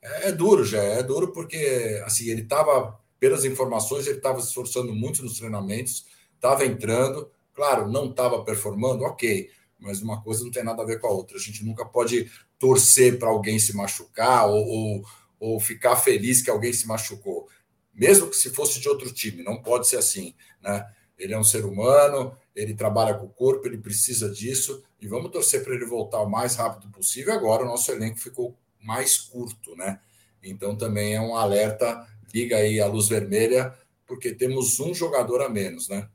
É, 0.00 0.28
é 0.28 0.32
duro 0.32 0.64
já, 0.64 0.80
é 0.80 1.02
duro 1.02 1.32
porque 1.32 2.00
assim 2.06 2.30
ele 2.30 2.42
estava, 2.42 2.98
pelas 3.18 3.44
informações, 3.44 4.06
ele 4.06 4.18
estava 4.18 4.40
se 4.40 4.48
esforçando 4.48 4.94
muito 4.94 5.22
nos 5.22 5.38
treinamentos, 5.38 6.06
estava 6.34 6.64
entrando, 6.64 7.30
claro, 7.52 7.90
não 7.90 8.10
estava 8.10 8.44
performando, 8.44 9.02
ok, 9.04 9.50
mas 9.78 10.00
uma 10.00 10.22
coisa 10.22 10.44
não 10.44 10.50
tem 10.50 10.62
nada 10.64 10.82
a 10.82 10.86
ver 10.86 11.00
com 11.00 11.08
a 11.08 11.10
outra. 11.10 11.36
A 11.36 11.40
gente 11.40 11.64
nunca 11.64 11.84
pode 11.84 12.30
torcer 12.58 13.18
para 13.18 13.28
alguém 13.28 13.58
se 13.58 13.76
machucar 13.76 14.46
ou, 14.46 14.64
ou, 14.64 15.04
ou 15.40 15.60
ficar 15.60 15.96
feliz 15.96 16.40
que 16.40 16.50
alguém 16.50 16.72
se 16.72 16.86
machucou, 16.86 17.48
mesmo 17.92 18.30
que 18.30 18.36
se 18.36 18.50
fosse 18.50 18.80
de 18.80 18.88
outro 18.88 19.12
time, 19.12 19.42
não 19.42 19.60
pode 19.60 19.88
ser 19.88 19.96
assim, 19.96 20.34
né? 20.62 20.86
Ele 21.18 21.34
é 21.34 21.38
um 21.38 21.44
ser 21.44 21.64
humano, 21.64 22.36
ele 22.54 22.74
trabalha 22.74 23.14
com 23.14 23.26
o 23.26 23.30
corpo, 23.30 23.66
ele 23.66 23.78
precisa 23.78 24.30
disso, 24.30 24.82
e 25.00 25.06
vamos 25.06 25.30
torcer 25.30 25.64
para 25.64 25.74
ele 25.74 25.86
voltar 25.86 26.20
o 26.20 26.28
mais 26.30 26.56
rápido 26.56 26.88
possível. 26.90 27.32
Agora 27.32 27.62
o 27.62 27.66
nosso 27.66 27.90
elenco 27.92 28.18
ficou 28.18 28.56
mais 28.80 29.16
curto, 29.18 29.76
né? 29.76 30.00
Então 30.42 30.76
também 30.76 31.14
é 31.14 31.20
um 31.20 31.36
alerta, 31.36 32.06
liga 32.32 32.56
aí 32.56 32.80
a 32.80 32.86
luz 32.86 33.08
vermelha, 33.08 33.74
porque 34.06 34.32
temos 34.34 34.78
um 34.80 34.92
jogador 34.94 35.40
a 35.42 35.48
menos, 35.48 35.88
né? 35.88 36.08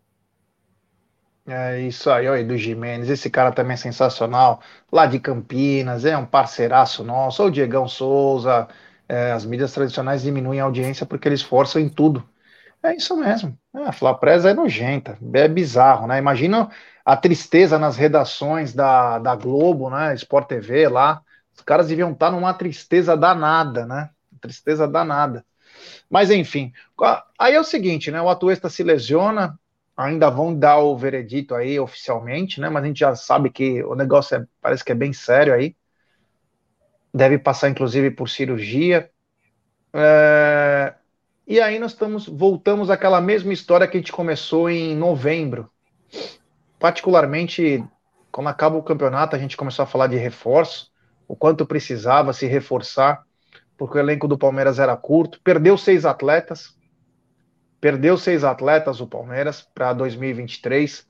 É 1.47 1.81
isso 1.81 2.11
aí, 2.11 2.27
olha, 2.27 2.45
do 2.45 2.55
Jimenez, 2.55 3.09
esse 3.09 3.27
cara 3.29 3.51
também 3.51 3.73
é 3.73 3.77
sensacional, 3.77 4.61
lá 4.91 5.07
de 5.07 5.19
Campinas, 5.19 6.05
é 6.05 6.15
um 6.15 6.25
parceiraço 6.25 7.03
nosso, 7.03 7.43
o 7.43 7.49
Diegão 7.49 7.87
Souza, 7.87 8.67
é, 9.07 9.31
as 9.31 9.45
mídias 9.45 9.73
tradicionais 9.73 10.21
diminuem 10.21 10.59
a 10.59 10.65
audiência 10.65 11.07
porque 11.07 11.27
eles 11.27 11.41
forçam 11.41 11.81
em 11.81 11.89
tudo. 11.89 12.23
É 12.81 12.95
isso 12.95 13.15
mesmo, 13.17 13.57
é, 13.75 13.79
a 13.83 13.91
Flapresa 13.91 14.49
é 14.51 14.53
nojenta, 14.53 15.17
é 15.33 15.47
bizarro, 15.49 16.07
né? 16.07 16.17
Imagina 16.17 16.69
a 17.03 17.17
tristeza 17.17 17.77
nas 17.77 17.97
redações 17.97 18.73
da, 18.73 19.19
da 19.19 19.35
Globo, 19.35 19.89
né, 19.89 20.13
Sport 20.15 20.47
TV 20.47 20.87
lá, 20.87 21.21
os 21.53 21.61
caras 21.61 21.89
deviam 21.89 22.11
estar 22.13 22.31
numa 22.31 22.53
tristeza 22.53 23.17
danada, 23.17 23.85
né? 23.85 24.09
Tristeza 24.39 24.87
danada. 24.87 25.45
Mas 26.09 26.31
enfim, 26.31 26.73
aí 27.39 27.55
é 27.55 27.59
o 27.59 27.63
seguinte, 27.65 28.11
né? 28.11 28.21
O 28.21 28.29
Atuesta 28.29 28.69
se 28.69 28.83
lesiona, 28.83 29.59
ainda 29.97 30.29
vão 30.29 30.57
dar 30.57 30.79
o 30.79 30.97
veredito 30.97 31.55
aí 31.55 31.79
oficialmente, 31.79 32.61
né? 32.61 32.69
Mas 32.69 32.83
a 32.83 32.87
gente 32.87 32.99
já 32.99 33.15
sabe 33.15 33.49
que 33.51 33.83
o 33.83 33.95
negócio 33.95 34.37
é, 34.37 34.47
parece 34.61 34.83
que 34.85 34.91
é 34.91 34.95
bem 34.95 35.13
sério 35.13 35.53
aí. 35.53 35.75
Deve 37.13 37.39
passar, 37.39 37.69
inclusive, 37.69 38.11
por 38.11 38.29
cirurgia. 38.29 39.09
É... 39.93 40.95
E 41.49 41.59
aí 41.59 41.79
nós 41.79 41.91
estamos, 41.91 42.27
voltamos 42.27 42.89
àquela 42.89 43.19
mesma 43.19 43.51
história 43.51 43.87
que 43.87 43.97
a 43.97 43.99
gente 43.99 44.11
começou 44.11 44.69
em 44.69 44.95
novembro. 44.95 45.69
Particularmente, 46.79 47.83
quando 48.31 48.47
acaba 48.47 48.77
o 48.77 48.83
campeonato, 48.83 49.35
a 49.35 49.39
gente 49.39 49.57
começou 49.57 49.83
a 49.83 49.87
falar 49.87 50.07
de 50.07 50.15
reforço, 50.15 50.91
o 51.27 51.35
quanto 51.35 51.65
precisava 51.65 52.31
se 52.31 52.45
reforçar, 52.45 53.23
porque 53.75 53.97
o 53.97 53.99
elenco 53.99 54.27
do 54.27 54.37
Palmeiras 54.37 54.77
era 54.77 54.95
curto. 54.95 55.41
Perdeu 55.43 55.77
seis 55.77 56.05
atletas, 56.05 56.77
Perdeu 57.79 58.17
seis 58.17 58.43
atletas 58.43 58.99
o 58.99 59.07
Palmeiras 59.07 59.61
para 59.73 59.93
2023. 59.93 61.07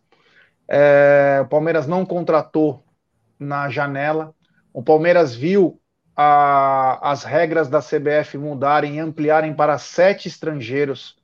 É, 0.67 1.39
o 1.41 1.47
Palmeiras 1.47 1.87
não 1.87 2.05
contratou 2.05 2.83
na 3.39 3.69
janela. 3.69 4.35
O 4.71 4.83
Palmeiras 4.83 5.35
viu 5.35 5.81
a, 6.21 7.11
as 7.11 7.23
regras 7.23 7.69
da 7.69 7.79
CBF 7.79 8.37
mudarem 8.37 8.97
e 8.97 8.99
ampliarem 8.99 9.53
para 9.53 9.77
sete 9.77 10.27
estrangeiros 10.27 11.17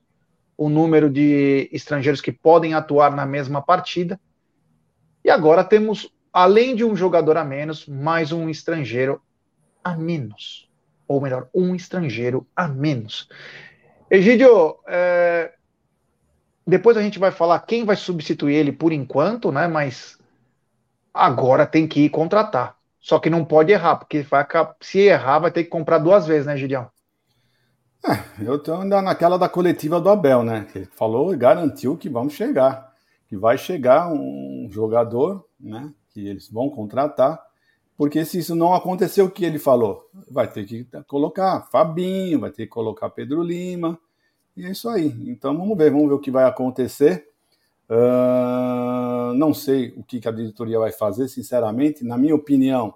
o 0.56 0.70
número 0.70 1.10
de 1.10 1.68
estrangeiros 1.70 2.22
que 2.22 2.32
podem 2.32 2.72
atuar 2.72 3.14
na 3.14 3.26
mesma 3.26 3.60
partida. 3.60 4.18
E 5.22 5.28
agora 5.28 5.62
temos, 5.62 6.10
além 6.32 6.74
de 6.74 6.82
um 6.82 6.96
jogador 6.96 7.36
a 7.36 7.44
menos, 7.44 7.86
mais 7.86 8.32
um 8.32 8.48
estrangeiro 8.48 9.20
a 9.84 9.94
menos. 9.94 10.66
Ou 11.06 11.20
melhor, 11.20 11.50
um 11.54 11.74
estrangeiro 11.74 12.46
a 12.56 12.66
menos. 12.66 13.28
Egídio, 14.10 14.78
é... 14.88 15.52
depois 16.66 16.96
a 16.96 17.02
gente 17.02 17.18
vai 17.18 17.30
falar 17.30 17.60
quem 17.60 17.84
vai 17.84 17.96
substituir 17.96 18.54
ele 18.54 18.72
por 18.72 18.94
enquanto, 18.94 19.52
né? 19.52 19.68
Mas 19.68 20.18
agora 21.12 21.66
tem 21.66 21.86
que 21.86 22.06
ir 22.06 22.08
contratar. 22.08 22.75
Só 23.06 23.20
que 23.20 23.30
não 23.30 23.44
pode 23.44 23.70
errar, 23.70 23.94
porque 23.94 24.22
vai, 24.22 24.44
se 24.80 24.98
errar, 24.98 25.38
vai 25.38 25.52
ter 25.52 25.62
que 25.62 25.70
comprar 25.70 25.98
duas 25.98 26.26
vezes, 26.26 26.44
né, 26.44 26.56
Gideão? 26.56 26.90
É, 28.04 28.44
eu 28.44 28.56
estou 28.56 28.80
ainda 28.80 29.00
naquela 29.00 29.38
da 29.38 29.48
coletiva 29.48 30.00
do 30.00 30.10
Abel, 30.10 30.42
né? 30.42 30.66
Ele 30.74 30.86
falou 30.86 31.32
e 31.32 31.36
garantiu 31.36 31.96
que 31.96 32.08
vamos 32.08 32.32
chegar. 32.32 32.92
Que 33.28 33.36
vai 33.36 33.56
chegar 33.56 34.12
um 34.12 34.66
jogador, 34.72 35.46
né? 35.58 35.94
Que 36.10 36.26
eles 36.26 36.50
vão 36.50 36.68
contratar. 36.68 37.40
Porque 37.96 38.24
se 38.24 38.40
isso 38.40 38.56
não 38.56 38.74
acontecer, 38.74 39.22
o 39.22 39.30
que 39.30 39.44
ele 39.44 39.60
falou? 39.60 40.10
Vai 40.28 40.48
ter 40.48 40.64
que 40.64 40.84
colocar 41.06 41.60
Fabinho, 41.70 42.40
vai 42.40 42.50
ter 42.50 42.64
que 42.64 42.72
colocar 42.72 43.08
Pedro 43.10 43.40
Lima, 43.40 43.96
e 44.56 44.66
é 44.66 44.72
isso 44.72 44.88
aí. 44.88 45.14
Então 45.28 45.56
vamos 45.56 45.78
ver, 45.78 45.92
vamos 45.92 46.08
ver 46.08 46.14
o 46.14 46.20
que 46.20 46.32
vai 46.32 46.42
acontecer. 46.42 47.28
Uh, 47.88 49.32
não 49.34 49.54
sei 49.54 49.94
o 49.96 50.02
que 50.02 50.26
a 50.26 50.32
diretoria 50.32 50.78
vai 50.78 50.92
fazer, 50.92 51.28
sinceramente. 51.28 52.04
Na 52.04 52.18
minha 52.18 52.34
opinião, 52.34 52.94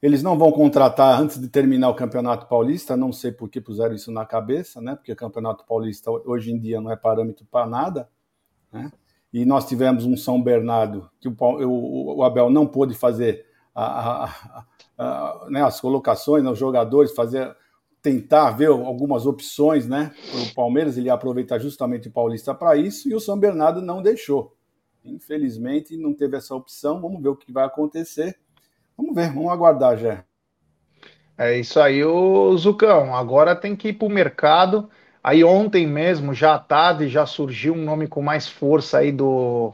eles 0.00 0.22
não 0.22 0.36
vão 0.36 0.50
contratar 0.50 1.20
antes 1.20 1.40
de 1.40 1.48
terminar 1.48 1.90
o 1.90 1.94
Campeonato 1.94 2.46
Paulista. 2.46 2.96
Não 2.96 3.12
sei 3.12 3.32
por 3.32 3.48
que 3.48 3.60
puseram 3.60 3.94
isso 3.94 4.10
na 4.10 4.26
cabeça, 4.26 4.80
né? 4.80 4.96
Porque 4.96 5.12
o 5.12 5.16
Campeonato 5.16 5.64
Paulista 5.66 6.10
hoje 6.10 6.50
em 6.50 6.58
dia 6.58 6.80
não 6.80 6.90
é 6.90 6.96
parâmetro 6.96 7.46
para 7.50 7.66
nada, 7.66 8.08
né? 8.72 8.90
E 9.32 9.44
nós 9.46 9.66
tivemos 9.66 10.04
um 10.04 10.16
São 10.16 10.42
Bernardo 10.42 11.08
que 11.18 11.28
o, 11.28 11.34
o, 11.40 12.16
o 12.18 12.24
Abel 12.24 12.50
não 12.50 12.66
pôde 12.66 12.94
fazer 12.94 13.46
a, 13.74 14.24
a, 14.24 14.64
a, 14.98 15.46
né, 15.48 15.62
as 15.62 15.80
colocações, 15.80 16.44
né, 16.44 16.50
os 16.50 16.58
jogadores, 16.58 17.14
fazer, 17.14 17.56
tentar 18.02 18.50
ver 18.50 18.68
algumas 18.68 19.26
opções 19.26 19.86
né, 19.86 20.12
para 20.30 20.40
o 20.40 20.54
Palmeiras, 20.54 20.98
ele 20.98 21.06
ia 21.06 21.14
aproveitar 21.14 21.58
justamente 21.58 22.08
o 22.08 22.12
Paulista 22.12 22.52
para 22.54 22.76
isso, 22.76 23.08
e 23.08 23.14
o 23.14 23.20
São 23.20 23.38
Bernardo 23.38 23.80
não 23.80 24.02
deixou. 24.02 24.56
Infelizmente, 25.04 25.96
não 25.96 26.12
teve 26.12 26.36
essa 26.36 26.54
opção. 26.54 27.00
Vamos 27.00 27.22
ver 27.22 27.28
o 27.28 27.36
que 27.36 27.52
vai 27.52 27.64
acontecer. 27.64 28.38
Vamos 28.96 29.14
ver, 29.14 29.32
vamos 29.32 29.50
aguardar 29.50 29.96
já. 29.96 30.24
É 31.36 31.58
isso 31.58 31.80
aí, 31.80 32.04
o 32.04 32.56
Zucão. 32.56 33.14
Agora 33.14 33.56
tem 33.56 33.74
que 33.74 33.88
ir 33.88 33.94
para 33.94 34.06
o 34.06 34.10
mercado. 34.10 34.88
Aí 35.22 35.42
ontem 35.42 35.86
mesmo, 35.86 36.34
já 36.34 36.54
à 36.54 36.58
tarde, 36.58 37.08
já 37.08 37.26
surgiu 37.26 37.74
um 37.74 37.84
nome 37.84 38.06
com 38.06 38.22
mais 38.22 38.48
força 38.48 38.98
aí 38.98 39.10
do, 39.10 39.72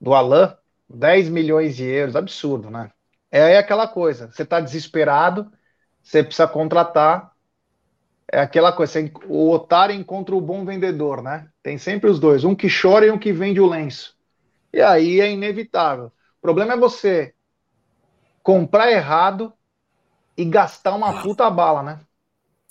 do 0.00 0.14
Alain. 0.14 0.54
10 0.88 1.28
milhões 1.30 1.76
de 1.76 1.84
euros, 1.84 2.14
absurdo, 2.14 2.70
né? 2.70 2.90
é 3.30 3.58
aquela 3.58 3.88
coisa, 3.88 4.30
você 4.30 4.42
está 4.42 4.60
desesperado, 4.60 5.50
você 6.02 6.22
precisa 6.22 6.46
contratar, 6.48 7.32
é 8.32 8.40
aquela 8.40 8.72
coisa, 8.72 8.98
o 9.28 9.50
otário 9.50 9.94
encontra 9.94 10.34
o 10.34 10.40
bom 10.40 10.64
vendedor, 10.64 11.22
né? 11.22 11.48
Tem 11.62 11.78
sempre 11.78 12.10
os 12.10 12.18
dois, 12.18 12.44
um 12.44 12.54
que 12.54 12.68
chora 12.68 13.06
e 13.06 13.10
um 13.10 13.18
que 13.18 13.32
vende 13.32 13.60
o 13.60 13.68
lenço. 13.68 14.16
E 14.72 14.80
aí 14.80 15.20
é 15.20 15.30
inevitável. 15.30 16.06
O 16.06 16.40
problema 16.42 16.74
é 16.74 16.76
você 16.76 17.34
comprar 18.42 18.90
errado 18.90 19.52
e 20.36 20.44
gastar 20.44 20.94
uma 20.94 21.22
puta 21.22 21.48
bala, 21.50 21.82
né? 21.82 22.00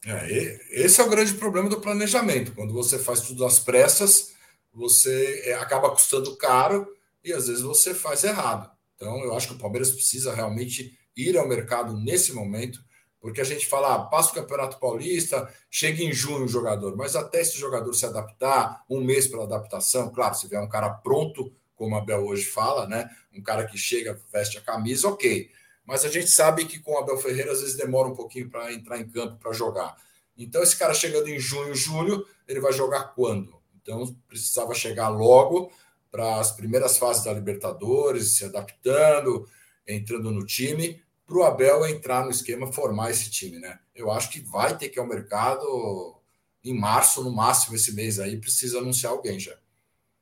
É, 0.06 0.84
esse 0.84 1.02
é 1.02 1.04
o 1.04 1.10
grande 1.10 1.34
problema 1.34 1.68
do 1.68 1.82
planejamento. 1.82 2.54
Quando 2.54 2.74
você 2.74 3.00
faz 3.00 3.22
tudo 3.22 3.44
às 3.44 3.58
pressas, 3.58 4.34
você 4.72 5.42
é, 5.46 5.54
acaba 5.56 5.90
custando 5.90 6.36
caro 6.38 6.88
e 7.24 7.34
às 7.34 7.48
vezes 7.48 7.64
você 7.64 7.94
faz 7.94 8.24
errado. 8.24 8.70
Então, 8.96 9.18
eu 9.24 9.36
acho 9.36 9.48
que 9.48 9.56
o 9.56 9.58
Palmeiras 9.58 9.92
precisa 9.92 10.34
realmente 10.34 10.98
ir 11.18 11.38
ao 11.38 11.48
mercado 11.48 11.98
nesse 11.98 12.34
momento, 12.34 12.80
porque 13.26 13.42
a 13.42 13.44
gente 13.44 13.66
fala, 13.66 13.96
ah, 13.96 14.00
passa 14.04 14.30
o 14.30 14.36
Campeonato 14.36 14.78
Paulista, 14.78 15.52
chega 15.68 16.04
em 16.04 16.14
junho 16.14 16.46
o 16.46 16.48
jogador, 16.48 16.96
mas 16.96 17.16
até 17.16 17.42
esse 17.42 17.58
jogador 17.58 17.92
se 17.96 18.06
adaptar, 18.06 18.84
um 18.88 19.02
mês 19.02 19.28
para 19.28 19.42
adaptação, 19.42 20.12
claro, 20.12 20.36
se 20.36 20.48
vier 20.48 20.62
um 20.62 20.70
cara 20.70 20.92
pronto, 20.92 21.52
como 21.76 21.96
a 21.96 22.02
Bel 22.02 22.24
hoje 22.24 22.46
fala, 22.46 22.86
né? 22.86 23.10
Um 23.34 23.42
cara 23.42 23.66
que 23.66 23.80
chega, 23.80 24.22
veste 24.32 24.60
a 24.60 24.62
camisa, 24.62 25.08
ok. 25.08 25.50
Mas 25.84 26.06
a 26.06 26.08
gente 26.08 26.30
sabe 26.30 26.66
que 26.66 26.78
com 26.78 26.92
o 26.92 27.00
Abel 27.00 27.18
Ferreira 27.18 27.52
às 27.52 27.62
vezes 27.62 27.76
demora 27.76 28.10
um 28.10 28.16
pouquinho 28.16 28.48
para 28.48 28.72
entrar 28.72 29.00
em 29.00 29.10
campo 29.10 29.38
para 29.38 29.52
jogar. 29.54 29.98
Então, 30.38 30.62
esse 30.62 30.78
cara 30.78 30.94
chegando 30.94 31.28
em 31.28 31.40
junho, 31.40 31.74
julho, 31.74 32.28
ele 32.48 32.60
vai 32.60 32.74
jogar 32.74 33.16
quando? 33.16 33.60
Então, 33.82 34.16
precisava 34.28 34.76
chegar 34.76 35.10
logo 35.10 35.72
para 36.12 36.40
as 36.40 36.52
primeiras 36.52 37.00
fases 37.00 37.24
da 37.24 37.34
Libertadores, 37.34 38.38
se 38.38 38.46
adaptando, 38.46 39.50
entrando 39.88 40.30
no 40.30 40.46
time, 40.46 41.04
para 41.26 41.38
o 41.38 41.44
Abel 41.44 41.86
entrar 41.88 42.24
no 42.24 42.32
esquema, 42.32 42.72
formar 42.72 43.12
esse 43.12 43.30
time, 43.30 43.60
né? 43.60 43.80
Eu 43.96 44.12
acho 44.12 44.30
que 44.30 44.40
vai 44.40 44.78
ter 44.78 44.90
que 44.90 45.00
ir 45.00 45.02
ao 45.02 45.08
mercado 45.08 46.16
em 46.64 46.74
março, 46.74 47.24
no 47.24 47.32
máximo, 47.32 47.76
esse 47.76 47.94
mês 47.94 48.20
aí, 48.20 48.38
precisa 48.38 48.80
anunciar 48.80 49.12
alguém 49.12 49.40
já. 49.40 49.54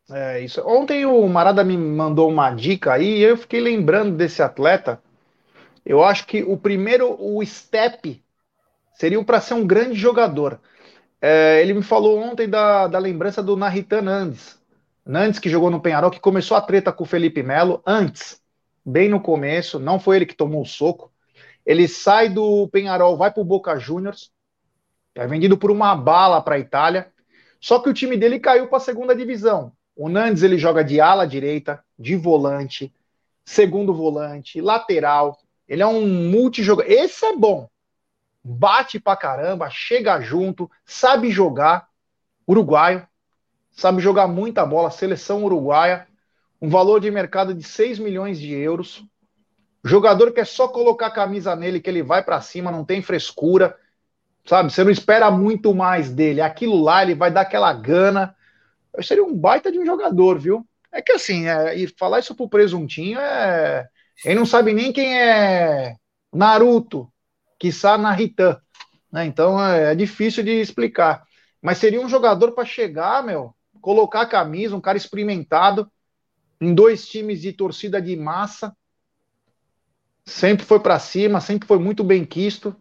É 0.09 0.41
isso. 0.41 0.61
Ontem 0.65 1.05
o 1.05 1.25
Marada 1.27 1.63
me 1.63 1.77
mandou 1.77 2.29
uma 2.29 2.51
dica 2.51 2.93
aí 2.93 3.19
e 3.19 3.21
eu 3.23 3.37
fiquei 3.37 3.61
lembrando 3.61 4.15
desse 4.15 4.41
atleta. 4.41 5.01
Eu 5.85 6.03
acho 6.03 6.27
que 6.27 6.43
o 6.43 6.57
primeiro, 6.57 7.15
o 7.19 7.43
step, 7.45 8.21
seria 8.93 9.23
para 9.23 9.41
ser 9.41 9.53
um 9.53 9.65
grande 9.65 9.95
jogador. 9.95 10.59
É, 11.21 11.61
ele 11.61 11.73
me 11.73 11.83
falou 11.83 12.19
ontem 12.19 12.49
da, 12.49 12.87
da 12.87 12.99
lembrança 12.99 13.41
do 13.41 13.55
Naritan 13.55 14.07
Andes. 14.07 14.59
Nantes, 15.05 15.39
que 15.39 15.49
jogou 15.49 15.69
no 15.69 15.81
Penharol, 15.81 16.11
que 16.11 16.19
começou 16.19 16.55
a 16.55 16.61
treta 16.61 16.91
com 16.91 17.03
o 17.03 17.07
Felipe 17.07 17.41
Melo 17.41 17.81
antes. 17.85 18.41
Bem 18.85 19.09
no 19.09 19.19
começo, 19.19 19.79
não 19.79 19.99
foi 19.99 20.17
ele 20.17 20.25
que 20.25 20.35
tomou 20.35 20.61
o 20.61 20.65
soco. 20.65 21.11
Ele 21.65 21.87
sai 21.87 22.29
do 22.29 22.67
Penharol, 22.67 23.15
vai 23.15 23.31
para 23.31 23.41
o 23.41 23.45
Boca 23.45 23.77
Juniors, 23.79 24.31
é 25.15 25.25
vendido 25.27 25.57
por 25.57 25.71
uma 25.71 25.95
bala 25.95 26.41
para 26.41 26.55
a 26.55 26.59
Itália. 26.59 27.11
Só 27.59 27.79
que 27.79 27.89
o 27.89 27.93
time 27.93 28.17
dele 28.17 28.39
caiu 28.39 28.67
para 28.67 28.77
a 28.77 28.81
segunda 28.81 29.15
divisão. 29.15 29.71
O 29.95 30.09
Nandes 30.09 30.43
ele 30.43 30.57
joga 30.57 30.83
de 30.83 30.99
ala 30.99 31.25
direita, 31.25 31.83
de 31.97 32.15
volante, 32.15 32.93
segundo 33.45 33.93
volante, 33.93 34.59
lateral. 34.59 35.39
Ele 35.67 35.81
é 35.83 35.87
um 35.87 36.05
multijogador. 36.05 36.91
Esse 36.91 37.25
é 37.25 37.35
bom. 37.35 37.69
Bate 38.43 38.99
pra 38.99 39.15
caramba, 39.15 39.69
chega 39.69 40.19
junto, 40.19 40.69
sabe 40.85 41.29
jogar. 41.29 41.87
Uruguaio, 42.45 43.07
sabe 43.71 44.01
jogar 44.01 44.27
muita 44.27 44.65
bola. 44.65 44.91
Seleção 44.91 45.45
uruguaia. 45.45 46.07
Um 46.63 46.69
valor 46.69 46.99
de 46.99 47.11
mercado 47.11 47.53
de 47.53 47.63
6 47.63 47.99
milhões 47.99 48.39
de 48.39 48.51
euros. 48.51 49.05
Jogador 49.83 50.31
que 50.31 50.39
é 50.39 50.45
só 50.45 50.67
colocar 50.67 51.07
a 51.07 51.11
camisa 51.11 51.55
nele 51.55 51.79
que 51.79 51.89
ele 51.89 52.01
vai 52.01 52.23
para 52.23 52.41
cima, 52.41 52.71
não 52.71 52.83
tem 52.83 53.03
frescura 53.03 53.77
sabe? 54.45 54.71
Você 54.71 54.83
não 54.83 54.91
espera 54.91 55.31
muito 55.31 55.73
mais 55.73 56.11
dele. 56.11 56.41
Aquilo 56.41 56.81
lá, 56.81 57.01
ele 57.01 57.15
vai 57.15 57.31
dar 57.31 57.41
aquela 57.41 57.71
gana. 57.73 58.35
Eu 58.95 59.03
seria 59.03 59.23
um 59.23 59.35
baita 59.35 59.71
de 59.71 59.79
um 59.79 59.85
jogador, 59.85 60.39
viu? 60.39 60.67
É 60.91 61.01
que 61.01 61.11
assim, 61.11 61.47
é, 61.47 61.75
e 61.75 61.87
falar 61.87 62.19
isso 62.19 62.35
pro 62.35 62.49
presuntinho 62.49 63.19
é. 63.19 63.87
Ele 64.23 64.35
não 64.35 64.45
sabe 64.45 64.73
nem 64.73 64.93
quem 64.93 65.19
é 65.19 65.95
Naruto, 66.31 67.11
que 67.59 67.69
está 67.69 67.97
na 67.97 68.11
Ritan. 68.11 68.59
Né? 69.11 69.25
Então 69.25 69.63
é, 69.63 69.91
é 69.91 69.95
difícil 69.95 70.43
de 70.43 70.51
explicar. 70.51 71.23
Mas 71.61 71.79
seria 71.79 72.01
um 72.01 72.09
jogador 72.09 72.51
para 72.51 72.65
chegar, 72.65 73.23
meu, 73.23 73.55
colocar 73.81 74.21
a 74.21 74.27
camisa, 74.27 74.75
um 74.75 74.81
cara 74.81 74.97
experimentado, 74.97 75.89
em 76.63 76.73
dois 76.73 77.07
times 77.07 77.41
de 77.41 77.53
torcida 77.53 78.01
de 78.01 78.15
massa. 78.15 78.75
Sempre 80.25 80.65
foi 80.65 80.79
para 80.79 80.99
cima, 80.99 81.41
sempre 81.41 81.67
foi 81.67 81.77
muito 81.77 82.03
bem 82.03 82.25
quisto. 82.25 82.75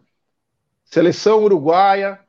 Seleção 0.85 1.43
uruguaia, 1.43 2.20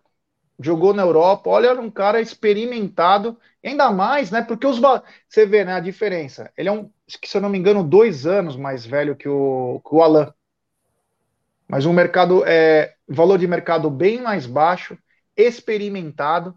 jogou 0.60 0.93
na 0.93 1.04
Europa. 1.04 1.49
Olha, 1.49 1.68
era 1.70 1.82
um 1.82 1.91
cara 1.91 2.22
experimentado, 2.22 3.39
ainda 3.64 3.91
mais, 3.91 4.32
né? 4.32 4.41
Porque 4.41 4.68
os 4.68 4.80
você 5.28 5.45
vê, 5.45 5.66
né, 5.66 5.74
a 5.74 5.80
diferença. 5.80 6.51
Ele 6.58 6.70
é 6.70 6.72
um, 6.72 6.89
se 7.08 7.38
eu 7.38 7.41
não 7.41 7.49
me 7.49 7.58
engano, 7.58 7.84
dois 7.84 8.26
anos 8.26 8.56
mais 8.56 8.86
velho 8.86 9.16
que 9.16 9.30
o, 9.30 9.82
que 9.88 9.95
o 9.95 10.01
Alain. 10.01 10.32
Mas 11.68 11.86
um 11.86 11.93
mercado, 11.93 12.43
é, 12.45 12.95
valor 13.08 13.38
de 13.38 13.47
mercado 13.47 13.89
bem 13.89 14.22
mais 14.22 14.45
baixo, 14.45 14.97
experimentado. 15.36 16.56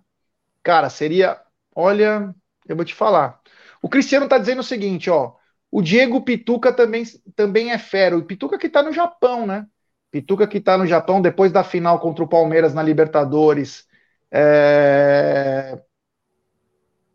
Cara, 0.62 0.90
seria, 0.90 1.40
olha, 1.74 2.34
eu 2.68 2.76
vou 2.76 2.84
te 2.84 2.94
falar. 2.94 3.40
O 3.86 3.88
Cristiano 3.88 4.26
tá 4.26 4.36
dizendo 4.36 4.62
o 4.62 4.64
seguinte, 4.64 5.08
ó. 5.08 5.34
O 5.70 5.80
Diego 5.80 6.20
Pituca 6.20 6.72
também, 6.72 7.04
também 7.36 7.70
é 7.70 7.78
fera. 7.78 8.18
O 8.18 8.24
Pituca 8.24 8.58
que 8.58 8.68
tá 8.68 8.82
no 8.82 8.92
Japão, 8.92 9.46
né? 9.46 9.64
Pituca 10.10 10.44
que 10.44 10.58
está 10.58 10.76
no 10.76 10.88
Japão 10.88 11.22
depois 11.22 11.52
da 11.52 11.62
final 11.62 12.00
contra 12.00 12.24
o 12.24 12.28
Palmeiras 12.28 12.74
na 12.74 12.82
Libertadores. 12.82 13.86
É... 14.28 15.80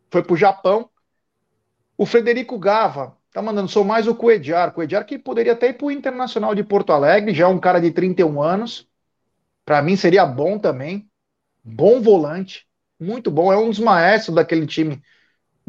Foi 0.10 0.24
para 0.24 0.34
o 0.34 0.38
Japão. 0.38 0.90
O 1.98 2.06
Frederico 2.06 2.58
Gava 2.58 3.18
tá 3.34 3.42
mandando, 3.42 3.68
sou 3.68 3.84
mais 3.84 4.08
o 4.08 4.16
Coediar. 4.16 4.72
Coediar 4.72 5.06
que 5.06 5.20
poderia 5.20 5.52
até 5.52 5.68
ir 5.68 5.74
para 5.74 5.88
o 5.88 5.92
Internacional 5.92 6.56
de 6.56 6.64
Porto 6.64 6.94
Alegre, 6.94 7.36
já 7.36 7.44
é 7.44 7.48
um 7.48 7.60
cara 7.60 7.82
de 7.82 7.92
31 7.92 8.42
anos. 8.42 8.88
Para 9.66 9.82
mim 9.82 9.98
seria 9.98 10.26
bom 10.26 10.58
também. 10.58 11.06
Bom 11.62 12.00
volante, 12.02 12.66
muito 12.98 13.30
bom. 13.30 13.52
É 13.52 13.58
um 13.58 13.68
dos 13.68 13.80
maestros 13.80 14.34
daquele 14.34 14.66
time 14.66 15.02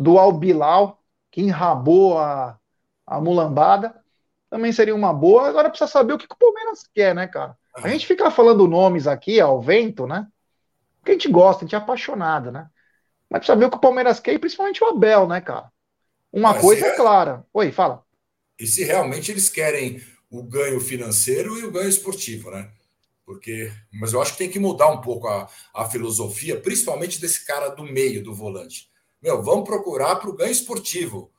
do 0.02 0.18
Al 0.18 0.32
Bilal, 0.32 1.02
que 1.30 1.40
enrabou 1.40 2.18
a, 2.18 2.58
a 3.06 3.20
mulambada 3.20 4.02
também 4.52 4.70
seria 4.70 4.94
uma 4.94 5.14
boa. 5.14 5.48
Agora 5.48 5.70
precisa 5.70 5.90
saber 5.90 6.12
o 6.12 6.18
que, 6.18 6.28
que 6.28 6.34
o 6.34 6.38
Palmeiras 6.38 6.86
quer, 6.94 7.14
né, 7.14 7.26
cara? 7.26 7.56
A 7.74 7.88
gente 7.88 8.06
fica 8.06 8.30
falando 8.30 8.68
nomes 8.68 9.06
aqui 9.06 9.40
ao 9.40 9.62
vento, 9.62 10.06
né? 10.06 10.26
Porque 10.98 11.12
a 11.12 11.14
gente 11.14 11.30
gosta, 11.30 11.64
a 11.64 11.66
gente 11.66 11.74
é 11.74 11.78
apaixonado, 11.78 12.52
né? 12.52 12.68
Mas 13.30 13.38
precisa 13.38 13.54
saber 13.54 13.64
o 13.64 13.70
que 13.70 13.78
o 13.78 13.80
Palmeiras 13.80 14.20
quer 14.20 14.34
e 14.34 14.38
principalmente 14.38 14.84
o 14.84 14.88
Abel, 14.88 15.26
né, 15.26 15.40
cara? 15.40 15.72
Uma 16.30 16.52
Mas 16.52 16.60
coisa 16.60 16.84
é... 16.84 16.88
é 16.90 16.96
clara. 16.96 17.46
Oi, 17.54 17.72
fala. 17.72 18.04
E 18.58 18.66
se 18.66 18.84
realmente 18.84 19.30
eles 19.30 19.48
querem 19.48 20.02
o 20.30 20.42
ganho 20.42 20.80
financeiro 20.80 21.58
e 21.58 21.64
o 21.64 21.72
ganho 21.72 21.88
esportivo, 21.88 22.50
né? 22.50 22.70
Porque, 23.24 23.72
mas 23.90 24.12
eu 24.12 24.20
acho 24.20 24.32
que 24.32 24.38
tem 24.38 24.50
que 24.50 24.58
mudar 24.58 24.88
um 24.88 25.00
pouco 25.00 25.28
a, 25.28 25.48
a 25.74 25.86
filosofia, 25.86 26.60
principalmente 26.60 27.18
desse 27.18 27.46
cara 27.46 27.70
do 27.70 27.84
meio 27.84 28.22
do 28.22 28.34
volante. 28.34 28.91
Meu, 29.22 29.40
vamos 29.42 29.64
procurar 29.64 30.16
para 30.16 30.28
o 30.28 30.36
ganho 30.36 30.50
esportivo 30.50 31.30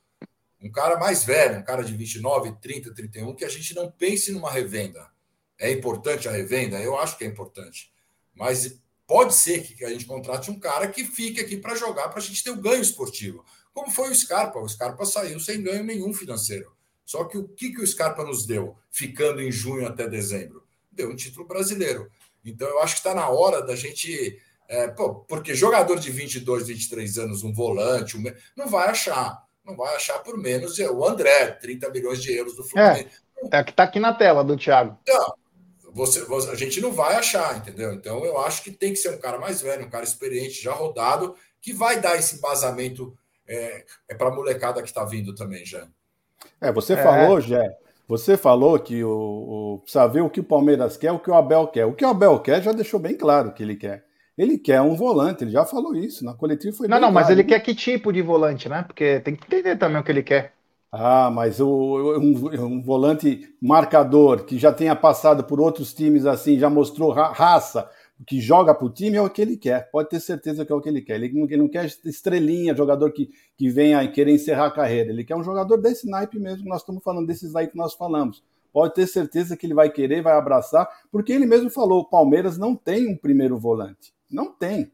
um 0.61 0.71
cara 0.71 0.97
mais 0.97 1.25
velho, 1.25 1.59
um 1.59 1.63
cara 1.63 1.83
de 1.83 1.93
29, 1.93 2.53
30, 2.61 2.93
31, 2.93 3.35
que 3.35 3.43
a 3.43 3.49
gente 3.49 3.75
não 3.75 3.91
pense 3.91 4.31
numa 4.31 4.49
revenda. 4.49 5.11
É 5.59 5.69
importante 5.69 6.29
a 6.29 6.31
revenda? 6.31 6.79
Eu 6.79 6.97
acho 6.97 7.17
que 7.17 7.25
é 7.25 7.27
importante. 7.27 7.91
Mas 8.33 8.79
pode 9.05 9.35
ser 9.35 9.61
que 9.63 9.83
a 9.83 9.89
gente 9.89 10.05
contrate 10.05 10.49
um 10.49 10.57
cara 10.57 10.87
que 10.87 11.03
fique 11.03 11.41
aqui 11.41 11.57
para 11.57 11.75
jogar, 11.75 12.07
para 12.07 12.19
a 12.19 12.21
gente 12.21 12.41
ter 12.41 12.51
o 12.51 12.53
um 12.53 12.61
ganho 12.61 12.81
esportivo. 12.81 13.43
Como 13.73 13.91
foi 13.91 14.09
o 14.11 14.15
Scarpa? 14.15 14.59
O 14.59 14.69
Scarpa 14.69 15.05
saiu 15.05 15.37
sem 15.39 15.61
ganho 15.61 15.83
nenhum 15.83 16.13
financeiro. 16.13 16.71
Só 17.05 17.25
que 17.25 17.37
o 17.37 17.47
que, 17.49 17.71
que 17.71 17.81
o 17.81 17.87
Scarpa 17.87 18.23
nos 18.23 18.45
deu, 18.45 18.77
ficando 18.89 19.41
em 19.41 19.51
junho 19.51 19.85
até 19.85 20.07
dezembro? 20.07 20.63
Deu 20.89 21.09
um 21.09 21.15
título 21.15 21.45
brasileiro. 21.45 22.09
Então 22.45 22.67
eu 22.67 22.79
acho 22.79 22.95
que 22.95 22.99
está 23.01 23.13
na 23.13 23.27
hora 23.27 23.61
da 23.61 23.75
gente. 23.75 24.41
É, 24.73 24.87
pô, 24.87 25.15
porque 25.15 25.53
jogador 25.53 25.99
de 25.99 26.09
22, 26.09 26.67
23 26.67 27.17
anos, 27.19 27.43
um 27.43 27.53
volante, 27.53 28.17
um, 28.17 28.23
não 28.55 28.67
vai 28.67 28.89
achar 28.89 29.43
não 29.65 29.75
vai 29.75 29.95
achar 29.95 30.19
por 30.19 30.37
menos 30.37 30.77
o 30.77 31.05
André, 31.05 31.47
30 31.51 31.89
milhões 31.89 32.21
de 32.21 32.35
euros 32.35 32.55
do 32.55 32.63
Fluminense. 32.63 33.07
É, 33.51 33.59
é 33.59 33.63
que 33.63 33.71
está 33.71 33.83
aqui 33.83 33.99
na 33.99 34.13
tela 34.13 34.43
do 34.43 34.57
Thiago. 34.57 34.97
Então, 35.03 35.33
você, 35.91 36.23
você, 36.25 36.49
a 36.49 36.55
gente 36.55 36.81
não 36.81 36.91
vai 36.91 37.15
achar, 37.15 37.57
entendeu? 37.57 37.93
Então 37.93 38.25
eu 38.25 38.39
acho 38.39 38.63
que 38.63 38.71
tem 38.71 38.91
que 38.91 38.99
ser 38.99 39.09
um 39.13 39.17
cara 39.17 39.37
mais 39.37 39.61
velho, 39.61 39.85
um 39.85 39.89
cara 39.89 40.03
experiente, 40.03 40.61
já 40.61 40.73
rodado, 40.73 41.35
que 41.61 41.71
vai 41.71 41.99
dar 41.99 42.17
esse 42.17 42.37
embasamento 42.37 43.15
é, 43.47 43.85
é 44.09 44.15
para 44.15 44.29
a 44.29 44.35
molecada 44.35 44.81
que 44.81 44.87
está 44.87 45.05
vindo 45.05 45.33
também, 45.35 45.65
já. 45.65 45.87
É, 46.59 46.71
você 46.71 46.93
é. 46.93 47.03
falou, 47.03 47.39
Jé, 47.39 47.77
você 48.07 48.35
falou 48.35 48.77
que 48.79 49.03
o, 49.03 49.09
o, 49.09 49.79
precisa 49.79 50.07
ver 50.07 50.21
o 50.21 50.29
que 50.29 50.39
o 50.39 50.43
Palmeiras 50.43 50.97
quer, 50.97 51.11
o 51.11 51.19
que 51.19 51.29
o 51.29 51.35
Abel 51.35 51.67
quer. 51.67 51.85
O 51.85 51.93
que 51.93 52.03
o 52.03 52.09
Abel 52.09 52.39
quer 52.39 52.61
já 52.61 52.71
deixou 52.71 52.99
bem 52.99 53.15
claro 53.15 53.53
que 53.53 53.63
ele 53.63 53.75
quer. 53.75 54.03
Ele 54.37 54.57
quer 54.57 54.81
um 54.81 54.95
volante, 54.95 55.43
ele 55.43 55.51
já 55.51 55.65
falou 55.65 55.95
isso. 55.95 56.25
Na 56.25 56.33
coletiva 56.33 56.75
foi. 56.75 56.87
Não, 56.87 56.99
não, 56.99 57.11
mas 57.11 57.29
ele 57.29 57.43
quer 57.43 57.59
que 57.59 57.75
tipo 57.75 58.11
de 58.11 58.21
volante, 58.21 58.67
né? 58.67 58.83
Porque 58.83 59.19
tem 59.19 59.35
que 59.35 59.45
entender 59.45 59.77
também 59.77 60.01
o 60.01 60.03
que 60.03 60.11
ele 60.11 60.23
quer. 60.23 60.53
Ah, 60.91 61.31
mas 61.31 61.59
o, 61.59 61.67
um, 62.19 62.63
um, 62.63 62.81
volante 62.81 63.51
marcador 63.59 64.45
que 64.45 64.59
já 64.59 64.71
tenha 64.71 64.95
passado 64.95 65.43
por 65.43 65.59
outros 65.59 65.91
times 65.91 66.23
assim, 66.23 66.59
já 66.59 66.69
mostrou 66.69 67.11
raça, 67.11 67.89
que 68.27 68.39
joga 68.39 68.75
para 68.75 68.85
o 68.85 68.91
time 68.91 69.17
é 69.17 69.21
o 69.21 69.29
que 69.29 69.41
ele 69.41 69.57
quer. 69.57 69.89
Pode 69.91 70.09
ter 70.09 70.19
certeza 70.19 70.63
que 70.63 70.71
é 70.71 70.75
o 70.75 70.81
que 70.81 70.89
ele 70.89 71.01
quer. 71.01 71.15
Ele 71.15 71.33
não, 71.33 71.45
ele 71.45 71.57
não 71.57 71.67
quer 71.67 71.85
estrelinha, 72.05 72.75
jogador 72.75 73.11
que, 73.11 73.29
que 73.57 73.69
venha 73.69 74.07
querer 74.07 74.33
encerrar 74.33 74.67
a 74.67 74.71
carreira. 74.71 75.09
Ele 75.09 75.23
quer 75.23 75.35
um 75.35 75.43
jogador 75.43 75.77
desse 75.77 76.07
naipe 76.07 76.39
mesmo. 76.39 76.69
Nós 76.69 76.81
estamos 76.81 77.03
falando 77.03 77.25
desses 77.25 77.55
aí 77.55 77.67
que 77.67 77.77
nós 77.77 77.93
falamos. 77.93 78.43
Pode 78.71 78.93
ter 78.93 79.07
certeza 79.07 79.57
que 79.57 79.65
ele 79.65 79.73
vai 79.73 79.89
querer, 79.89 80.21
vai 80.21 80.33
abraçar, 80.33 80.87
porque 81.11 81.31
ele 81.31 81.45
mesmo 81.45 81.69
falou: 81.69 82.01
o 82.01 82.09
Palmeiras 82.09 82.57
não 82.57 82.75
tem 82.75 83.07
um 83.07 83.15
primeiro 83.15 83.57
volante. 83.57 84.13
Não 84.33 84.51
tem. 84.51 84.91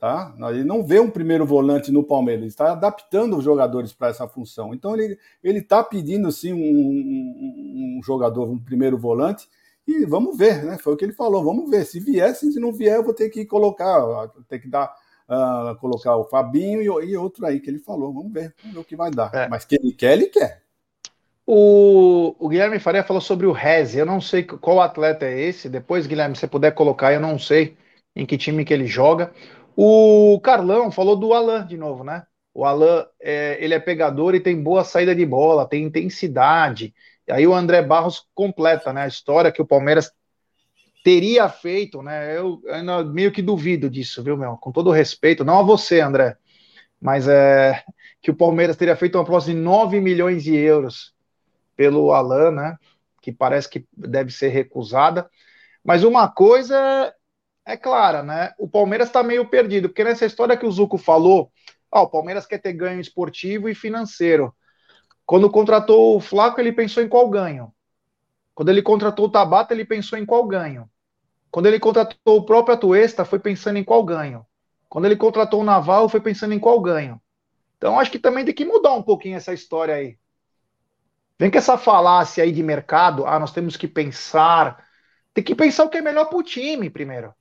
Tá? 0.00 0.34
Ele 0.48 0.64
não 0.64 0.82
vê 0.82 0.98
um 0.98 1.10
primeiro 1.10 1.44
volante 1.44 1.92
no 1.92 2.02
Palmeiras, 2.02 2.40
ele 2.40 2.48
está 2.48 2.72
adaptando 2.72 3.36
os 3.36 3.44
jogadores 3.44 3.92
para 3.92 4.08
essa 4.08 4.26
função. 4.26 4.72
Então 4.72 4.96
ele 4.96 5.18
está 5.44 5.84
pedindo 5.84 6.32
sim 6.32 6.54
um, 6.54 6.56
um, 6.56 7.98
um, 7.98 8.02
jogador, 8.02 8.50
um 8.50 8.58
primeiro 8.58 8.96
volante, 8.96 9.46
e 9.86 10.06
vamos 10.06 10.38
ver, 10.38 10.64
né? 10.64 10.78
Foi 10.78 10.94
o 10.94 10.96
que 10.96 11.04
ele 11.04 11.12
falou, 11.12 11.44
vamos 11.44 11.68
ver. 11.68 11.84
Se 11.84 12.00
vier, 12.00 12.34
se 12.34 12.58
não 12.58 12.72
vier, 12.72 12.96
eu 12.96 13.04
vou 13.04 13.12
ter 13.12 13.28
que 13.28 13.44
colocar, 13.44 14.28
ter 14.48 14.60
que 14.60 14.68
dar, 14.68 14.90
uh, 15.28 15.76
colocar 15.78 16.16
o 16.16 16.24
Fabinho 16.24 16.80
e, 16.80 17.10
e, 17.10 17.16
outro 17.16 17.44
aí 17.44 17.60
que 17.60 17.68
ele 17.68 17.78
falou. 17.78 18.10
Vamos 18.10 18.32
ver, 18.32 18.54
vamos 18.62 18.74
ver 18.74 18.80
o 18.80 18.84
que 18.84 18.96
vai 18.96 19.10
dar. 19.10 19.30
É. 19.34 19.48
Mas 19.48 19.66
que 19.66 19.74
ele 19.74 19.92
quer, 19.92 20.14
ele 20.14 20.26
quer. 20.28 20.62
O, 21.46 22.34
o, 22.38 22.48
Guilherme 22.48 22.78
Faria 22.78 23.04
falou 23.04 23.20
sobre 23.20 23.46
o 23.46 23.52
Reze. 23.52 23.98
Eu 23.98 24.06
não 24.06 24.20
sei 24.20 24.44
qual 24.44 24.80
atleta 24.80 25.26
é 25.26 25.38
esse. 25.38 25.68
Depois, 25.68 26.06
Guilherme, 26.06 26.36
se 26.36 26.40
você 26.40 26.46
puder 26.46 26.70
colocar, 26.70 27.12
eu 27.12 27.20
não 27.20 27.38
sei 27.38 27.76
em 28.14 28.26
que 28.26 28.38
time 28.38 28.64
que 28.64 28.72
ele 28.72 28.86
joga. 28.86 29.32
O 29.76 30.40
Carlão 30.42 30.90
falou 30.90 31.16
do 31.16 31.32
Alan 31.32 31.66
de 31.66 31.76
novo, 31.76 32.04
né? 32.04 32.24
O 32.52 32.64
Alan, 32.64 33.06
é, 33.20 33.56
ele 33.60 33.74
é 33.74 33.78
pegador 33.78 34.34
e 34.34 34.40
tem 34.40 34.60
boa 34.60 34.84
saída 34.84 35.14
de 35.14 35.24
bola, 35.24 35.68
tem 35.68 35.84
intensidade. 35.84 36.94
E 37.26 37.32
aí 37.32 37.46
o 37.46 37.54
André 37.54 37.80
Barros 37.80 38.26
completa, 38.34 38.92
né? 38.92 39.02
A 39.02 39.08
história 39.08 39.52
que 39.52 39.62
o 39.62 39.66
Palmeiras 39.66 40.12
teria 41.04 41.48
feito, 41.48 42.02
né? 42.02 42.36
Eu 42.36 42.60
meio 43.06 43.32
que 43.32 43.40
duvido 43.40 43.88
disso, 43.88 44.22
viu, 44.22 44.36
meu? 44.36 44.56
Com 44.56 44.72
todo 44.72 44.90
respeito, 44.90 45.44
não 45.44 45.60
a 45.60 45.62
você, 45.62 46.00
André, 46.00 46.36
mas 47.00 47.28
é 47.28 47.82
que 48.20 48.30
o 48.30 48.36
Palmeiras 48.36 48.76
teria 48.76 48.96
feito 48.96 49.16
uma 49.16 49.24
proposta 49.24 49.50
de 49.50 49.56
9 49.56 50.00
milhões 50.00 50.42
de 50.42 50.54
euros 50.54 51.14
pelo 51.74 52.12
Alan, 52.12 52.50
né? 52.50 52.76
Que 53.22 53.32
parece 53.32 53.68
que 53.68 53.86
deve 53.96 54.30
ser 54.30 54.48
recusada. 54.48 55.30
Mas 55.82 56.04
uma 56.04 56.28
coisa 56.28 57.14
é 57.64 57.76
clara, 57.76 58.22
né? 58.22 58.52
O 58.58 58.68
Palmeiras 58.68 59.08
está 59.08 59.22
meio 59.22 59.48
perdido, 59.48 59.88
porque 59.88 60.04
nessa 60.04 60.26
história 60.26 60.56
que 60.56 60.66
o 60.66 60.70
Zuco 60.70 60.98
falou, 60.98 61.50
ó, 61.90 62.02
o 62.02 62.08
Palmeiras 62.08 62.46
quer 62.46 62.58
ter 62.58 62.72
ganho 62.72 63.00
esportivo 63.00 63.68
e 63.68 63.74
financeiro. 63.74 64.54
Quando 65.24 65.50
contratou 65.50 66.16
o 66.16 66.20
Flaco, 66.20 66.60
ele 66.60 66.72
pensou 66.72 67.02
em 67.02 67.08
qual 67.08 67.28
ganho? 67.28 67.72
Quando 68.54 68.68
ele 68.68 68.82
contratou 68.82 69.26
o 69.26 69.30
Tabata, 69.30 69.72
ele 69.72 69.84
pensou 69.84 70.18
em 70.18 70.26
qual 70.26 70.44
ganho? 70.46 70.90
Quando 71.50 71.66
ele 71.66 71.80
contratou 71.80 72.38
o 72.38 72.44
próprio 72.44 72.74
Atuesta, 72.74 73.24
foi 73.24 73.38
pensando 73.38 73.78
em 73.78 73.84
qual 73.84 74.02
ganho? 74.04 74.44
Quando 74.88 75.04
ele 75.04 75.16
contratou 75.16 75.60
o 75.60 75.64
Naval, 75.64 76.08
foi 76.08 76.20
pensando 76.20 76.52
em 76.52 76.58
qual 76.58 76.80
ganho? 76.80 77.20
Então, 77.76 77.98
acho 77.98 78.10
que 78.10 78.18
também 78.18 78.44
tem 78.44 78.54
que 78.54 78.64
mudar 78.64 78.92
um 78.92 79.02
pouquinho 79.02 79.36
essa 79.36 79.52
história 79.52 79.94
aí. 79.94 80.18
Vem 81.38 81.50
com 81.50 81.56
essa 81.56 81.78
falácia 81.78 82.44
aí 82.44 82.52
de 82.52 82.62
mercado, 82.62 83.26
ah, 83.26 83.38
nós 83.38 83.52
temos 83.52 83.76
que 83.76 83.88
pensar. 83.88 84.84
Tem 85.32 85.42
que 85.42 85.54
pensar 85.54 85.84
o 85.84 85.88
que 85.88 85.96
é 85.96 86.02
melhor 86.02 86.26
para 86.26 86.36
o 86.36 86.42
time 86.42 86.90
primeiro. 86.90 87.34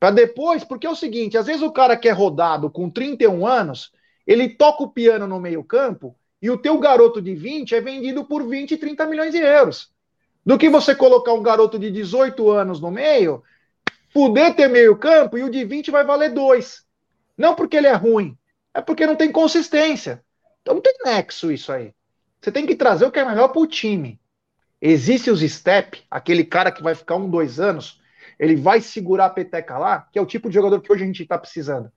Para 0.00 0.12
depois, 0.12 0.64
porque 0.64 0.86
é 0.86 0.90
o 0.90 0.96
seguinte, 0.96 1.36
às 1.36 1.46
vezes 1.46 1.60
o 1.60 1.70
cara 1.70 1.94
que 1.94 2.08
é 2.08 2.12
rodado 2.12 2.70
com 2.70 2.88
31 2.88 3.46
anos, 3.46 3.92
ele 4.26 4.48
toca 4.48 4.82
o 4.82 4.88
piano 4.88 5.26
no 5.26 5.38
meio-campo 5.38 6.16
e 6.40 6.50
o 6.50 6.56
teu 6.56 6.78
garoto 6.78 7.20
de 7.20 7.34
20 7.34 7.74
é 7.74 7.82
vendido 7.82 8.24
por 8.24 8.48
20, 8.48 8.78
30 8.78 9.06
milhões 9.06 9.32
de 9.32 9.38
euros. 9.38 9.92
Do 10.44 10.56
que 10.56 10.70
você 10.70 10.94
colocar 10.94 11.34
um 11.34 11.42
garoto 11.42 11.78
de 11.78 11.90
18 11.90 12.50
anos 12.50 12.80
no 12.80 12.90
meio, 12.90 13.42
poder 14.14 14.54
ter 14.54 14.68
meio-campo 14.68 15.36
e 15.36 15.42
o 15.42 15.50
de 15.50 15.66
20 15.66 15.90
vai 15.90 16.02
valer 16.02 16.32
2. 16.32 16.82
Não 17.36 17.54
porque 17.54 17.76
ele 17.76 17.86
é 17.86 17.92
ruim, 17.92 18.38
é 18.72 18.80
porque 18.80 19.06
não 19.06 19.16
tem 19.16 19.30
consistência. 19.30 20.24
Então 20.62 20.74
não 20.76 20.80
tem 20.80 20.94
nexo 21.04 21.52
isso 21.52 21.70
aí. 21.70 21.92
Você 22.40 22.50
tem 22.50 22.66
que 22.66 22.74
trazer 22.74 23.04
o 23.04 23.10
que 23.10 23.18
é 23.18 23.24
melhor 23.24 23.48
para 23.48 23.60
o 23.60 23.66
time. 23.66 24.18
Existe 24.80 25.30
os 25.30 25.40
step, 25.40 26.02
aquele 26.10 26.42
cara 26.42 26.72
que 26.72 26.82
vai 26.82 26.94
ficar 26.94 27.16
um, 27.16 27.28
dois 27.28 27.60
anos, 27.60 27.99
ele 28.40 28.56
vai 28.56 28.80
segurar 28.80 29.26
a 29.26 29.30
peteca 29.30 29.76
lá, 29.76 30.08
que 30.10 30.18
é 30.18 30.22
o 30.22 30.24
tipo 30.24 30.48
de 30.48 30.54
jogador 30.54 30.80
que 30.80 30.90
hoje 30.90 31.04
a 31.04 31.06
gente 31.06 31.22
está 31.22 31.36
precisando. 31.36 31.92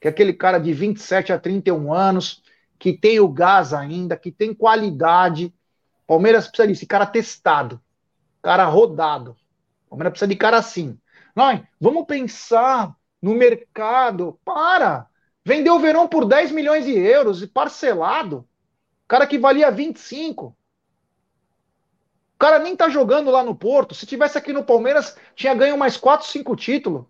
Que 0.00 0.06
é 0.06 0.10
aquele 0.12 0.32
cara 0.32 0.58
de 0.58 0.72
27 0.72 1.32
a 1.32 1.38
31 1.38 1.92
anos, 1.92 2.44
que 2.78 2.92
tem 2.92 3.18
o 3.18 3.28
gás 3.28 3.74
ainda, 3.74 4.16
que 4.16 4.30
tem 4.30 4.54
qualidade. 4.54 5.52
Palmeiras 6.06 6.46
precisa 6.46 6.68
desse 6.68 6.86
cara 6.86 7.04
testado, 7.04 7.80
cara 8.40 8.66
rodado. 8.66 9.36
Palmeiras 9.88 10.12
precisa 10.12 10.28
de 10.28 10.36
cara 10.36 10.58
assim. 10.58 10.96
Nós, 11.34 11.60
vamos 11.80 12.06
pensar 12.06 12.94
no 13.20 13.34
mercado. 13.34 14.38
Para! 14.44 15.08
Vendeu 15.44 15.74
o 15.74 15.80
Verão 15.80 16.06
por 16.06 16.24
10 16.24 16.52
milhões 16.52 16.84
de 16.84 16.96
euros 16.96 17.42
e 17.42 17.48
parcelado. 17.48 18.46
Cara 19.08 19.26
que 19.26 19.40
valia 19.40 19.72
25 19.72 20.56
cara 22.40 22.58
nem 22.58 22.74
tá 22.74 22.88
jogando 22.88 23.30
lá 23.30 23.44
no 23.44 23.54
Porto. 23.54 23.94
Se 23.94 24.06
tivesse 24.06 24.38
aqui 24.38 24.50
no 24.50 24.64
Palmeiras, 24.64 25.14
tinha 25.36 25.54
ganho 25.54 25.76
mais 25.76 25.98
4, 25.98 26.26
5 26.26 26.56
títulos. 26.56 27.04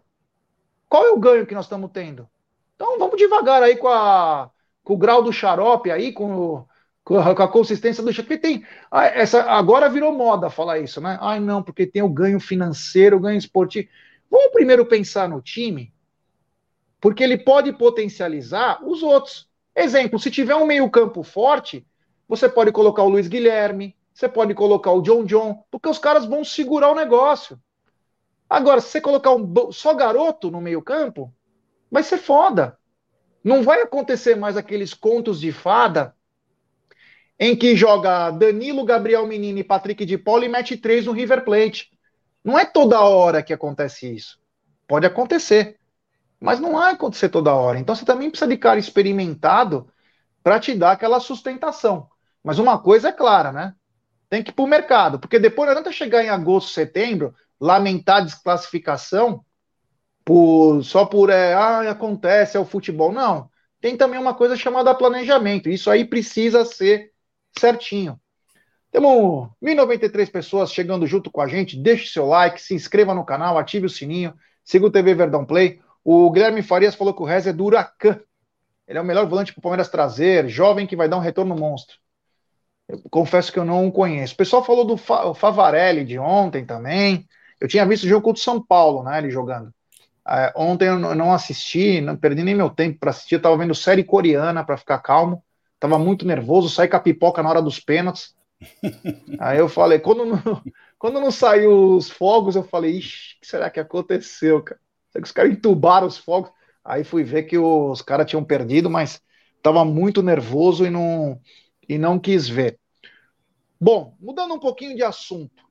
Qual 0.89 1.07
é 1.07 1.11
o 1.11 1.21
ganho 1.21 1.47
que 1.47 1.55
nós 1.55 1.67
estamos 1.67 1.93
tendo? 1.93 2.29
Então 2.75 2.99
vamos 2.99 3.17
devagar 3.17 3.63
aí 3.63 3.77
com, 3.77 3.87
a, 3.87 4.51
com 4.83 4.95
o 4.95 4.99
grau 4.99 5.23
do 5.23 5.33
xarope 5.33 5.89
aí, 5.89 6.13
com, 6.13 6.67
com, 7.05 7.17
a, 7.17 7.47
consistência 7.49 8.03
do 8.03 8.13
xarope. 8.13 8.39
tem 8.39 8.65
ah, 8.91 9.07
essa 9.07 9.43
agora 9.45 9.89
virou 9.89 10.13
moda 10.13 10.51
falar 10.51 10.81
isso, 10.81 11.01
né? 11.01 11.17
Ai 11.21 11.39
não, 11.39 11.63
porque 11.63 11.87
tem 11.87 12.03
o 12.03 12.09
ganho 12.09 12.41
financeiro, 12.41 13.17
o 13.17 13.21
ganho 13.21 13.39
esportivo. 13.39 13.89
Vamos 14.29 14.51
primeiro 14.51 14.85
pensar 14.85 15.29
no 15.29 15.41
time, 15.41 15.93
porque 17.01 17.23
ele 17.23 17.39
pode 17.39 17.73
potencializar 17.73 18.85
os 18.85 19.01
outros. 19.01 19.49
Exemplo, 19.77 20.19
se 20.19 20.29
tiver 20.29 20.57
um 20.57 20.67
meio-campo 20.67 21.23
forte, 21.23 21.87
você 22.27 22.49
pode 22.49 22.73
colocar 22.73 23.05
o 23.05 23.09
Luiz 23.09 23.29
Guilherme, 23.29 23.97
você 24.13 24.29
pode 24.29 24.55
colocar 24.55 24.93
o 24.93 25.03
John 25.03 25.25
John, 25.25 25.65
porque 25.71 25.89
os 25.89 25.99
caras 25.99 26.25
vão 26.25 26.45
segurar 26.45 26.91
o 26.91 26.95
negócio. 26.95 27.59
Agora, 28.49 28.81
se 28.81 28.89
você 28.89 29.01
colocar 29.01 29.33
um, 29.33 29.73
só 29.73 29.95
garoto 29.95 30.51
no 30.51 30.61
meio-campo, 30.61 31.33
vai 31.91 32.03
ser 32.03 32.19
foda. 32.19 32.77
Não 33.43 33.63
vai 33.63 33.81
acontecer 33.81 34.35
mais 34.35 34.57
aqueles 34.57 34.93
contos 34.93 35.41
de 35.41 35.53
fada 35.53 36.15
em 37.39 37.57
que 37.57 37.75
joga 37.75 38.31
Danilo, 38.31 38.85
Gabriel 38.85 39.27
Menino 39.27 39.59
e 39.59 39.65
Patrick 39.65 40.05
de 40.05 40.19
Paula 40.19 40.45
e 40.45 40.49
mete 40.49 40.77
três 40.77 41.07
no 41.07 41.13
River 41.13 41.43
Plate. 41.43 41.91
Não 42.45 42.59
é 42.59 42.67
toda 42.67 43.01
hora 43.01 43.43
que 43.43 43.53
acontece 43.53 44.15
isso. 44.15 44.39
Pode 44.87 45.07
acontecer, 45.07 45.79
mas 46.39 46.61
não 46.61 46.73
vai 46.73 46.93
acontecer 46.93 47.29
toda 47.31 47.55
hora. 47.55 47.79
Então 47.79 47.95
você 47.95 48.05
também 48.05 48.29
precisa 48.29 48.49
de 48.49 48.59
cara 48.59 48.79
experimentado 48.79 49.89
para 50.43 50.61
te 50.61 50.75
dar 50.75 50.93
aquela 50.93 51.21
sustentação. 51.21 52.09
Mas 52.43 52.59
uma 52.59 52.79
coisa 52.79 53.09
é 53.09 53.13
clara, 53.13 53.53
né? 53.53 53.75
Tem 54.31 54.45
que 54.45 54.51
ir 54.51 54.55
para 54.55 54.65
o 54.65 54.69
mercado, 54.69 55.19
porque 55.19 55.41
depois 55.41 55.67
não 55.67 55.73
adianta 55.73 55.93
chegar 55.93 56.25
em 56.25 56.29
agosto, 56.29 56.71
setembro, 56.71 57.35
lamentar 57.61 58.19
a 58.19 58.21
desclassificação 58.21 59.45
por, 60.25 60.83
só 60.85 61.05
por 61.05 61.31
é, 61.31 61.53
ah, 61.53 61.91
acontece, 61.91 62.57
é 62.57 62.61
o 62.61 62.65
futebol. 62.65 63.13
Não. 63.13 63.51
Tem 63.81 63.97
também 63.97 64.21
uma 64.21 64.33
coisa 64.33 64.57
chamada 64.57 64.95
planejamento. 64.95 65.69
Isso 65.69 65.91
aí 65.91 66.05
precisa 66.05 66.65
ser 66.65 67.11
certinho. 67.59 68.21
Temos 68.93 69.49
1.093 69.63 70.31
pessoas 70.31 70.73
chegando 70.73 71.07
junto 71.07 71.31
com 71.31 71.41
a 71.41 71.49
gente. 71.49 71.77
Deixe 71.77 72.13
seu 72.13 72.27
like, 72.27 72.63
se 72.63 72.75
inscreva 72.75 73.15
no 73.15 73.25
canal, 73.25 73.59
ative 73.59 73.87
o 73.87 73.91
sininho, 73.91 74.33
siga 74.63 74.87
o 74.87 74.91
TV 74.91 75.15
Verdão 75.15 75.45
Play. 75.45 75.81
O 76.05 76.31
Guilherme 76.31 76.63
Farias 76.63 76.95
falou 76.95 77.15
que 77.15 77.23
o 77.23 77.27
Rez 77.27 77.47
é 77.49 77.53
do 77.53 77.65
Huracan. 77.65 78.21
Ele 78.87 78.99
é 78.99 79.03
o 79.03 79.05
melhor 79.05 79.27
volante 79.27 79.53
para 79.53 79.61
o 79.61 79.63
Palmeiras 79.63 79.89
trazer, 79.89 80.49
jovem 80.49 80.87
que 80.87 80.97
vai 80.97 81.09
dar 81.09 81.17
um 81.17 81.21
retorno 81.21 81.57
monstro. 81.57 81.97
Eu 82.91 83.01
confesso 83.11 83.53
que 83.53 83.59
eu 83.59 83.65
não 83.65 83.91
conheço. 83.91 84.35
O 84.35 84.37
pessoal 84.37 84.65
falou 84.65 84.85
do 84.85 84.97
Favarelli 84.97 86.05
de 86.05 86.19
ontem 86.19 86.65
também. 86.65 87.27
Eu 87.61 87.69
tinha 87.69 87.87
visto 87.87 88.05
o 88.05 88.09
jogo 88.09 88.23
contra 88.23 88.41
o 88.41 88.45
São 88.45 88.61
Paulo, 88.61 89.03
né? 89.03 89.19
Ele 89.19 89.31
jogando. 89.31 89.73
É, 90.29 90.53
ontem 90.57 90.89
eu 90.89 90.99
não 90.99 91.33
assisti, 91.33 92.01
não 92.01 92.17
perdi 92.17 92.43
nem 92.43 92.55
meu 92.55 92.71
tempo 92.71 92.99
para 92.99 93.11
assistir. 93.11 93.37
Eu 93.37 93.43
tava 93.43 93.57
vendo 93.57 93.75
série 93.75 94.03
coreana 94.03 94.65
para 94.65 94.77
ficar 94.77 94.99
calmo. 94.99 95.43
Tava 95.79 95.99
muito 95.99 96.27
nervoso, 96.27 96.69
saí 96.69 96.89
com 96.89 96.97
a 96.97 97.01
pipoca 97.01 97.43
na 97.43 97.49
hora 97.49 97.63
dos 97.63 97.81
pênaltis. 97.81 98.35
Aí 99.39 99.59
eu 99.59 99.69
falei, 99.69 99.99
quando 99.99 100.25
não, 100.27 100.63
quando 100.99 101.21
não 101.21 101.31
saiu 101.31 101.97
os 101.97 102.11
fogos, 102.11 102.57
eu 102.57 102.63
falei, 102.63 102.99
ixi, 102.99 103.37
o 103.37 103.41
que 103.41 103.47
será 103.47 103.71
que 103.71 103.81
aconteceu, 103.81 104.63
cara? 104.63 104.81
Será 105.11 105.23
que 105.23 105.27
os 105.29 105.33
caras 105.33 105.53
entubaram 105.53 106.07
os 106.07 106.19
fogos? 106.19 106.51
Aí 106.85 107.05
fui 107.05 107.25
ver 107.25 107.45
que 107.45 107.59
os 107.59 108.03
caras 108.03 108.27
tinham 108.27 108.45
perdido, 108.45 108.91
mas 108.91 109.21
tava 109.63 109.85
muito 109.85 110.23
nervoso 110.23 110.85
e 110.85 110.91
não, 110.91 111.41
e 111.89 111.99
não 111.99 112.19
quis 112.19 112.49
ver. 112.49 112.80
Bom, 113.83 114.15
mudando 114.21 114.53
um 114.53 114.59
pouquinho 114.59 114.95
de 114.95 115.03
assunto. 115.03 115.65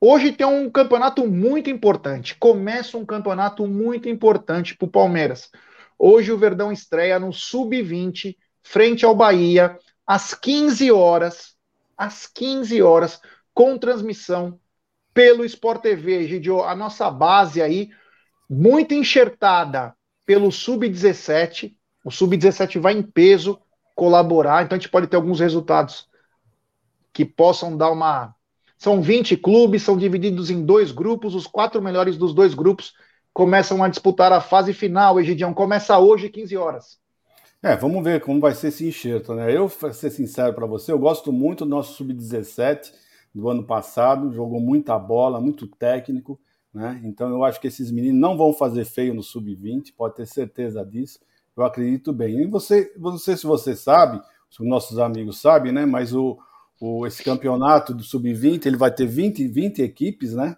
Hoje 0.00 0.32
tem 0.32 0.46
um 0.46 0.70
campeonato 0.70 1.26
muito 1.26 1.68
importante. 1.68 2.34
Começa 2.36 2.96
um 2.96 3.04
campeonato 3.04 3.66
muito 3.66 4.08
importante 4.08 4.74
para 4.74 4.86
o 4.86 4.90
Palmeiras. 4.90 5.50
Hoje 5.98 6.32
o 6.32 6.38
Verdão 6.38 6.72
estreia 6.72 7.18
no 7.18 7.34
Sub-20, 7.34 8.34
frente 8.62 9.04
ao 9.04 9.14
Bahia, 9.14 9.78
às 10.06 10.32
15 10.32 10.90
horas. 10.90 11.54
Às 11.98 12.26
15 12.26 12.80
horas, 12.80 13.20
com 13.52 13.76
transmissão 13.76 14.58
pelo 15.12 15.44
Sport 15.44 15.82
TV. 15.82 16.26
Gidio, 16.26 16.62
a 16.62 16.74
nossa 16.74 17.10
base 17.10 17.60
aí, 17.60 17.90
muito 18.48 18.94
enxertada 18.94 19.94
pelo 20.24 20.50
Sub-17. 20.50 21.76
O 22.02 22.10
Sub-17 22.10 22.80
vai 22.80 22.94
em 22.94 23.02
peso 23.02 23.60
colaborar, 23.94 24.64
então 24.64 24.76
a 24.76 24.78
gente 24.78 24.90
pode 24.90 25.06
ter 25.08 25.16
alguns 25.16 25.40
resultados 25.40 26.08
que 27.14 27.24
possam 27.24 27.76
dar 27.76 27.90
uma. 27.90 28.34
São 28.76 29.00
20 29.00 29.36
clubes, 29.36 29.82
são 29.82 29.96
divididos 29.96 30.50
em 30.50 30.62
dois 30.62 30.90
grupos, 30.92 31.34
os 31.34 31.46
quatro 31.46 31.80
melhores 31.80 32.18
dos 32.18 32.34
dois 32.34 32.52
grupos 32.52 32.92
começam 33.32 33.82
a 33.82 33.88
disputar 33.88 34.32
a 34.32 34.40
fase 34.40 34.74
final. 34.74 35.18
Egidião, 35.18 35.54
começa 35.54 35.98
hoje, 35.98 36.28
15 36.28 36.56
horas. 36.56 36.98
É, 37.62 37.74
vamos 37.76 38.04
ver 38.04 38.20
como 38.20 38.40
vai 38.40 38.54
ser 38.54 38.68
esse 38.68 38.86
enxerto, 38.86 39.32
né? 39.32 39.56
Eu, 39.56 39.70
para 39.70 39.92
ser 39.92 40.10
sincero 40.10 40.52
para 40.52 40.66
você, 40.66 40.92
eu 40.92 40.98
gosto 40.98 41.32
muito 41.32 41.64
do 41.64 41.70
nosso 41.70 41.94
sub-17 41.94 42.92
do 43.34 43.48
ano 43.48 43.64
passado, 43.64 44.32
jogou 44.32 44.60
muita 44.60 44.98
bola, 44.98 45.40
muito 45.40 45.66
técnico, 45.66 46.38
né? 46.72 47.00
Então 47.04 47.30
eu 47.30 47.42
acho 47.42 47.60
que 47.60 47.68
esses 47.68 47.90
meninos 47.90 48.20
não 48.20 48.36
vão 48.36 48.52
fazer 48.52 48.84
feio 48.84 49.14
no 49.14 49.22
sub-20, 49.22 49.94
pode 49.96 50.16
ter 50.16 50.26
certeza 50.26 50.84
disso. 50.84 51.18
Eu 51.56 51.64
acredito 51.64 52.12
bem. 52.12 52.42
E 52.42 52.46
você, 52.46 52.92
sei 53.18 53.36
se 53.36 53.46
você 53.46 53.74
sabe, 53.74 54.20
se 54.50 54.60
os 54.60 54.68
nossos 54.68 54.98
amigos 54.98 55.40
sabem, 55.40 55.72
né? 55.72 55.86
Mas 55.86 56.12
o, 56.14 56.38
o, 56.80 57.06
esse 57.06 57.22
campeonato 57.22 57.94
do 57.94 58.02
Sub-20, 58.02 58.66
ele 58.66 58.76
vai 58.76 58.92
ter 58.92 59.06
20, 59.06 59.46
20 59.46 59.82
equipes, 59.82 60.34
né? 60.34 60.56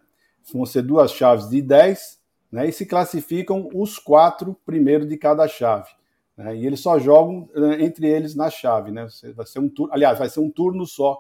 Vão 0.53 0.65
ser 0.65 0.83
duas 0.83 1.11
chaves 1.13 1.49
de 1.49 1.61
10, 1.61 2.19
né? 2.51 2.69
E 2.69 2.73
se 2.73 2.87
classificam 2.87 3.69
os 3.75 3.99
quatro 3.99 4.57
primeiros 4.65 5.09
de 5.09 5.17
cada 5.17 5.47
chave. 5.49 5.91
Né? 6.37 6.57
E 6.57 6.67
eles 6.67 6.81
só 6.81 6.99
jogam 6.99 7.49
né, 7.55 7.83
entre 7.83 8.07
eles 8.09 8.35
na 8.35 8.51
chave, 8.51 8.91
né? 8.91 9.07
Vai 9.35 9.47
ser 9.47 9.59
um 9.59 9.69
turno, 9.69 9.93
aliás, 9.93 10.19
vai 10.19 10.29
ser 10.29 10.41
um 10.41 10.51
turno 10.51 10.87
só, 10.87 11.19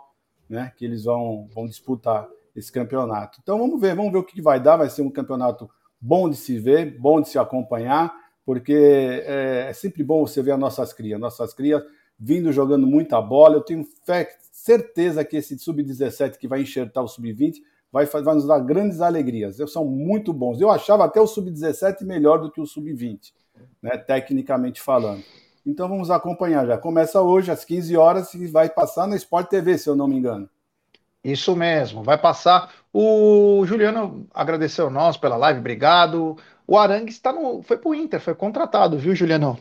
né? 0.48 0.72
Que 0.76 0.84
eles 0.84 1.04
vão, 1.04 1.48
vão 1.54 1.66
disputar 1.66 2.28
esse 2.54 2.72
campeonato. 2.72 3.38
Então 3.42 3.58
vamos 3.58 3.80
ver, 3.80 3.94
vamos 3.94 4.12
ver 4.12 4.18
o 4.18 4.24
que 4.24 4.40
vai 4.40 4.60
dar. 4.60 4.76
Vai 4.76 4.90
ser 4.90 5.02
um 5.02 5.10
campeonato 5.10 5.68
bom 6.00 6.28
de 6.28 6.36
se 6.36 6.58
ver, 6.58 6.98
bom 6.98 7.20
de 7.20 7.28
se 7.28 7.38
acompanhar, 7.38 8.14
porque 8.44 8.72
é, 8.72 9.68
é 9.68 9.72
sempre 9.72 10.02
bom 10.02 10.26
você 10.26 10.42
ver 10.42 10.52
as 10.52 10.58
nossas 10.58 10.92
crias. 10.92 11.20
Nossas 11.20 11.52
crias 11.52 11.82
vindo 12.18 12.52
jogando 12.52 12.86
muita 12.86 13.20
bola. 13.20 13.56
Eu 13.56 13.62
tenho 13.62 13.86
fé, 14.04 14.28
certeza 14.52 15.24
que 15.24 15.36
esse 15.36 15.58
sub-17 15.58 16.38
que 16.38 16.48
vai 16.48 16.62
enxertar 16.62 17.02
o 17.02 17.08
sub-20 17.08 17.56
vai, 17.92 18.06
vai 18.06 18.34
nos 18.34 18.46
dar 18.46 18.58
grandes 18.60 19.00
alegrias. 19.00 19.58
Eles 19.58 19.72
são 19.72 19.84
muito 19.84 20.32
bons. 20.32 20.60
Eu 20.60 20.70
achava 20.70 21.04
até 21.04 21.20
o 21.20 21.26
sub-17 21.26 22.04
melhor 22.04 22.40
do 22.40 22.50
que 22.50 22.60
o 22.60 22.66
sub-20, 22.66 23.32
né, 23.82 23.96
tecnicamente 23.96 24.80
falando. 24.80 25.22
Então 25.64 25.88
vamos 25.88 26.10
acompanhar. 26.10 26.66
Já 26.66 26.78
começa 26.78 27.20
hoje 27.20 27.50
às 27.50 27.64
15 27.64 27.96
horas 27.96 28.34
e 28.34 28.46
vai 28.46 28.68
passar 28.68 29.06
na 29.06 29.16
Sport 29.16 29.48
TV, 29.48 29.76
se 29.78 29.88
eu 29.88 29.96
não 29.96 30.06
me 30.06 30.16
engano. 30.16 30.48
Isso 31.24 31.56
mesmo, 31.56 32.04
vai 32.04 32.16
passar. 32.16 32.72
O 32.92 33.64
Juliano 33.66 34.28
agradeceu 34.32 34.88
nós 34.88 35.16
pela 35.16 35.36
live, 35.36 35.58
obrigado. 35.58 36.36
O 36.66 36.78
Arangues 36.78 37.16
está 37.16 37.32
no, 37.32 37.62
foi 37.62 37.76
para 37.76 37.88
o 37.88 37.94
Inter, 37.94 38.20
foi 38.20 38.34
contratado, 38.34 38.96
viu, 38.96 39.14
Juliano? 39.14 39.58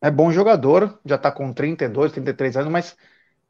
É 0.00 0.10
bom 0.10 0.30
jogador, 0.32 0.98
já 1.04 1.16
está 1.16 1.30
com 1.30 1.52
32, 1.52 2.12
33 2.12 2.56
anos, 2.56 2.72
mas 2.72 2.96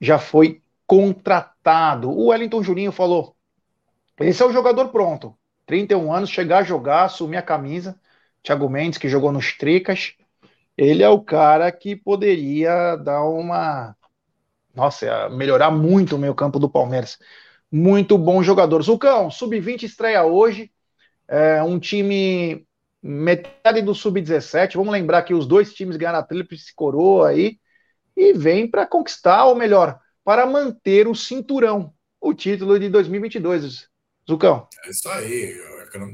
já 0.00 0.18
foi 0.18 0.62
contratado. 0.86 2.10
O 2.10 2.28
Wellington 2.28 2.62
Juninho 2.62 2.92
falou: 2.92 3.36
esse 4.20 4.42
é 4.42 4.46
o 4.46 4.52
jogador 4.52 4.88
pronto. 4.88 5.34
31 5.66 6.12
anos, 6.12 6.30
chegar 6.30 6.58
a 6.58 6.62
jogar, 6.62 7.04
assumir 7.04 7.38
a 7.38 7.42
camisa. 7.42 7.98
Thiago 8.42 8.68
Mendes, 8.68 8.98
que 8.98 9.08
jogou 9.08 9.32
nos 9.32 9.56
Tricas, 9.56 10.14
ele 10.76 11.02
é 11.02 11.08
o 11.08 11.22
cara 11.22 11.70
que 11.72 11.96
poderia 11.96 12.96
dar 12.96 13.22
uma. 13.24 13.96
Nossa, 14.74 15.28
melhorar 15.30 15.70
muito 15.70 16.16
o 16.16 16.18
meio 16.18 16.34
campo 16.34 16.58
do 16.58 16.70
Palmeiras. 16.70 17.18
Muito 17.70 18.18
bom 18.18 18.42
jogador. 18.42 18.82
Zucão, 18.82 19.30
sub-20 19.30 19.84
estreia 19.84 20.24
hoje. 20.24 20.72
É 21.28 21.62
um 21.62 21.78
time 21.78 22.66
metade 23.02 23.82
do 23.82 23.94
sub-17. 23.94 24.74
Vamos 24.74 24.92
lembrar 24.92 25.22
que 25.22 25.34
os 25.34 25.46
dois 25.46 25.72
times 25.72 25.96
ganharam 25.96 26.18
a 26.18 26.22
tríplice 26.22 26.74
coroa 26.74 27.28
aí 27.28 27.58
e 28.16 28.32
vem 28.32 28.68
para 28.68 28.86
conquistar, 28.86 29.44
ou 29.46 29.54
melhor, 29.54 29.98
para 30.24 30.46
manter 30.46 31.08
o 31.08 31.14
cinturão, 31.14 31.94
o 32.20 32.34
título 32.34 32.78
de 32.78 32.88
2022. 32.88 33.88
Zucão. 34.28 34.68
É 34.84 34.90
isso 34.90 35.08
aí. 35.08 35.58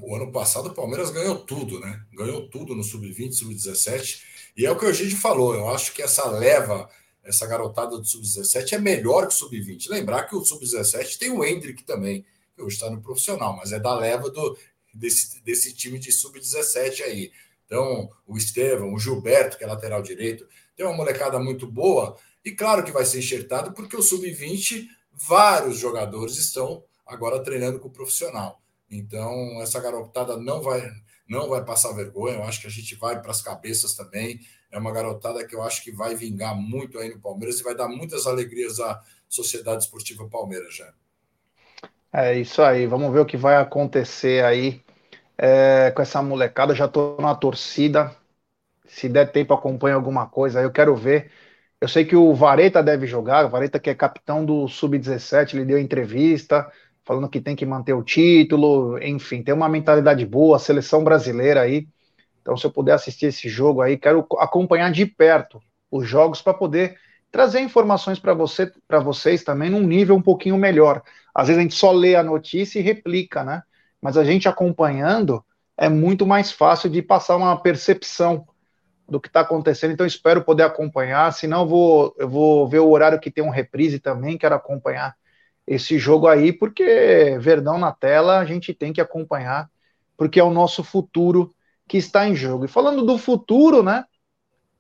O 0.03 0.15
ano 0.15 0.33
passado 0.33 0.69
o 0.69 0.75
Palmeiras 0.75 1.11
ganhou 1.11 1.37
tudo, 1.37 1.79
né? 1.81 2.01
Ganhou 2.15 2.49
tudo 2.49 2.75
no 2.75 2.83
sub-20, 2.83 3.33
sub-17. 3.33 4.23
E 4.57 4.65
é 4.65 4.71
o 4.71 4.79
que 4.79 4.87
o 4.87 4.93
Gide 4.93 5.17
falou. 5.17 5.55
Eu 5.55 5.69
acho 5.69 5.93
que 5.93 6.01
essa 6.01 6.27
leva, 6.31 6.89
essa 7.23 7.47
garotada 7.47 7.99
do 7.99 8.05
sub-17 8.05 8.73
é 8.73 8.79
melhor 8.79 9.27
que 9.27 9.35
o 9.35 9.37
sub-20. 9.37 9.91
Lembrar 9.91 10.25
que 10.25 10.35
o 10.35 10.43
sub-17 10.43 11.19
tem 11.19 11.31
o 11.31 11.45
Hendrick 11.45 11.83
também, 11.85 12.25
que 12.55 12.63
hoje 12.63 12.77
está 12.77 12.89
no 12.89 13.03
profissional, 13.03 13.55
mas 13.55 13.71
é 13.73 13.79
da 13.79 13.95
leva 13.95 14.31
do, 14.31 14.57
desse, 14.97 15.43
desse 15.43 15.75
time 15.75 15.99
de 15.99 16.13
sub-17 16.13 17.03
aí. 17.03 17.33
Então, 17.65 18.09
o 18.27 18.37
Estevam, 18.37 18.95
o 18.95 18.99
Gilberto, 18.99 19.59
que 19.59 19.65
é 19.65 19.67
lateral 19.67 20.03
direito, 20.03 20.47
tem 20.77 20.87
uma 20.87 20.95
molecada 20.95 21.39
muito 21.39 21.67
boa. 21.67 22.17
E 22.45 22.53
claro 22.53 22.85
que 22.85 22.93
vai 22.93 23.05
ser 23.05 23.19
enxertado, 23.19 23.73
porque 23.73 23.97
o 23.97 24.03
sub-20, 24.03 24.87
vários 25.13 25.79
jogadores 25.79 26.37
estão 26.37 26.85
agora 27.05 27.43
treinando 27.43 27.79
com 27.79 27.89
o 27.89 27.93
profissional. 27.93 28.61
Então, 28.91 29.61
essa 29.61 29.81
garotada 29.81 30.37
não 30.37 30.63
vai 30.63 30.89
não 31.29 31.49
vai 31.49 31.65
passar 31.65 31.93
vergonha. 31.93 32.37
Eu 32.37 32.45
acho 32.45 32.61
que 32.61 32.67
a 32.67 32.71
gente 32.71 32.95
vai 32.95 33.21
para 33.21 33.33
as 33.33 33.43
cabeças 33.43 33.95
também. 33.95 34.41
É 34.71 34.79
uma 34.79 34.93
garotada 34.93 35.45
que 35.45 35.55
eu 35.55 35.63
acho 35.63 35.83
que 35.83 35.91
vai 35.91 36.15
vingar 36.15 36.55
muito 36.55 36.99
aí 36.99 37.13
no 37.13 37.21
Palmeiras 37.21 37.59
e 37.59 37.65
vai 37.65 37.75
dar 37.75 37.89
muitas 37.89 38.27
alegrias 38.27 38.79
à 38.79 39.03
Sociedade 39.29 39.83
Esportiva 39.83 40.29
Palmeiras 40.29 40.77
já. 40.77 40.93
É 42.13 42.39
isso 42.39 42.63
aí. 42.63 42.87
Vamos 42.87 43.13
ver 43.13 43.21
o 43.21 43.27
que 43.27 43.37
vai 43.37 43.57
acontecer 43.57 44.45
aí 44.45 44.81
é, 45.39 45.91
com 45.93 46.03
essa 46.03 46.23
molecada. 46.23 46.75
Já 46.75 46.87
estou 46.87 47.19
na 47.21 47.35
torcida. 47.35 48.15
Se 48.87 49.09
der 49.09 49.33
tempo, 49.33 49.55
acompanha 49.55 49.97
alguma 49.97 50.27
coisa. 50.27 50.61
Eu 50.63 50.71
quero 50.73 50.95
ver. 50.97 51.31
Eu 51.81 51.89
sei 51.89 52.05
que 52.05 52.17
o 52.17 52.35
Vareta 52.35 52.83
deve 52.83 53.07
jogar. 53.07 53.45
O 53.47 53.51
Vareta, 53.51 53.79
que 53.79 53.91
é 53.91 53.95
capitão 53.95 54.45
do 54.45 54.69
Sub-17, 54.69 55.55
ele 55.55 55.65
deu 55.65 55.79
entrevista 55.79 56.71
falando 57.07 57.29
que 57.29 57.41
tem 57.41 57.55
que 57.55 57.65
manter 57.65 57.93
o 57.95 58.03
título, 58.03 58.99
enfim, 59.01 59.41
tem 59.41 59.55
uma 59.55 59.69
mentalidade 59.69 60.27
boa, 60.27 60.57
a 60.57 60.59
seleção 60.59 61.05
brasileira 61.05 61.61
aí. 61.63 61.87
Então, 62.43 62.57
se 62.57 62.67
eu 62.67 62.71
puder 62.71 62.95
assistir 62.95 63.27
esse 63.27 63.49
jogo 63.49 63.81
aí, 63.81 63.97
quero 63.97 64.27
acompanhar 64.39 64.91
de 64.91 65.07
perto 65.07 65.61
os 65.91 66.07
jogos 66.07 66.43
para 66.43 66.53
poder 66.53 66.99
trazer 67.31 67.61
informações 67.61 68.19
para 68.19 68.35
você, 68.35 68.73
para 68.89 68.99
vocês 68.99 69.45
também 69.45 69.71
num 69.71 69.87
nível 69.87 70.17
um 70.17 70.23
pouquinho 70.23 70.59
melhor. 70.59 71.03
Às 71.33 71.47
vezes 71.47 71.61
a 71.61 71.63
gente 71.63 71.75
só 71.75 71.93
lê 71.93 72.17
a 72.17 72.25
notícia 72.25 72.81
e 72.81 72.83
replica, 72.83 73.45
né? 73.45 73.63
Mas 74.07 74.17
a 74.17 74.23
gente 74.23 74.49
acompanhando 74.49 75.45
é 75.77 75.89
muito 75.89 76.25
mais 76.25 76.53
fácil 76.53 76.89
de 76.89 77.03
passar 77.03 77.35
uma 77.35 77.61
percepção 77.61 78.47
do 79.09 79.21
que 79.21 79.27
está 79.27 79.41
acontecendo. 79.41 79.91
Então 79.91 80.07
espero 80.07 80.45
poder 80.45 80.63
acompanhar. 80.63 81.33
Se 81.33 81.49
não, 81.49 81.67
vou 81.67 82.15
eu 82.17 82.29
vou 82.29 82.69
ver 82.69 82.79
o 82.79 82.89
horário 82.89 83.19
que 83.19 83.33
tem 83.33 83.43
um 83.43 83.51
reprise 83.51 83.99
também. 83.99 84.39
Quero 84.39 84.55
acompanhar 84.55 85.17
esse 85.67 85.99
jogo 85.99 86.29
aí, 86.29 86.53
porque 86.53 87.37
Verdão 87.41 87.79
na 87.79 87.91
tela 87.91 88.39
a 88.39 88.45
gente 88.45 88.73
tem 88.73 88.93
que 88.93 89.01
acompanhar, 89.01 89.69
porque 90.17 90.39
é 90.39 90.45
o 90.45 90.53
nosso 90.55 90.85
futuro 90.85 91.53
que 91.89 91.99
está 91.99 92.29
em 92.29 92.37
jogo. 92.37 92.67
E 92.67 92.69
falando 92.69 93.05
do 93.05 93.19
futuro, 93.19 93.83
né? 93.83 94.05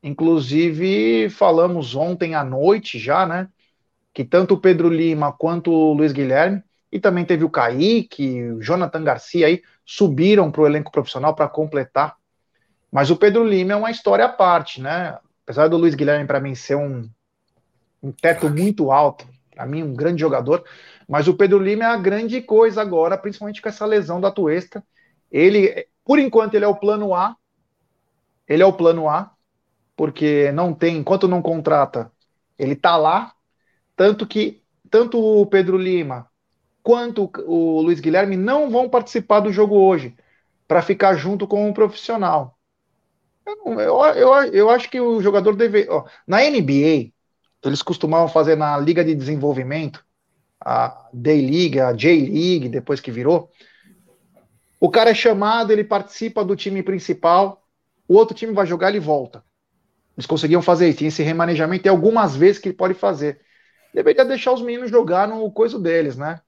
Inclusive, 0.04 1.28
falamos 1.30 1.96
ontem 1.96 2.36
à 2.36 2.44
noite 2.44 2.96
já, 2.96 3.26
né? 3.26 3.48
Que 4.14 4.24
tanto 4.24 4.54
o 4.54 4.60
Pedro 4.60 4.88
Lima 4.88 5.32
quanto 5.32 5.72
o 5.72 5.94
Luiz 5.94 6.12
Guilherme, 6.12 6.62
e 6.90 7.00
também 7.00 7.24
teve 7.24 7.44
o 7.44 7.50
Kaique, 7.50 8.42
o 8.50 8.62
Jonathan 8.62 9.02
Garcia 9.02 9.46
aí, 9.46 9.62
subiram 9.84 10.50
para 10.50 10.62
o 10.62 10.66
elenco 10.66 10.90
profissional 10.90 11.34
para 11.34 11.48
completar. 11.48 12.16
Mas 12.90 13.10
o 13.10 13.16
Pedro 13.16 13.44
Lima 13.44 13.72
é 13.72 13.76
uma 13.76 13.90
história 13.90 14.24
à 14.24 14.28
parte, 14.28 14.80
né? 14.80 15.18
Apesar 15.44 15.68
do 15.68 15.76
Luiz 15.76 15.94
Guilherme, 15.94 16.26
para 16.26 16.40
mim, 16.40 16.54
ser 16.54 16.76
um, 16.76 17.08
um 18.02 18.12
teto 18.12 18.48
muito 18.48 18.90
alto, 18.90 19.26
para 19.54 19.66
mim, 19.66 19.82
um 19.82 19.94
grande 19.94 20.20
jogador. 20.20 20.64
Mas 21.08 21.28
o 21.28 21.34
Pedro 21.34 21.58
Lima 21.58 21.84
é 21.84 21.88
a 21.88 21.96
grande 21.96 22.40
coisa 22.40 22.80
agora, 22.80 23.18
principalmente 23.18 23.60
com 23.60 23.68
essa 23.68 23.86
lesão 23.86 24.20
da 24.20 24.30
Tuesta. 24.30 24.82
Ele, 25.30 25.86
por 26.04 26.18
enquanto, 26.18 26.54
ele 26.54 26.64
é 26.64 26.68
o 26.68 26.76
plano 26.76 27.14
A. 27.14 27.36
Ele 28.48 28.62
é 28.62 28.66
o 28.66 28.72
plano 28.72 29.08
A, 29.08 29.32
porque 29.96 30.52
não 30.52 30.72
tem, 30.72 30.98
enquanto 30.98 31.26
não 31.26 31.42
contrata, 31.42 32.12
ele 32.58 32.76
tá 32.76 32.96
lá. 32.96 33.32
Tanto 33.96 34.26
que 34.26 34.62
tanto 34.90 35.18
o 35.18 35.44
Pedro 35.46 35.76
Lima 35.76 36.28
quanto 36.86 37.28
o 37.48 37.80
Luiz 37.80 37.98
Guilherme 37.98 38.36
não 38.36 38.70
vão 38.70 38.88
participar 38.88 39.40
do 39.40 39.52
jogo 39.52 39.74
hoje, 39.74 40.14
para 40.68 40.80
ficar 40.80 41.16
junto 41.16 41.44
com 41.44 41.68
um 41.68 41.72
profissional. 41.72 42.56
Eu, 43.44 43.80
eu, 43.80 44.34
eu, 44.52 44.70
acho 44.70 44.88
que 44.88 45.00
o 45.00 45.20
jogador 45.20 45.56
deve. 45.56 45.88
Ó, 45.90 46.04
na 46.24 46.44
NBA, 46.48 47.10
eles 47.64 47.82
costumavam 47.82 48.28
fazer 48.28 48.54
na 48.54 48.78
Liga 48.78 49.04
de 49.04 49.16
Desenvolvimento, 49.16 50.04
a 50.64 51.08
Day-League, 51.12 51.80
a 51.80 51.92
J-League, 51.92 52.68
depois 52.68 53.00
que 53.00 53.10
virou. 53.10 53.50
O 54.78 54.88
cara 54.88 55.10
é 55.10 55.14
chamado, 55.14 55.72
ele 55.72 55.82
participa 55.82 56.44
do 56.44 56.54
time 56.54 56.84
principal, 56.84 57.66
o 58.06 58.14
outro 58.14 58.32
time 58.32 58.52
vai 58.52 58.64
jogar, 58.64 58.90
ele 58.90 59.00
volta. 59.00 59.42
Eles 60.16 60.26
conseguiam 60.26 60.62
fazer 60.62 60.88
isso, 60.88 61.04
esse 61.04 61.24
remanejamento, 61.24 61.88
e 61.88 61.88
algumas 61.88 62.36
vezes 62.36 62.60
que 62.60 62.68
ele 62.68 62.76
pode 62.76 62.94
fazer. 62.94 63.40
Deveria 63.92 64.24
deixar 64.24 64.52
os 64.52 64.62
meninos 64.62 64.88
jogar 64.88 65.26
no 65.26 65.50
coisa 65.50 65.80
deles, 65.80 66.16
né? 66.16 66.42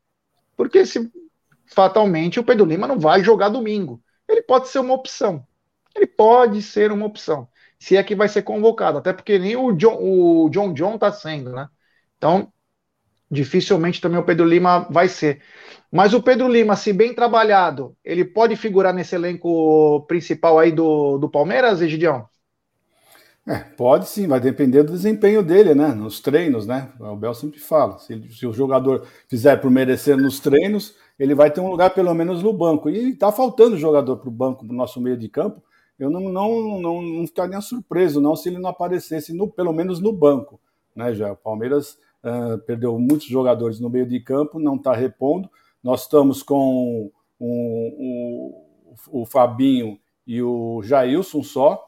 Porque 0.58 0.84
se 0.84 1.10
fatalmente 1.66 2.38
o 2.38 2.44
Pedro 2.44 2.66
Lima 2.66 2.86
não 2.86 2.98
vai 2.98 3.24
jogar 3.24 3.48
domingo. 3.48 4.02
Ele 4.28 4.42
pode 4.42 4.68
ser 4.68 4.80
uma 4.80 4.92
opção. 4.92 5.46
Ele 5.96 6.06
pode 6.06 6.60
ser 6.60 6.92
uma 6.92 7.06
opção 7.06 7.48
se 7.78 7.96
é 7.96 8.02
que 8.02 8.14
vai 8.14 8.28
ser 8.28 8.42
convocado, 8.42 8.98
até 8.98 9.12
porque 9.12 9.38
nem 9.38 9.56
o 9.56 9.72
John, 9.72 9.98
o 10.00 10.48
John 10.50 10.72
John 10.74 10.96
está 10.96 11.12
sendo, 11.12 11.52
né? 11.52 11.68
Então, 12.16 12.52
dificilmente 13.30 14.00
também 14.00 14.18
o 14.18 14.24
Pedro 14.24 14.46
Lima 14.46 14.80
vai 14.90 15.08
ser. 15.08 15.42
Mas 15.90 16.12
o 16.14 16.22
Pedro 16.22 16.48
Lima, 16.48 16.76
se 16.76 16.92
bem 16.92 17.14
trabalhado, 17.14 17.96
ele 18.04 18.24
pode 18.24 18.56
figurar 18.56 18.92
nesse 18.92 19.14
elenco 19.14 20.04
principal 20.08 20.58
aí 20.58 20.72
do, 20.72 21.18
do 21.18 21.30
Palmeiras, 21.30 21.80
Egidião? 21.80 22.28
É, 23.48 23.58
pode 23.60 24.08
sim, 24.08 24.26
vai 24.26 24.38
depender 24.38 24.82
do 24.82 24.92
desempenho 24.92 25.42
dele, 25.42 25.74
né? 25.74 25.88
Nos 25.88 26.20
treinos, 26.20 26.66
né? 26.66 26.92
O 27.00 27.16
Bel 27.16 27.32
sempre 27.32 27.58
fala. 27.58 27.98
Se, 27.98 28.20
se 28.30 28.46
o 28.46 28.52
jogador 28.52 29.06
fizer 29.26 29.56
por 29.56 29.70
merecer 29.70 30.16
nos 30.16 30.38
treinos, 30.38 30.94
ele 31.18 31.34
vai 31.34 31.50
ter 31.50 31.60
um 31.60 31.70
lugar 31.70 31.90
pelo 31.94 32.12
menos 32.14 32.42
no 32.42 32.52
banco. 32.52 32.90
E 32.90 33.14
tá 33.14 33.32
faltando 33.32 33.78
jogador 33.78 34.18
para 34.18 34.28
o 34.28 34.32
banco, 34.32 34.66
para 34.66 34.74
o 34.74 34.76
nosso 34.76 35.00
meio 35.00 35.16
de 35.16 35.28
campo 35.28 35.62
eu 35.98 36.08
não, 36.08 36.20
não, 36.20 36.80
não, 36.80 37.02
não 37.02 37.26
ficaria 37.26 37.60
surpreso 37.60 38.20
não 38.20 38.36
se 38.36 38.48
ele 38.48 38.58
não 38.58 38.70
aparecesse, 38.70 39.34
no, 39.34 39.48
pelo 39.48 39.72
menos 39.72 40.00
no 40.00 40.12
banco. 40.12 40.60
Né, 40.94 41.12
já. 41.12 41.32
O 41.32 41.36
Palmeiras 41.36 41.98
uh, 42.22 42.58
perdeu 42.58 42.98
muitos 42.98 43.26
jogadores 43.26 43.80
no 43.80 43.90
meio 43.90 44.06
de 44.06 44.20
campo, 44.20 44.60
não 44.60 44.76
está 44.76 44.94
repondo. 44.94 45.50
Nós 45.82 46.02
estamos 46.02 46.42
com 46.42 47.10
o, 47.38 48.64
o, 49.10 49.22
o 49.22 49.26
Fabinho 49.26 49.98
e 50.26 50.40
o 50.40 50.82
Jailson 50.82 51.42
só, 51.42 51.87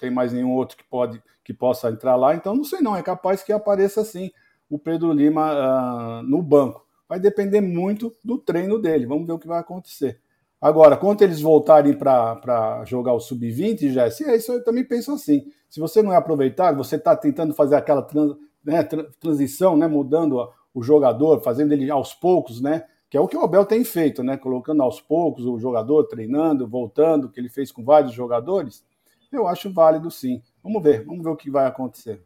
tem 0.00 0.10
mais 0.10 0.32
nenhum 0.32 0.52
outro 0.52 0.76
que, 0.76 0.84
pode, 0.84 1.22
que 1.44 1.52
possa 1.52 1.90
entrar 1.90 2.16
lá, 2.16 2.34
então 2.34 2.54
não 2.54 2.64
sei 2.64 2.80
não, 2.80 2.96
é 2.96 3.02
capaz 3.02 3.42
que 3.42 3.52
apareça 3.52 4.00
assim 4.00 4.30
o 4.68 4.78
Pedro 4.78 5.12
Lima 5.12 5.52
uh, 5.52 6.22
no 6.22 6.42
banco. 6.42 6.86
Vai 7.08 7.18
depender 7.18 7.60
muito 7.60 8.14
do 8.24 8.38
treino 8.38 8.80
dele, 8.80 9.06
vamos 9.06 9.26
ver 9.26 9.32
o 9.32 9.38
que 9.38 9.48
vai 9.48 9.58
acontecer. 9.58 10.20
Agora, 10.60 10.96
quando 10.96 11.22
eles 11.22 11.40
voltarem 11.40 11.94
para 11.94 12.84
jogar 12.84 13.14
o 13.14 13.20
sub-20, 13.20 13.90
já 13.92 14.04
é 14.04 14.36
isso 14.36 14.52
eu 14.52 14.62
também 14.62 14.84
penso 14.84 15.12
assim. 15.12 15.44
Se 15.68 15.80
você 15.80 16.02
não 16.02 16.12
é 16.12 16.16
aproveitado, 16.16 16.76
você 16.76 16.96
está 16.96 17.16
tentando 17.16 17.54
fazer 17.54 17.76
aquela 17.76 18.02
trans, 18.02 18.36
né, 18.62 18.82
transição, 19.18 19.76
né, 19.76 19.88
mudando 19.88 20.48
o 20.74 20.82
jogador, 20.82 21.40
fazendo 21.40 21.72
ele 21.72 21.90
aos 21.90 22.12
poucos, 22.12 22.60
né? 22.60 22.84
Que 23.08 23.16
é 23.16 23.20
o 23.20 23.26
que 23.26 23.36
o 23.36 23.40
Abel 23.40 23.64
tem 23.64 23.82
feito, 23.84 24.22
né? 24.22 24.36
Colocando 24.36 24.82
aos 24.82 25.00
poucos 25.00 25.46
o 25.46 25.58
jogador, 25.58 26.04
treinando, 26.04 26.68
voltando, 26.68 27.28
que 27.28 27.40
ele 27.40 27.48
fez 27.48 27.72
com 27.72 27.82
vários 27.82 28.12
jogadores. 28.12 28.84
Eu 29.32 29.46
acho 29.46 29.72
válido 29.72 30.10
sim. 30.10 30.42
Vamos 30.62 30.82
ver, 30.82 31.04
vamos 31.04 31.22
ver 31.22 31.30
o 31.30 31.36
que 31.36 31.50
vai 31.50 31.66
acontecer. 31.66 32.22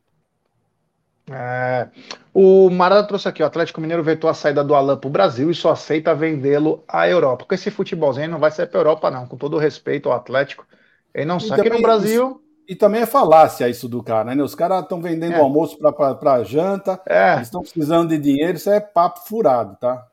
É, 1.30 1.88
o 2.34 2.68
Marada 2.68 3.06
trouxe 3.06 3.26
aqui, 3.26 3.42
o 3.42 3.46
Atlético 3.46 3.80
Mineiro 3.80 4.02
vetou 4.02 4.28
a 4.28 4.34
saída 4.34 4.62
do 4.62 4.74
Alan 4.74 4.98
para 4.98 5.08
o 5.08 5.10
Brasil 5.10 5.50
e 5.50 5.54
só 5.54 5.70
aceita 5.70 6.14
vendê-lo 6.14 6.84
à 6.86 7.08
Europa. 7.08 7.46
Com 7.46 7.54
esse 7.54 7.70
futebolzinho 7.70 8.30
não 8.30 8.38
vai 8.38 8.50
ser 8.50 8.66
para 8.66 8.78
a 8.78 8.82
Europa, 8.82 9.10
não. 9.10 9.26
Com 9.26 9.36
todo 9.36 9.54
o 9.54 9.58
respeito 9.58 10.10
ao 10.10 10.16
Atlético, 10.16 10.66
ele 11.14 11.24
não 11.24 11.40
sabe 11.40 11.62
que 11.62 11.70
no 11.70 11.80
Brasil. 11.80 12.40
E 12.66 12.74
também 12.74 13.02
é 13.02 13.06
falácia 13.06 13.68
isso 13.68 13.88
do 13.88 14.02
cara, 14.02 14.34
né? 14.34 14.42
Os 14.42 14.54
caras 14.54 14.82
estão 14.82 15.00
vendendo 15.00 15.34
é. 15.34 15.38
almoço 15.38 15.78
para 15.78 16.44
janta, 16.44 17.00
é. 17.06 17.40
estão 17.40 17.60
precisando 17.60 18.08
de 18.08 18.18
dinheiro, 18.18 18.56
isso 18.56 18.70
é 18.70 18.80
papo 18.80 19.20
furado, 19.26 19.76
tá? 19.78 20.06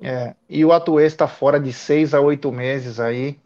É. 0.00 0.34
E 0.48 0.62
o 0.62 0.72
Atuês 0.72 1.12
está 1.12 1.26
fora 1.26 1.58
de 1.58 1.72
seis 1.72 2.12
a 2.12 2.20
oito 2.20 2.52
meses 2.52 3.00
aí. 3.00 3.38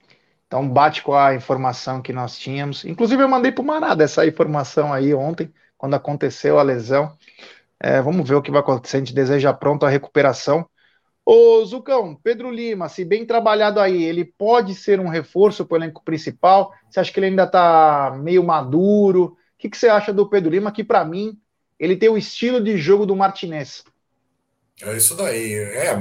Então 0.51 0.69
bate 0.69 1.01
com 1.05 1.15
a 1.15 1.33
informação 1.33 2.03
que 2.03 2.13
nós 2.13 2.37
tínhamos. 2.37 2.85
Inclusive, 2.85 3.23
eu 3.23 3.29
mandei 3.29 3.53
para 3.53 3.63
o 3.63 3.65
Marada 3.65 4.03
essa 4.03 4.27
informação 4.27 4.93
aí 4.93 5.15
ontem 5.15 5.55
quando 5.79 5.95
aconteceu 5.95 6.59
a 6.59 6.63
lesão. 6.65 7.17
É, 7.79 8.03
vamos 8.03 8.29
ver 8.29 8.35
o 8.35 8.43
que 8.43 8.51
vai 8.51 8.59
acontecer. 8.59 8.97
A 8.97 8.99
gente 8.99 9.15
deseja 9.15 9.53
pronto 9.53 9.87
a 9.87 9.89
recuperação. 9.89 10.69
Ô, 11.25 11.65
Zucão, 11.65 12.17
Pedro 12.17 12.51
Lima, 12.51 12.89
se 12.89 13.05
bem 13.05 13.25
trabalhado 13.25 13.79
aí, 13.79 14.03
ele 14.03 14.25
pode 14.25 14.75
ser 14.75 14.99
um 14.99 15.09
reforço 15.09 15.65
para 15.65 15.77
o 15.77 15.79
elenco 15.79 16.03
principal? 16.05 16.75
Você 16.91 16.99
acha 16.99 17.13
que 17.13 17.21
ele 17.21 17.27
ainda 17.27 17.45
está 17.45 18.19
meio 18.21 18.43
maduro? 18.43 19.27
O 19.27 19.37
que, 19.57 19.71
que, 19.71 19.77
você 19.77 19.89
acha 19.89 20.13
do 20.13 20.29
Pedro 20.29 20.51
Lima? 20.51 20.73
Que, 20.73 20.83
para 20.83 21.05
mim, 21.05 21.39
ele 21.79 21.95
tem 21.95 22.09
o 22.09 22.19
estilo 22.19 22.61
de 22.61 22.77
jogo 22.77 23.07
do 23.07 23.15
Martinez. 23.15 23.85
É 24.83 24.97
isso 24.97 25.15
daí. 25.15 25.55
É. 25.55 25.97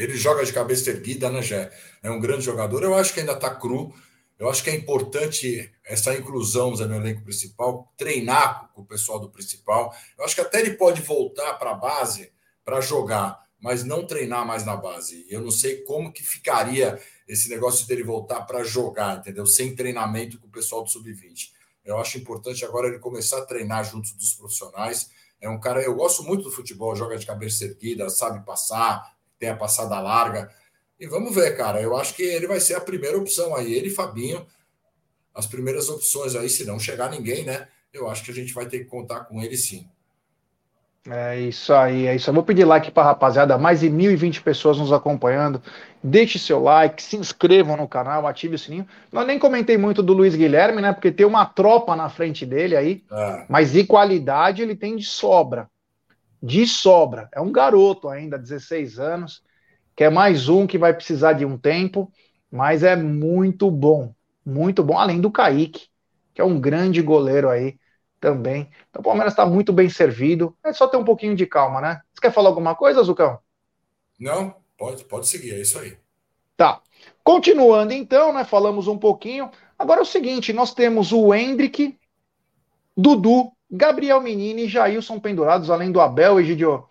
Ele 0.00 0.16
joga 0.16 0.42
de 0.42 0.52
cabeça 0.52 0.88
erguida, 0.88 1.28
né, 1.28 1.42
Jé? 1.42 1.70
É 2.02 2.10
um 2.10 2.18
grande 2.18 2.42
jogador. 2.42 2.82
Eu 2.82 2.94
acho 2.94 3.12
que 3.12 3.20
ainda 3.20 3.34
está 3.34 3.54
cru. 3.54 3.94
Eu 4.38 4.48
acho 4.48 4.64
que 4.64 4.70
é 4.70 4.74
importante 4.74 5.70
essa 5.84 6.14
inclusão 6.14 6.70
no 6.70 6.96
elenco 6.96 7.22
principal, 7.22 7.92
treinar 7.98 8.70
com 8.72 8.80
o 8.80 8.86
pessoal 8.86 9.20
do 9.20 9.28
principal. 9.28 9.94
Eu 10.16 10.24
acho 10.24 10.34
que 10.34 10.40
até 10.40 10.60
ele 10.60 10.72
pode 10.72 11.02
voltar 11.02 11.52
para 11.58 11.72
a 11.72 11.74
base 11.74 12.32
para 12.64 12.80
jogar, 12.80 13.44
mas 13.60 13.84
não 13.84 14.06
treinar 14.06 14.46
mais 14.46 14.64
na 14.64 14.74
base. 14.74 15.26
Eu 15.28 15.42
não 15.42 15.50
sei 15.50 15.82
como 15.82 16.10
que 16.10 16.22
ficaria 16.22 16.98
esse 17.28 17.50
negócio 17.50 17.86
dele 17.86 18.02
voltar 18.02 18.40
para 18.46 18.64
jogar, 18.64 19.18
entendeu? 19.18 19.44
Sem 19.44 19.76
treinamento 19.76 20.38
com 20.38 20.46
o 20.46 20.50
pessoal 20.50 20.82
do 20.82 20.88
sub-20. 20.88 21.52
Eu 21.84 21.98
acho 21.98 22.16
importante 22.16 22.64
agora 22.64 22.88
ele 22.88 22.98
começar 22.98 23.36
a 23.36 23.44
treinar 23.44 23.84
junto 23.84 24.14
dos 24.16 24.32
profissionais. 24.32 25.10
É 25.38 25.48
um 25.50 25.60
cara, 25.60 25.82
eu 25.82 25.94
gosto 25.94 26.22
muito 26.22 26.44
do 26.44 26.50
futebol, 26.50 26.96
joga 26.96 27.18
de 27.18 27.26
cabeça 27.26 27.66
erguida, 27.66 28.08
sabe 28.08 28.42
passar, 28.46 29.19
tem 29.40 29.48
a 29.48 29.56
passada 29.56 29.98
larga. 29.98 30.50
E 31.00 31.06
vamos 31.06 31.34
ver, 31.34 31.56
cara. 31.56 31.80
Eu 31.80 31.96
acho 31.96 32.14
que 32.14 32.22
ele 32.22 32.46
vai 32.46 32.60
ser 32.60 32.74
a 32.74 32.80
primeira 32.80 33.16
opção 33.16 33.56
aí. 33.56 33.72
Ele 33.72 33.88
e 33.88 33.90
Fabinho, 33.90 34.46
as 35.34 35.46
primeiras 35.46 35.88
opções 35.88 36.36
aí, 36.36 36.50
se 36.50 36.66
não 36.66 36.78
chegar 36.78 37.10
ninguém, 37.10 37.42
né? 37.44 37.66
Eu 37.92 38.08
acho 38.08 38.22
que 38.22 38.30
a 38.30 38.34
gente 38.34 38.52
vai 38.52 38.66
ter 38.66 38.80
que 38.80 38.84
contar 38.84 39.20
com 39.20 39.42
ele 39.42 39.56
sim. 39.56 39.88
É 41.08 41.40
isso 41.40 41.72
aí, 41.72 42.06
é 42.06 42.14
isso. 42.14 42.28
Eu 42.28 42.34
vou 42.34 42.42
pedir 42.42 42.66
like 42.66 42.90
para 42.90 43.04
rapaziada, 43.04 43.56
mais 43.56 43.80
de 43.80 43.88
1.020 43.88 44.42
pessoas 44.42 44.76
nos 44.76 44.92
acompanhando. 44.92 45.62
Deixe 46.04 46.38
seu 46.38 46.62
like, 46.62 47.02
se 47.02 47.16
inscrevam 47.16 47.78
no 47.78 47.88
canal, 47.88 48.26
ative 48.26 48.56
o 48.56 48.58
sininho. 48.58 48.86
Não 49.10 49.24
nem 49.24 49.38
comentei 49.38 49.78
muito 49.78 50.02
do 50.02 50.12
Luiz 50.12 50.36
Guilherme, 50.36 50.82
né? 50.82 50.92
Porque 50.92 51.10
tem 51.10 51.24
uma 51.24 51.46
tropa 51.46 51.96
na 51.96 52.10
frente 52.10 52.44
dele 52.44 52.76
aí, 52.76 53.02
é. 53.10 53.46
mas 53.48 53.72
de 53.72 53.84
qualidade 53.84 54.60
ele 54.60 54.76
tem 54.76 54.94
de 54.94 55.06
sobra. 55.06 55.70
De 56.42 56.66
sobra. 56.66 57.28
É 57.32 57.40
um 57.40 57.52
garoto 57.52 58.08
ainda, 58.08 58.38
16 58.38 58.98
anos 58.98 59.42
que 60.00 60.04
é 60.04 60.08
mais 60.08 60.48
um 60.48 60.66
que 60.66 60.78
vai 60.78 60.94
precisar 60.94 61.34
de 61.34 61.44
um 61.44 61.58
tempo, 61.58 62.10
mas 62.50 62.82
é 62.82 62.96
muito 62.96 63.70
bom, 63.70 64.14
muito 64.42 64.82
bom, 64.82 64.98
além 64.98 65.20
do 65.20 65.30
Kaique, 65.30 65.88
que 66.32 66.40
é 66.40 66.44
um 66.44 66.58
grande 66.58 67.02
goleiro 67.02 67.50
aí 67.50 67.78
também. 68.18 68.70
Então 68.88 69.00
o 69.00 69.04
Palmeiras 69.04 69.34
está 69.34 69.44
muito 69.44 69.74
bem 69.74 69.90
servido, 69.90 70.56
é 70.64 70.72
só 70.72 70.88
ter 70.88 70.96
um 70.96 71.04
pouquinho 71.04 71.36
de 71.36 71.44
calma, 71.44 71.82
né? 71.82 72.00
Você 72.14 72.20
quer 72.22 72.32
falar 72.32 72.48
alguma 72.48 72.74
coisa, 72.74 73.02
Zucão? 73.02 73.38
Não, 74.18 74.56
pode, 74.78 75.04
pode 75.04 75.28
seguir, 75.28 75.52
é 75.52 75.60
isso 75.60 75.78
aí. 75.78 75.98
Tá. 76.56 76.80
Continuando 77.22 77.92
então, 77.92 78.32
né? 78.32 78.42
Falamos 78.42 78.88
um 78.88 78.96
pouquinho. 78.96 79.50
Agora 79.78 80.00
é 80.00 80.02
o 80.02 80.06
seguinte: 80.06 80.50
nós 80.50 80.72
temos 80.72 81.12
o 81.12 81.34
Hendrick, 81.34 81.94
Dudu, 82.96 83.52
Gabriel 83.70 84.20
Menino 84.20 84.60
e 84.60 84.68
Jailson 84.68 85.20
pendurados, 85.20 85.70
além 85.70 85.92
do 85.92 86.00
Abel 86.00 86.40
e 86.40 86.44
Gidio. 86.44 86.86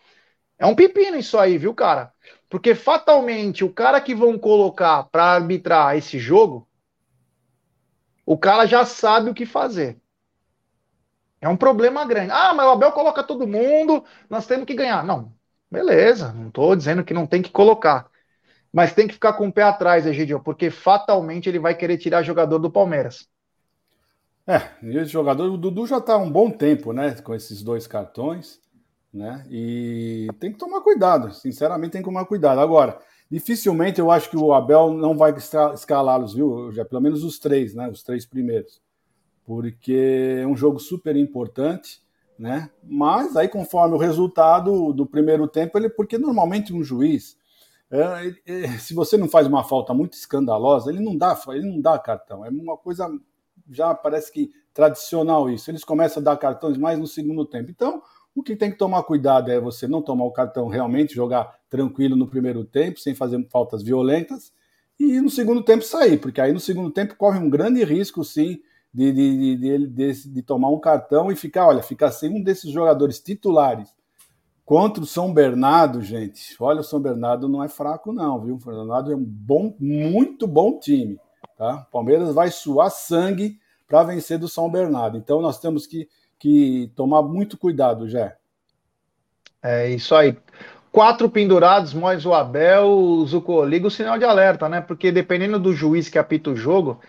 É 0.57 0.65
um 0.65 0.75
pepino 0.75 1.17
isso 1.17 1.37
aí, 1.37 1.57
viu, 1.57 1.73
cara? 1.73 2.13
Porque 2.49 2.75
fatalmente 2.75 3.63
o 3.63 3.71
cara 3.71 4.01
que 4.01 4.15
vão 4.15 4.37
colocar 4.37 5.03
para 5.05 5.23
arbitrar 5.23 5.97
esse 5.97 6.17
jogo, 6.19 6.67
o 8.25 8.37
cara 8.37 8.65
já 8.65 8.85
sabe 8.85 9.29
o 9.29 9.33
que 9.33 9.45
fazer. 9.45 9.99
É 11.41 11.47
um 11.47 11.57
problema 11.57 12.05
grande. 12.05 12.31
Ah, 12.31 12.53
mas 12.53 12.65
o 12.65 12.71
Abel 12.71 12.91
coloca 12.91 13.23
todo 13.23 13.47
mundo, 13.47 14.03
nós 14.29 14.45
temos 14.45 14.65
que 14.65 14.73
ganhar. 14.73 15.03
Não, 15.03 15.33
beleza, 15.71 16.33
não 16.33 16.49
estou 16.49 16.75
dizendo 16.75 17.03
que 17.03 17.13
não 17.13 17.25
tem 17.25 17.41
que 17.41 17.49
colocar. 17.51 18.09
Mas 18.71 18.93
tem 18.93 19.07
que 19.07 19.13
ficar 19.13 19.33
com 19.33 19.47
o 19.47 19.53
pé 19.53 19.63
atrás, 19.63 20.05
Egidio, 20.05 20.41
porque 20.41 20.69
fatalmente 20.69 21.49
ele 21.49 21.59
vai 21.59 21.75
querer 21.75 21.97
tirar 21.97 22.23
jogador 22.23 22.59
do 22.59 22.71
Palmeiras. 22.71 23.27
É, 24.49 24.71
esse 24.81 25.11
jogador, 25.11 25.51
o 25.51 25.57
Dudu 25.57 25.85
já 25.85 25.99
está 25.99 26.13
há 26.13 26.17
um 26.17 26.31
bom 26.31 26.49
tempo, 26.49 26.91
né, 26.91 27.13
com 27.21 27.35
esses 27.35 27.61
dois 27.61 27.85
cartões 27.85 28.59
né? 29.13 29.45
E 29.49 30.27
tem 30.39 30.51
que 30.51 30.57
tomar 30.57 30.81
cuidado, 30.81 31.33
sinceramente 31.33 31.91
tem 31.91 32.01
que 32.01 32.07
tomar 32.07 32.25
cuidado. 32.25 32.59
Agora, 32.59 32.99
dificilmente 33.29 33.99
eu 33.99 34.11
acho 34.11 34.29
que 34.29 34.37
o 34.37 34.53
Abel 34.53 34.93
não 34.93 35.17
vai 35.17 35.33
escalá-los, 35.73 36.33
viu? 36.33 36.71
Já 36.71 36.85
pelo 36.85 37.01
menos 37.01 37.23
os 37.23 37.39
três, 37.39 37.73
né? 37.73 37.89
Os 37.89 38.03
três 38.03 38.25
primeiros, 38.25 38.81
porque 39.45 40.37
é 40.41 40.47
um 40.47 40.55
jogo 40.55 40.79
super 40.79 41.15
importante, 41.15 42.01
né? 42.37 42.69
Mas 42.83 43.35
aí 43.35 43.47
conforme 43.47 43.95
o 43.95 43.99
resultado 43.99 44.93
do 44.93 45.05
primeiro 45.05 45.47
tempo, 45.47 45.77
ele, 45.77 45.89
porque 45.89 46.17
normalmente 46.17 46.73
um 46.73 46.83
juiz, 46.83 47.35
é, 47.91 48.35
é, 48.45 48.67
se 48.77 48.93
você 48.93 49.17
não 49.17 49.27
faz 49.27 49.47
uma 49.47 49.63
falta 49.63 49.93
muito 49.93 50.13
escandalosa, 50.13 50.91
ele 50.91 51.01
não 51.01 51.17
dá, 51.17 51.39
ele 51.49 51.67
não 51.67 51.81
dá 51.81 51.97
cartão. 51.97 52.45
É 52.45 52.49
uma 52.49 52.77
coisa 52.77 53.09
já 53.69 53.93
parece 53.93 54.31
que 54.31 54.51
tradicional 54.73 55.49
isso. 55.49 55.69
Eles 55.69 55.83
começam 55.83 56.21
a 56.21 56.23
dar 56.23 56.37
cartões 56.37 56.77
mais 56.77 56.97
no 56.97 57.07
segundo 57.07 57.45
tempo. 57.45 57.69
Então 57.69 58.01
o 58.35 58.43
que 58.43 58.55
tem 58.55 58.71
que 58.71 58.77
tomar 58.77 59.03
cuidado 59.03 59.51
é 59.51 59.59
você 59.59 59.87
não 59.87 60.01
tomar 60.01 60.25
o 60.25 60.31
cartão 60.31 60.67
realmente, 60.67 61.13
jogar 61.13 61.59
tranquilo 61.69 62.15
no 62.15 62.27
primeiro 62.27 62.63
tempo, 62.63 62.99
sem 62.99 63.13
fazer 63.13 63.45
faltas 63.49 63.83
violentas, 63.83 64.53
e 64.99 65.19
no 65.19 65.29
segundo 65.29 65.63
tempo 65.63 65.83
sair, 65.83 66.17
porque 66.17 66.41
aí 66.41 66.53
no 66.53 66.59
segundo 66.59 66.91
tempo 66.91 67.15
corre 67.15 67.39
um 67.39 67.49
grande 67.49 67.83
risco, 67.83 68.23
sim, 68.23 68.61
de, 68.93 69.11
de, 69.11 69.55
de, 69.55 69.87
de, 69.87 70.29
de 70.29 70.41
tomar 70.41 70.69
um 70.69 70.79
cartão 70.79 71.31
e 71.31 71.35
ficar, 71.35 71.67
olha, 71.67 71.83
ficar 71.83 72.11
sem 72.11 72.29
um 72.29 72.43
desses 72.43 72.71
jogadores 72.71 73.19
titulares 73.19 73.93
contra 74.65 75.01
o 75.01 75.05
São 75.05 75.33
Bernardo, 75.33 76.01
gente. 76.01 76.55
Olha, 76.59 76.81
o 76.81 76.83
São 76.83 76.99
Bernardo 76.99 77.47
não 77.47 77.63
é 77.63 77.67
fraco, 77.67 78.11
não, 78.11 78.39
viu? 78.39 78.55
O 78.55 78.61
São 78.61 78.73
Bernardo 78.73 79.11
é 79.11 79.15
um 79.15 79.23
bom, 79.23 79.75
muito 79.79 80.47
bom 80.47 80.77
time. 80.79 81.19
Tá? 81.57 81.85
O 81.87 81.91
Palmeiras 81.91 82.33
vai 82.33 82.49
suar 82.51 82.89
sangue 82.89 83.59
para 83.87 84.03
vencer 84.03 84.37
do 84.37 84.47
São 84.47 84.69
Bernardo. 84.69 85.17
Então 85.17 85.41
nós 85.41 85.59
temos 85.59 85.85
que 85.85 86.07
que 86.39 86.91
tomar 86.95 87.21
muito 87.21 87.57
cuidado, 87.57 88.07
Jé. 88.07 88.35
É 89.61 89.89
isso 89.89 90.15
aí. 90.15 90.35
Quatro 90.91 91.29
pendurados, 91.29 91.93
mais 91.93 92.25
o 92.25 92.33
Abel, 92.33 92.87
o 92.87 93.27
Zucco, 93.27 93.63
liga 93.63 93.85
o 93.85 93.91
sinal 93.91 94.17
de 94.17 94.23
alerta, 94.23 94.67
né? 94.69 94.81
Porque 94.81 95.11
dependendo 95.11 95.59
do 95.59 95.73
juiz 95.73 96.09
que 96.09 96.17
apita 96.17 96.49
o 96.49 96.55
jogo, 96.55 96.99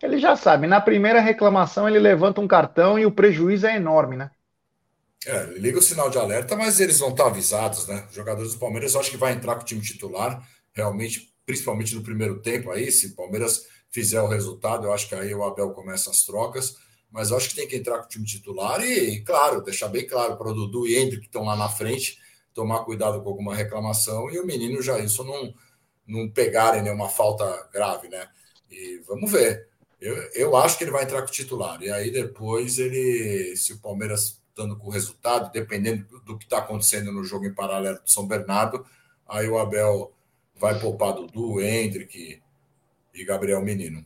ele 0.00 0.18
já 0.18 0.36
sabe, 0.36 0.66
na 0.66 0.80
primeira 0.80 1.20
reclamação 1.20 1.88
ele 1.88 1.98
levanta 1.98 2.40
um 2.40 2.48
cartão 2.48 2.98
e 2.98 3.04
o 3.04 3.10
prejuízo 3.10 3.66
é 3.66 3.76
enorme, 3.76 4.16
né? 4.16 4.30
É, 5.26 5.44
liga 5.58 5.78
o 5.78 5.82
sinal 5.82 6.08
de 6.08 6.18
alerta, 6.18 6.54
mas 6.54 6.78
eles 6.78 7.00
vão 7.00 7.10
estar 7.10 7.26
avisados, 7.26 7.88
né? 7.88 8.04
Os 8.08 8.14
jogadores 8.14 8.54
do 8.54 8.60
Palmeiras 8.60 8.94
eu 8.94 9.00
acho 9.00 9.10
que 9.10 9.16
vai 9.16 9.32
entrar 9.32 9.56
com 9.56 9.62
o 9.62 9.64
time 9.64 9.80
titular, 9.80 10.40
realmente, 10.72 11.34
principalmente 11.44 11.94
no 11.94 12.02
primeiro 12.02 12.40
tempo 12.40 12.70
aí, 12.70 12.92
se 12.92 13.08
o 13.08 13.16
Palmeiras 13.16 13.66
fizer 13.90 14.20
o 14.20 14.28
resultado, 14.28 14.86
eu 14.86 14.92
acho 14.92 15.08
que 15.08 15.14
aí 15.14 15.34
o 15.34 15.44
Abel 15.44 15.70
começa 15.70 16.10
as 16.10 16.22
trocas 16.22 16.76
mas 17.10 17.30
eu 17.30 17.36
acho 17.38 17.48
que 17.48 17.56
tem 17.56 17.66
que 17.66 17.76
entrar 17.76 17.98
com 17.98 18.04
o 18.04 18.08
time 18.08 18.26
titular 18.26 18.82
e, 18.82 19.22
claro, 19.22 19.62
deixar 19.62 19.88
bem 19.88 20.06
claro 20.06 20.36
para 20.36 20.50
o 20.50 20.52
Dudu 20.52 20.86
e 20.86 20.96
Hendrick 20.96 21.22
que 21.22 21.26
estão 21.26 21.44
lá 21.44 21.56
na 21.56 21.68
frente, 21.68 22.18
tomar 22.52 22.84
cuidado 22.84 23.22
com 23.22 23.28
alguma 23.30 23.54
reclamação 23.54 24.30
e 24.30 24.38
o 24.38 24.46
menino 24.46 24.82
Jailson 24.82 25.24
não, 25.24 25.54
não 26.06 26.28
pegarem 26.28 26.82
nenhuma 26.82 27.08
falta 27.08 27.68
grave, 27.72 28.08
né? 28.08 28.28
E 28.70 28.98
vamos 29.06 29.30
ver. 29.30 29.68
Eu, 29.98 30.14
eu 30.34 30.56
acho 30.56 30.76
que 30.76 30.84
ele 30.84 30.90
vai 30.90 31.04
entrar 31.04 31.22
com 31.22 31.28
o 31.28 31.32
titular. 31.32 31.80
E 31.82 31.90
aí 31.90 32.10
depois 32.10 32.78
ele, 32.78 33.56
se 33.56 33.72
o 33.72 33.78
Palmeiras 33.78 34.42
estando 34.48 34.76
com 34.76 34.88
o 34.88 34.92
resultado, 34.92 35.50
dependendo 35.52 36.20
do 36.20 36.36
que 36.36 36.44
está 36.44 36.58
acontecendo 36.58 37.12
no 37.12 37.24
jogo 37.24 37.46
em 37.46 37.54
paralelo 37.54 37.98
do 38.02 38.10
São 38.10 38.26
Bernardo, 38.26 38.84
aí 39.26 39.48
o 39.48 39.58
Abel 39.58 40.12
vai 40.54 40.78
poupar 40.78 41.14
Dudu, 41.14 41.62
Hendrick 41.62 42.42
e 43.16 43.24
Gabriel 43.24 43.62
Menino. 43.62 44.04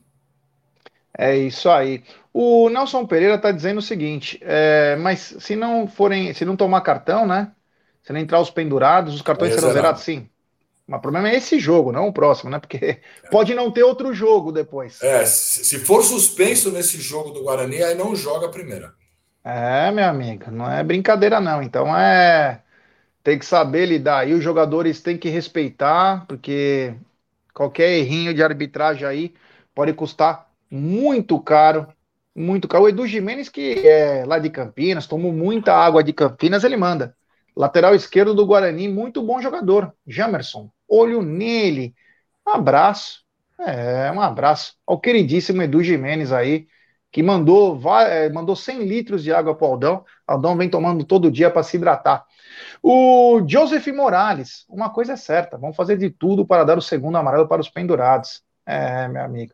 É 1.16 1.36
isso 1.36 1.68
aí. 1.68 2.02
O 2.32 2.68
Nelson 2.70 3.04
Pereira 3.06 3.34
está 3.34 3.50
dizendo 3.50 3.78
o 3.78 3.82
seguinte: 3.82 4.38
é, 4.42 4.96
mas 4.96 5.36
se 5.38 5.56
não 5.56 5.86
forem, 5.86 6.32
se 6.32 6.44
não 6.44 6.56
tomar 6.56 6.80
cartão, 6.82 7.26
né? 7.26 7.52
Se 8.02 8.12
não 8.12 8.20
entrar 8.20 8.40
os 8.40 8.50
pendurados, 8.50 9.14
os 9.14 9.22
cartões 9.22 9.54
serão 9.54 9.72
zerados 9.72 10.02
sim. 10.02 10.28
Mas 10.86 10.98
o 10.98 11.02
problema 11.02 11.28
é 11.28 11.36
esse 11.36 11.60
jogo, 11.60 11.92
não 11.92 12.08
o 12.08 12.12
próximo, 12.12 12.50
né? 12.50 12.58
Porque 12.58 13.00
pode 13.30 13.54
não 13.54 13.70
ter 13.70 13.82
outro 13.82 14.14
jogo 14.14 14.50
depois. 14.50 15.02
É, 15.02 15.24
se 15.26 15.78
for 15.80 16.02
suspenso 16.02 16.72
nesse 16.72 16.98
jogo 16.98 17.30
do 17.30 17.42
Guarani, 17.42 17.82
aí 17.82 17.94
não 17.94 18.16
joga 18.16 18.46
a 18.46 18.50
primeira. 18.50 18.94
É, 19.44 19.90
minha 19.90 20.08
amiga, 20.08 20.50
não 20.50 20.70
é 20.70 20.82
brincadeira, 20.82 21.40
não. 21.40 21.62
Então 21.62 21.96
é. 21.96 22.62
Tem 23.22 23.38
que 23.38 23.44
saber 23.44 23.84
lidar. 23.86 24.26
E 24.26 24.32
os 24.32 24.42
jogadores 24.42 25.02
têm 25.02 25.18
que 25.18 25.28
respeitar, 25.28 26.24
porque 26.26 26.94
qualquer 27.54 27.90
errinho 27.98 28.34
de 28.34 28.42
arbitragem 28.42 29.06
aí 29.06 29.34
pode 29.74 29.92
custar 29.92 30.50
muito 30.70 31.38
caro. 31.40 31.86
Muito 32.34 32.68
caro. 32.68 32.84
O 32.84 32.88
Edu 32.88 33.06
Jimenez, 33.06 33.48
que 33.48 33.86
é 33.86 34.24
lá 34.24 34.38
de 34.38 34.50
Campinas, 34.50 35.06
tomou 35.06 35.32
muita 35.32 35.74
água 35.74 36.02
de 36.02 36.12
Campinas, 36.12 36.64
ele 36.64 36.76
manda. 36.76 37.16
Lateral 37.56 37.94
esquerdo 37.94 38.34
do 38.34 38.46
Guarani, 38.46 38.88
muito 38.88 39.22
bom 39.22 39.40
jogador. 39.40 39.92
Jamerson, 40.06 40.70
olho 40.88 41.22
nele. 41.22 41.94
Um 42.46 42.52
abraço. 42.52 43.24
É, 43.58 44.10
um 44.12 44.20
abraço 44.20 44.74
ao 44.86 44.98
queridíssimo 44.98 45.62
Edu 45.62 45.82
Jimenez 45.82 46.32
aí, 46.32 46.66
que 47.10 47.22
mandou, 47.22 47.80
é, 48.00 48.30
mandou 48.30 48.54
100 48.54 48.84
litros 48.84 49.22
de 49.22 49.32
água 49.32 49.54
para 49.54 49.66
o 49.66 49.70
Aldão. 49.72 50.04
Aldão 50.26 50.56
vem 50.56 50.68
tomando 50.68 51.04
todo 51.04 51.30
dia 51.30 51.50
para 51.50 51.62
se 51.62 51.76
hidratar. 51.76 52.24
O 52.82 53.42
Joseph 53.46 53.86
Morales, 53.88 54.64
uma 54.68 54.90
coisa 54.90 55.14
é 55.14 55.16
certa, 55.16 55.58
vamos 55.58 55.76
fazer 55.76 55.96
de 55.96 56.10
tudo 56.10 56.46
para 56.46 56.64
dar 56.64 56.78
o 56.78 56.82
segundo 56.82 57.18
amarelo 57.18 57.48
para 57.48 57.60
os 57.60 57.68
pendurados. 57.68 58.42
É, 58.64 59.08
meu 59.08 59.22
amigo, 59.22 59.52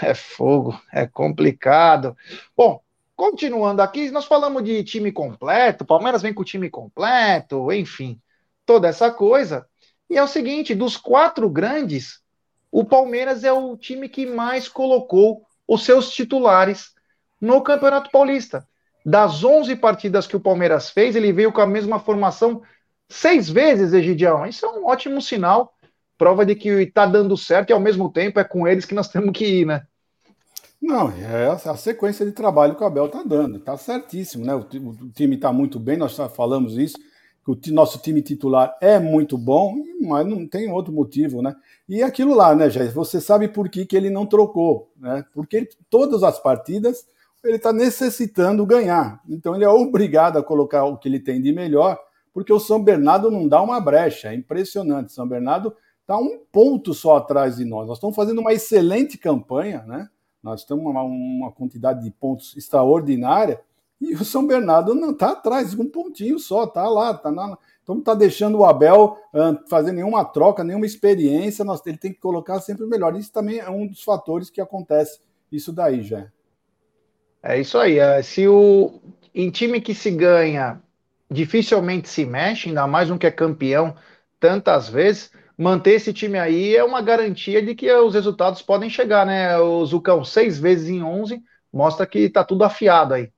é 0.00 0.14
fogo, 0.14 0.80
é 0.92 1.06
complicado. 1.06 2.16
Bom, 2.56 2.80
continuando 3.14 3.82
aqui, 3.82 4.10
nós 4.10 4.24
falamos 4.24 4.64
de 4.64 4.82
time 4.82 5.12
completo, 5.12 5.84
Palmeiras 5.84 6.22
vem 6.22 6.32
com 6.32 6.42
o 6.42 6.46
time 6.46 6.70
completo, 6.70 7.70
enfim, 7.72 8.18
toda 8.64 8.88
essa 8.88 9.10
coisa. 9.10 9.66
E 10.08 10.16
é 10.16 10.22
o 10.22 10.28
seguinte, 10.28 10.74
dos 10.74 10.96
quatro 10.96 11.48
grandes, 11.50 12.20
o 12.70 12.84
Palmeiras 12.84 13.44
é 13.44 13.52
o 13.52 13.76
time 13.76 14.08
que 14.08 14.26
mais 14.26 14.68
colocou 14.68 15.46
os 15.70 15.84
seus 15.84 16.10
titulares 16.10 16.90
no 17.40 17.62
Campeonato 17.62 18.10
Paulista. 18.10 18.66
Das 19.06 19.44
11 19.44 19.76
partidas 19.76 20.26
que 20.26 20.36
o 20.36 20.40
Palmeiras 20.40 20.90
fez, 20.90 21.14
ele 21.14 21.32
veio 21.32 21.52
com 21.52 21.60
a 21.60 21.66
mesma 21.66 22.00
formação 22.00 22.60
seis 23.08 23.48
vezes, 23.48 23.92
Egidião. 23.92 24.44
Isso 24.44 24.66
é 24.66 24.68
um 24.68 24.86
ótimo 24.86 25.22
sinal, 25.22 25.72
prova 26.18 26.44
de 26.44 26.56
que 26.56 26.68
está 26.68 27.06
dando 27.06 27.36
certo 27.36 27.70
e 27.70 27.72
ao 27.72 27.78
mesmo 27.78 28.10
tempo 28.10 28.40
é 28.40 28.44
com 28.44 28.66
eles 28.66 28.84
que 28.84 28.94
nós 28.94 29.06
temos 29.06 29.30
que 29.32 29.60
ir, 29.60 29.64
né? 29.64 29.82
Não, 30.82 31.08
é 31.12 31.46
a 31.46 31.76
sequência 31.76 32.26
de 32.26 32.32
trabalho 32.32 32.74
que 32.74 32.82
o 32.82 32.86
Abel 32.86 33.06
está 33.06 33.22
dando, 33.22 33.58
está 33.58 33.76
certíssimo, 33.76 34.44
né? 34.44 34.54
O, 34.54 34.60
o 34.60 35.12
time 35.14 35.36
está 35.36 35.52
muito 35.52 35.78
bem, 35.78 35.96
nós 35.96 36.16
falamos 36.34 36.76
isso, 36.76 36.96
que 37.44 37.70
o 37.70 37.74
nosso 37.74 37.98
time 37.98 38.22
titular 38.22 38.76
é 38.80 38.98
muito 38.98 39.38
bom, 39.38 39.76
mas 40.00 40.26
não 40.26 40.46
tem 40.46 40.70
outro 40.70 40.92
motivo, 40.92 41.40
né? 41.40 41.54
E 41.88 42.02
aquilo 42.02 42.34
lá, 42.34 42.54
né, 42.54 42.68
Jair? 42.68 42.92
Você 42.92 43.20
sabe 43.20 43.48
por 43.48 43.68
que, 43.68 43.86
que 43.86 43.96
ele 43.96 44.10
não 44.10 44.26
trocou, 44.26 44.92
né? 44.96 45.24
Porque 45.32 45.68
todas 45.88 46.22
as 46.22 46.38
partidas 46.38 47.06
ele 47.42 47.56
está 47.56 47.72
necessitando 47.72 48.66
ganhar. 48.66 49.20
Então 49.28 49.54
ele 49.54 49.64
é 49.64 49.68
obrigado 49.68 50.36
a 50.38 50.42
colocar 50.42 50.84
o 50.84 50.98
que 50.98 51.08
ele 51.08 51.18
tem 51.18 51.40
de 51.40 51.52
melhor, 51.52 51.98
porque 52.32 52.52
o 52.52 52.60
São 52.60 52.82
Bernardo 52.82 53.30
não 53.30 53.48
dá 53.48 53.62
uma 53.62 53.80
brecha. 53.80 54.28
É 54.28 54.34
impressionante. 54.34 55.12
São 55.12 55.26
Bernardo 55.26 55.74
está 56.02 56.18
um 56.18 56.40
ponto 56.52 56.92
só 56.92 57.16
atrás 57.16 57.56
de 57.56 57.64
nós. 57.64 57.88
Nós 57.88 57.96
estamos 57.96 58.14
fazendo 58.14 58.40
uma 58.40 58.52
excelente 58.52 59.16
campanha, 59.16 59.82
né? 59.86 60.08
Nós 60.42 60.64
temos 60.64 60.84
uma, 60.84 61.02
uma 61.02 61.52
quantidade 61.52 62.02
de 62.02 62.10
pontos 62.10 62.56
extraordinária 62.56 63.60
e 64.00 64.14
o 64.14 64.24
São 64.24 64.46
Bernardo 64.46 64.94
não 64.94 65.10
está 65.10 65.32
atrás, 65.32 65.74
um 65.74 65.88
pontinho 65.88 66.38
só, 66.38 66.64
está 66.64 66.88
lá, 66.88 67.10
está 67.10 67.30
na. 67.30 67.58
Então 67.82 67.98
está 67.98 68.14
deixando 68.14 68.58
o 68.58 68.64
Abel 68.64 69.18
uh, 69.34 69.68
fazer 69.68 69.92
nenhuma 69.92 70.24
troca, 70.24 70.64
nenhuma 70.64 70.86
experiência. 70.86 71.64
Nós, 71.64 71.84
ele 71.84 71.98
tem 71.98 72.12
que 72.12 72.20
colocar 72.20 72.60
sempre 72.60 72.84
o 72.84 72.88
melhor. 72.88 73.14
Isso 73.16 73.32
também 73.32 73.58
é 73.58 73.68
um 73.68 73.86
dos 73.86 74.02
fatores 74.02 74.48
que 74.48 74.60
acontece. 74.60 75.20
Isso 75.52 75.72
daí, 75.72 76.02
já. 76.02 76.28
É 77.42 77.60
isso 77.60 77.76
aí. 77.76 77.98
É, 77.98 78.22
se 78.22 78.46
o 78.46 79.00
em 79.34 79.50
time 79.50 79.80
que 79.80 79.94
se 79.94 80.10
ganha 80.10 80.80
dificilmente 81.30 82.08
se 82.08 82.24
mexe, 82.24 82.68
ainda 82.68 82.86
mais 82.86 83.10
um 83.10 83.18
que 83.18 83.26
é 83.26 83.30
campeão 83.30 83.94
tantas 84.38 84.88
vezes, 84.88 85.30
manter 85.56 85.92
esse 85.92 86.12
time 86.12 86.38
aí 86.38 86.74
é 86.74 86.82
uma 86.82 87.02
garantia 87.02 87.62
de 87.64 87.74
que 87.74 87.92
os 87.92 88.14
resultados 88.14 88.62
podem 88.62 88.88
chegar, 88.88 89.26
né? 89.26 89.58
O 89.58 89.84
Zucão, 89.84 90.24
seis 90.24 90.58
vezes 90.58 90.88
em 90.88 91.02
11, 91.02 91.42
mostra 91.72 92.06
que 92.06 92.28
tá 92.28 92.42
tudo 92.42 92.64
afiado 92.64 93.14
aí. 93.14 93.30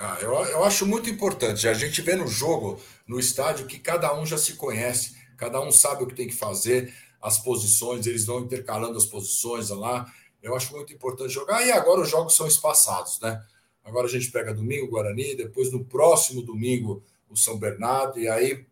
Ah, 0.00 0.16
eu, 0.20 0.32
eu 0.32 0.62
acho 0.62 0.86
muito 0.86 1.10
importante. 1.10 1.66
A 1.66 1.74
gente 1.74 2.00
vê 2.02 2.14
no 2.14 2.28
jogo, 2.28 2.80
no 3.04 3.18
estádio, 3.18 3.66
que 3.66 3.80
cada 3.80 4.14
um 4.16 4.24
já 4.24 4.38
se 4.38 4.54
conhece, 4.54 5.16
cada 5.36 5.60
um 5.60 5.72
sabe 5.72 6.04
o 6.04 6.06
que 6.06 6.14
tem 6.14 6.28
que 6.28 6.36
fazer, 6.36 6.94
as 7.20 7.38
posições, 7.38 8.06
eles 8.06 8.24
vão 8.24 8.40
intercalando 8.40 8.96
as 8.96 9.06
posições 9.06 9.70
lá. 9.70 10.06
Eu 10.40 10.54
acho 10.54 10.72
muito 10.72 10.92
importante 10.92 11.32
jogar. 11.32 11.66
E 11.66 11.72
agora 11.72 12.00
os 12.00 12.08
jogos 12.08 12.36
são 12.36 12.46
espaçados, 12.46 13.18
né? 13.20 13.44
Agora 13.84 14.06
a 14.06 14.10
gente 14.10 14.30
pega 14.30 14.54
domingo 14.54 14.86
o 14.86 14.90
Guarani, 14.90 15.34
depois 15.34 15.72
no 15.72 15.84
próximo 15.84 16.42
domingo 16.42 17.02
o 17.28 17.36
São 17.36 17.58
Bernardo, 17.58 18.20
e 18.20 18.28
aí 18.28 18.64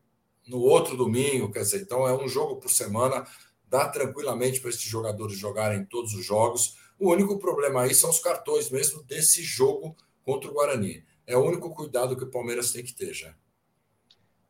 no 0.46 0.60
outro 0.60 0.96
domingo, 0.96 1.50
quer 1.50 1.62
dizer, 1.62 1.82
então 1.82 2.06
é 2.06 2.16
um 2.16 2.28
jogo 2.28 2.56
por 2.56 2.70
semana, 2.70 3.26
dá 3.68 3.88
tranquilamente 3.88 4.60
para 4.60 4.70
esses 4.70 4.82
jogadores 4.82 5.36
jogarem 5.36 5.84
todos 5.86 6.14
os 6.14 6.24
jogos. 6.24 6.76
O 7.00 7.10
único 7.10 7.36
problema 7.38 7.82
aí 7.82 7.94
são 7.94 8.10
os 8.10 8.20
cartões 8.20 8.70
mesmo 8.70 9.02
desse 9.02 9.42
jogo 9.42 9.96
contra 10.24 10.48
o 10.48 10.54
Guarani. 10.54 11.04
É 11.26 11.36
o 11.36 11.44
único 11.44 11.70
cuidado 11.70 12.16
que 12.16 12.24
o 12.24 12.30
Palmeiras 12.30 12.72
tem 12.72 12.84
que 12.84 12.94
ter 12.94 13.12
já. 13.12 13.34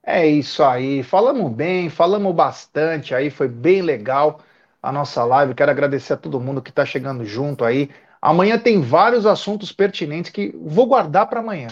É 0.02 0.26
isso 0.26 0.62
aí. 0.62 1.02
Falamos 1.02 1.52
bem, 1.52 1.90
falamos 1.90 2.34
bastante 2.34 3.14
aí, 3.14 3.30
foi 3.30 3.48
bem 3.48 3.82
legal 3.82 4.40
a 4.82 4.92
nossa 4.92 5.24
live. 5.24 5.54
Quero 5.54 5.70
agradecer 5.70 6.12
a 6.12 6.16
todo 6.16 6.40
mundo 6.40 6.62
que 6.62 6.70
está 6.70 6.84
chegando 6.86 7.24
junto 7.24 7.64
aí. 7.64 7.90
Amanhã 8.20 8.58
tem 8.58 8.80
vários 8.80 9.26
assuntos 9.26 9.72
pertinentes 9.72 10.30
que 10.30 10.54
vou 10.56 10.86
guardar 10.86 11.28
para 11.28 11.40
amanhã. 11.40 11.68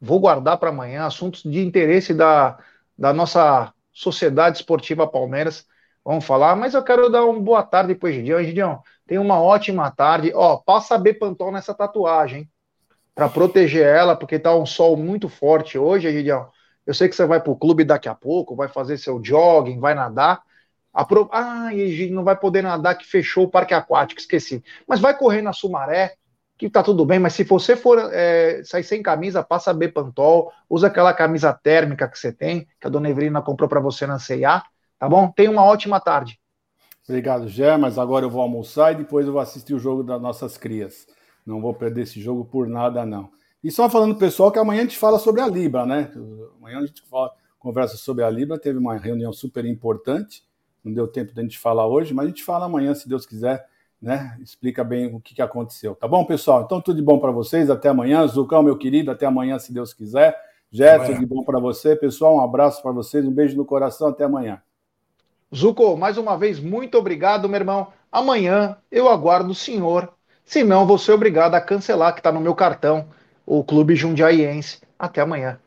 Vou 0.00 0.18
guardar 0.18 0.58
para 0.58 0.70
amanhã 0.70 1.04
assuntos 1.06 1.42
de 1.42 1.60
interesse 1.60 2.14
da, 2.14 2.58
da 2.98 3.12
nossa 3.12 3.72
Sociedade 3.92 4.58
Esportiva 4.58 5.06
Palmeiras. 5.06 5.66
Vamos 6.04 6.24
falar, 6.24 6.56
mas 6.56 6.74
eu 6.74 6.82
quero 6.82 7.08
dar 7.10 7.24
uma 7.24 7.40
boa 7.40 7.62
tarde 7.62 7.94
para 7.94 8.06
o 8.06 8.10
Egidião. 8.10 8.40
Egidião, 8.40 8.82
tem 9.06 9.18
uma 9.18 9.40
ótima 9.40 9.90
tarde. 9.90 10.32
Ó, 10.34 10.56
passa 10.56 10.98
Bepantol 10.98 11.52
nessa 11.52 11.74
tatuagem, 11.74 12.50
para 13.14 13.28
proteger 13.28 13.86
ela, 13.86 14.16
porque 14.16 14.38
tá 14.38 14.54
um 14.54 14.66
sol 14.66 14.96
muito 14.96 15.28
forte 15.28 15.78
hoje, 15.78 16.08
Egidião. 16.08 16.48
Eu 16.86 16.94
sei 16.94 17.08
que 17.08 17.14
você 17.14 17.26
vai 17.26 17.40
para 17.40 17.52
o 17.52 17.56
clube 17.56 17.84
daqui 17.84 18.08
a 18.08 18.14
pouco, 18.14 18.56
vai 18.56 18.68
fazer 18.68 18.98
seu 18.98 19.22
jogging, 19.22 19.78
vai 19.78 19.94
nadar, 19.94 20.42
Apro... 20.92 21.28
Ah, 21.32 21.72
e 21.72 22.10
não 22.10 22.22
vai 22.22 22.36
poder 22.36 22.62
nadar 22.62 22.96
que 22.96 23.06
fechou 23.06 23.44
o 23.44 23.48
parque 23.48 23.72
aquático, 23.72 24.20
esqueci. 24.20 24.62
Mas 24.86 25.00
vai 25.00 25.16
correr 25.16 25.40
na 25.40 25.52
Sumaré, 25.52 26.16
que 26.58 26.68
tá 26.68 26.82
tudo 26.82 27.04
bem, 27.06 27.18
mas 27.18 27.32
se 27.32 27.44
você 27.44 27.74
for 27.74 27.98
é, 28.12 28.62
sair 28.62 28.84
sem 28.84 29.02
camisa, 29.02 29.42
passa 29.42 29.72
Bepantol, 29.72 30.52
usa 30.68 30.88
aquela 30.88 31.14
camisa 31.14 31.52
térmica 31.52 32.06
que 32.06 32.18
você 32.18 32.30
tem, 32.30 32.68
que 32.78 32.86
a 32.86 32.90
dona 32.90 33.08
Evelina 33.08 33.40
comprou 33.40 33.68
para 33.68 33.80
você 33.80 34.06
na 34.06 34.18
C&A, 34.18 34.62
tá 34.98 35.08
bom? 35.08 35.32
Tenha 35.34 35.50
uma 35.50 35.64
ótima 35.64 35.98
tarde. 35.98 36.38
Obrigado, 37.08 37.48
Gé, 37.48 37.76
mas 37.76 37.98
agora 37.98 38.26
eu 38.26 38.30
vou 38.30 38.42
almoçar 38.42 38.92
e 38.92 38.96
depois 38.96 39.26
eu 39.26 39.32
vou 39.32 39.40
assistir 39.40 39.74
o 39.74 39.78
jogo 39.78 40.04
das 40.04 40.20
nossas 40.20 40.56
crias. 40.56 41.06
Não 41.44 41.60
vou 41.60 41.74
perder 41.74 42.02
esse 42.02 42.20
jogo 42.20 42.44
por 42.44 42.66
nada, 42.66 43.04
não. 43.04 43.30
E 43.62 43.70
só 43.70 43.88
falando, 43.88 44.16
pessoal, 44.16 44.50
que 44.50 44.58
amanhã 44.58 44.80
a 44.80 44.84
gente 44.84 44.98
fala 44.98 45.18
sobre 45.18 45.40
a 45.40 45.46
Libra, 45.46 45.86
né? 45.86 46.10
Amanhã 46.58 46.78
a 46.78 46.86
gente 46.86 47.02
fala, 47.02 47.32
conversa 47.58 47.96
sobre 47.96 48.24
a 48.24 48.30
Libra, 48.30 48.58
teve 48.58 48.78
uma 48.78 48.96
reunião 48.96 49.32
super 49.32 49.64
importante, 49.64 50.44
não 50.84 50.92
deu 50.92 51.06
tempo 51.06 51.32
de 51.32 51.40
a 51.40 51.42
gente 51.42 51.58
falar 51.58 51.86
hoje, 51.86 52.12
mas 52.12 52.26
a 52.26 52.28
gente 52.28 52.42
fala 52.42 52.66
amanhã, 52.66 52.94
se 52.94 53.08
Deus 53.08 53.24
quiser, 53.24 53.66
né? 54.00 54.36
Explica 54.42 54.82
bem 54.82 55.14
o 55.14 55.20
que, 55.20 55.34
que 55.34 55.42
aconteceu. 55.42 55.94
Tá 55.94 56.08
bom, 56.08 56.24
pessoal? 56.24 56.62
Então, 56.62 56.80
tudo 56.80 56.96
de 56.96 57.02
bom 57.02 57.20
para 57.20 57.30
vocês. 57.30 57.70
Até 57.70 57.88
amanhã. 57.88 58.26
Zucão, 58.26 58.60
meu 58.60 58.76
querido, 58.76 59.12
até 59.12 59.26
amanhã, 59.26 59.60
se 59.60 59.72
Deus 59.72 59.94
quiser. 59.94 60.36
Jé, 60.72 60.98
tudo 60.98 61.20
de 61.20 61.26
bom 61.26 61.44
para 61.44 61.60
você. 61.60 61.94
Pessoal, 61.94 62.34
um 62.34 62.40
abraço 62.40 62.82
para 62.82 62.90
vocês. 62.90 63.24
Um 63.24 63.30
beijo 63.30 63.56
no 63.56 63.64
coração. 63.64 64.08
Até 64.08 64.24
amanhã. 64.24 64.60
Zuco, 65.54 65.96
mais 65.96 66.16
uma 66.16 66.36
vez, 66.36 66.58
muito 66.58 66.96
obrigado, 66.96 67.46
meu 67.46 67.60
irmão. 67.60 67.88
Amanhã 68.10 68.78
eu 68.90 69.06
aguardo 69.08 69.50
o 69.50 69.54
senhor. 69.54 70.12
Se 70.44 70.62
não, 70.62 70.86
vou 70.86 70.98
ser 70.98 71.12
obrigado 71.12 71.54
a 71.54 71.60
cancelar, 71.60 72.12
que 72.12 72.20
está 72.20 72.30
no 72.30 72.40
meu 72.40 72.54
cartão, 72.54 73.08
o 73.46 73.64
Clube 73.64 73.96
Jundiaiense. 73.96 74.80
Até 74.98 75.20
amanhã. 75.20 75.58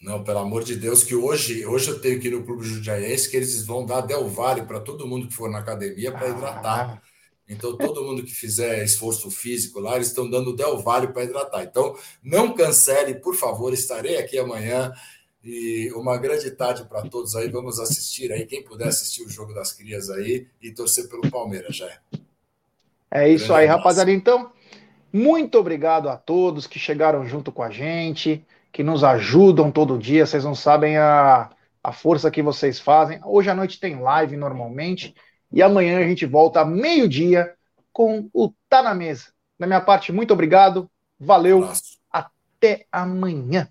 Não, 0.00 0.24
pelo 0.24 0.38
amor 0.38 0.64
de 0.64 0.76
Deus, 0.76 1.04
que 1.04 1.14
hoje, 1.14 1.64
hoje 1.66 1.90
eu 1.90 2.00
tenho 2.00 2.18
que 2.18 2.28
ir 2.28 2.30
no 2.30 2.42
Clube 2.42 2.64
Jundiaense 2.64 3.30
que 3.30 3.36
eles 3.36 3.64
vão 3.66 3.84
dar 3.84 4.00
Del 4.00 4.28
Valle 4.28 4.62
para 4.62 4.80
todo 4.80 5.06
mundo 5.06 5.28
que 5.28 5.34
for 5.34 5.50
na 5.50 5.58
academia 5.58 6.10
para 6.10 6.28
hidratar. 6.28 6.98
Ah. 6.98 7.10
Então, 7.46 7.76
todo 7.76 8.04
mundo 8.04 8.22
que 8.22 8.30
fizer 8.30 8.82
esforço 8.84 9.30
físico 9.30 9.80
lá, 9.80 9.96
eles 9.96 10.06
estão 10.06 10.28
dando 10.28 10.54
Del 10.54 10.78
Valle 10.78 11.08
para 11.08 11.24
hidratar. 11.24 11.64
Então, 11.64 11.96
não 12.22 12.54
cancele, 12.54 13.14
por 13.14 13.34
favor, 13.34 13.74
estarei 13.74 14.16
aqui 14.16 14.38
amanhã. 14.38 14.92
E 15.42 15.90
uma 15.94 16.16
grande 16.16 16.50
tarde 16.50 16.84
para 16.84 17.02
todos 17.02 17.34
aí. 17.34 17.48
Vamos 17.50 17.80
assistir 17.80 18.30
aí, 18.32 18.46
quem 18.46 18.62
puder 18.62 18.88
assistir 18.88 19.22
o 19.22 19.28
jogo 19.28 19.52
das 19.52 19.72
crias 19.72 20.08
aí 20.10 20.46
e 20.62 20.70
torcer 20.70 21.08
pelo 21.08 21.30
Palmeiras, 21.30 21.76
já. 21.76 21.86
É 21.86 21.98
isso 23.28 23.48
grande 23.48 23.62
aí, 23.62 23.66
rapaziada. 23.66 24.10
Então, 24.10 24.50
muito 25.12 25.58
obrigado 25.58 26.08
a 26.08 26.16
todos 26.16 26.66
que 26.66 26.78
chegaram 26.78 27.26
junto 27.26 27.50
com 27.50 27.62
a 27.62 27.70
gente 27.70 28.44
que 28.72 28.82
nos 28.84 29.02
ajudam 29.02 29.70
todo 29.70 29.98
dia. 29.98 30.24
Vocês 30.24 30.44
não 30.44 30.54
sabem 30.54 30.96
a 30.96 31.50
a 31.82 31.92
força 31.92 32.30
que 32.30 32.42
vocês 32.42 32.78
fazem. 32.78 33.20
Hoje 33.24 33.50
à 33.50 33.54
noite 33.54 33.80
tem 33.80 34.00
live 34.00 34.36
normalmente 34.36 35.14
e 35.50 35.62
amanhã 35.62 35.98
a 35.98 36.04
gente 36.04 36.26
volta 36.26 36.64
meio-dia 36.64 37.54
com 37.92 38.28
o 38.32 38.52
Tá 38.68 38.82
na 38.82 38.94
Mesa. 38.94 39.32
Da 39.58 39.66
minha 39.66 39.80
parte, 39.80 40.12
muito 40.12 40.32
obrigado. 40.32 40.90
Valeu. 41.18 41.68
Até 42.12 42.86
amanhã. 42.92 43.68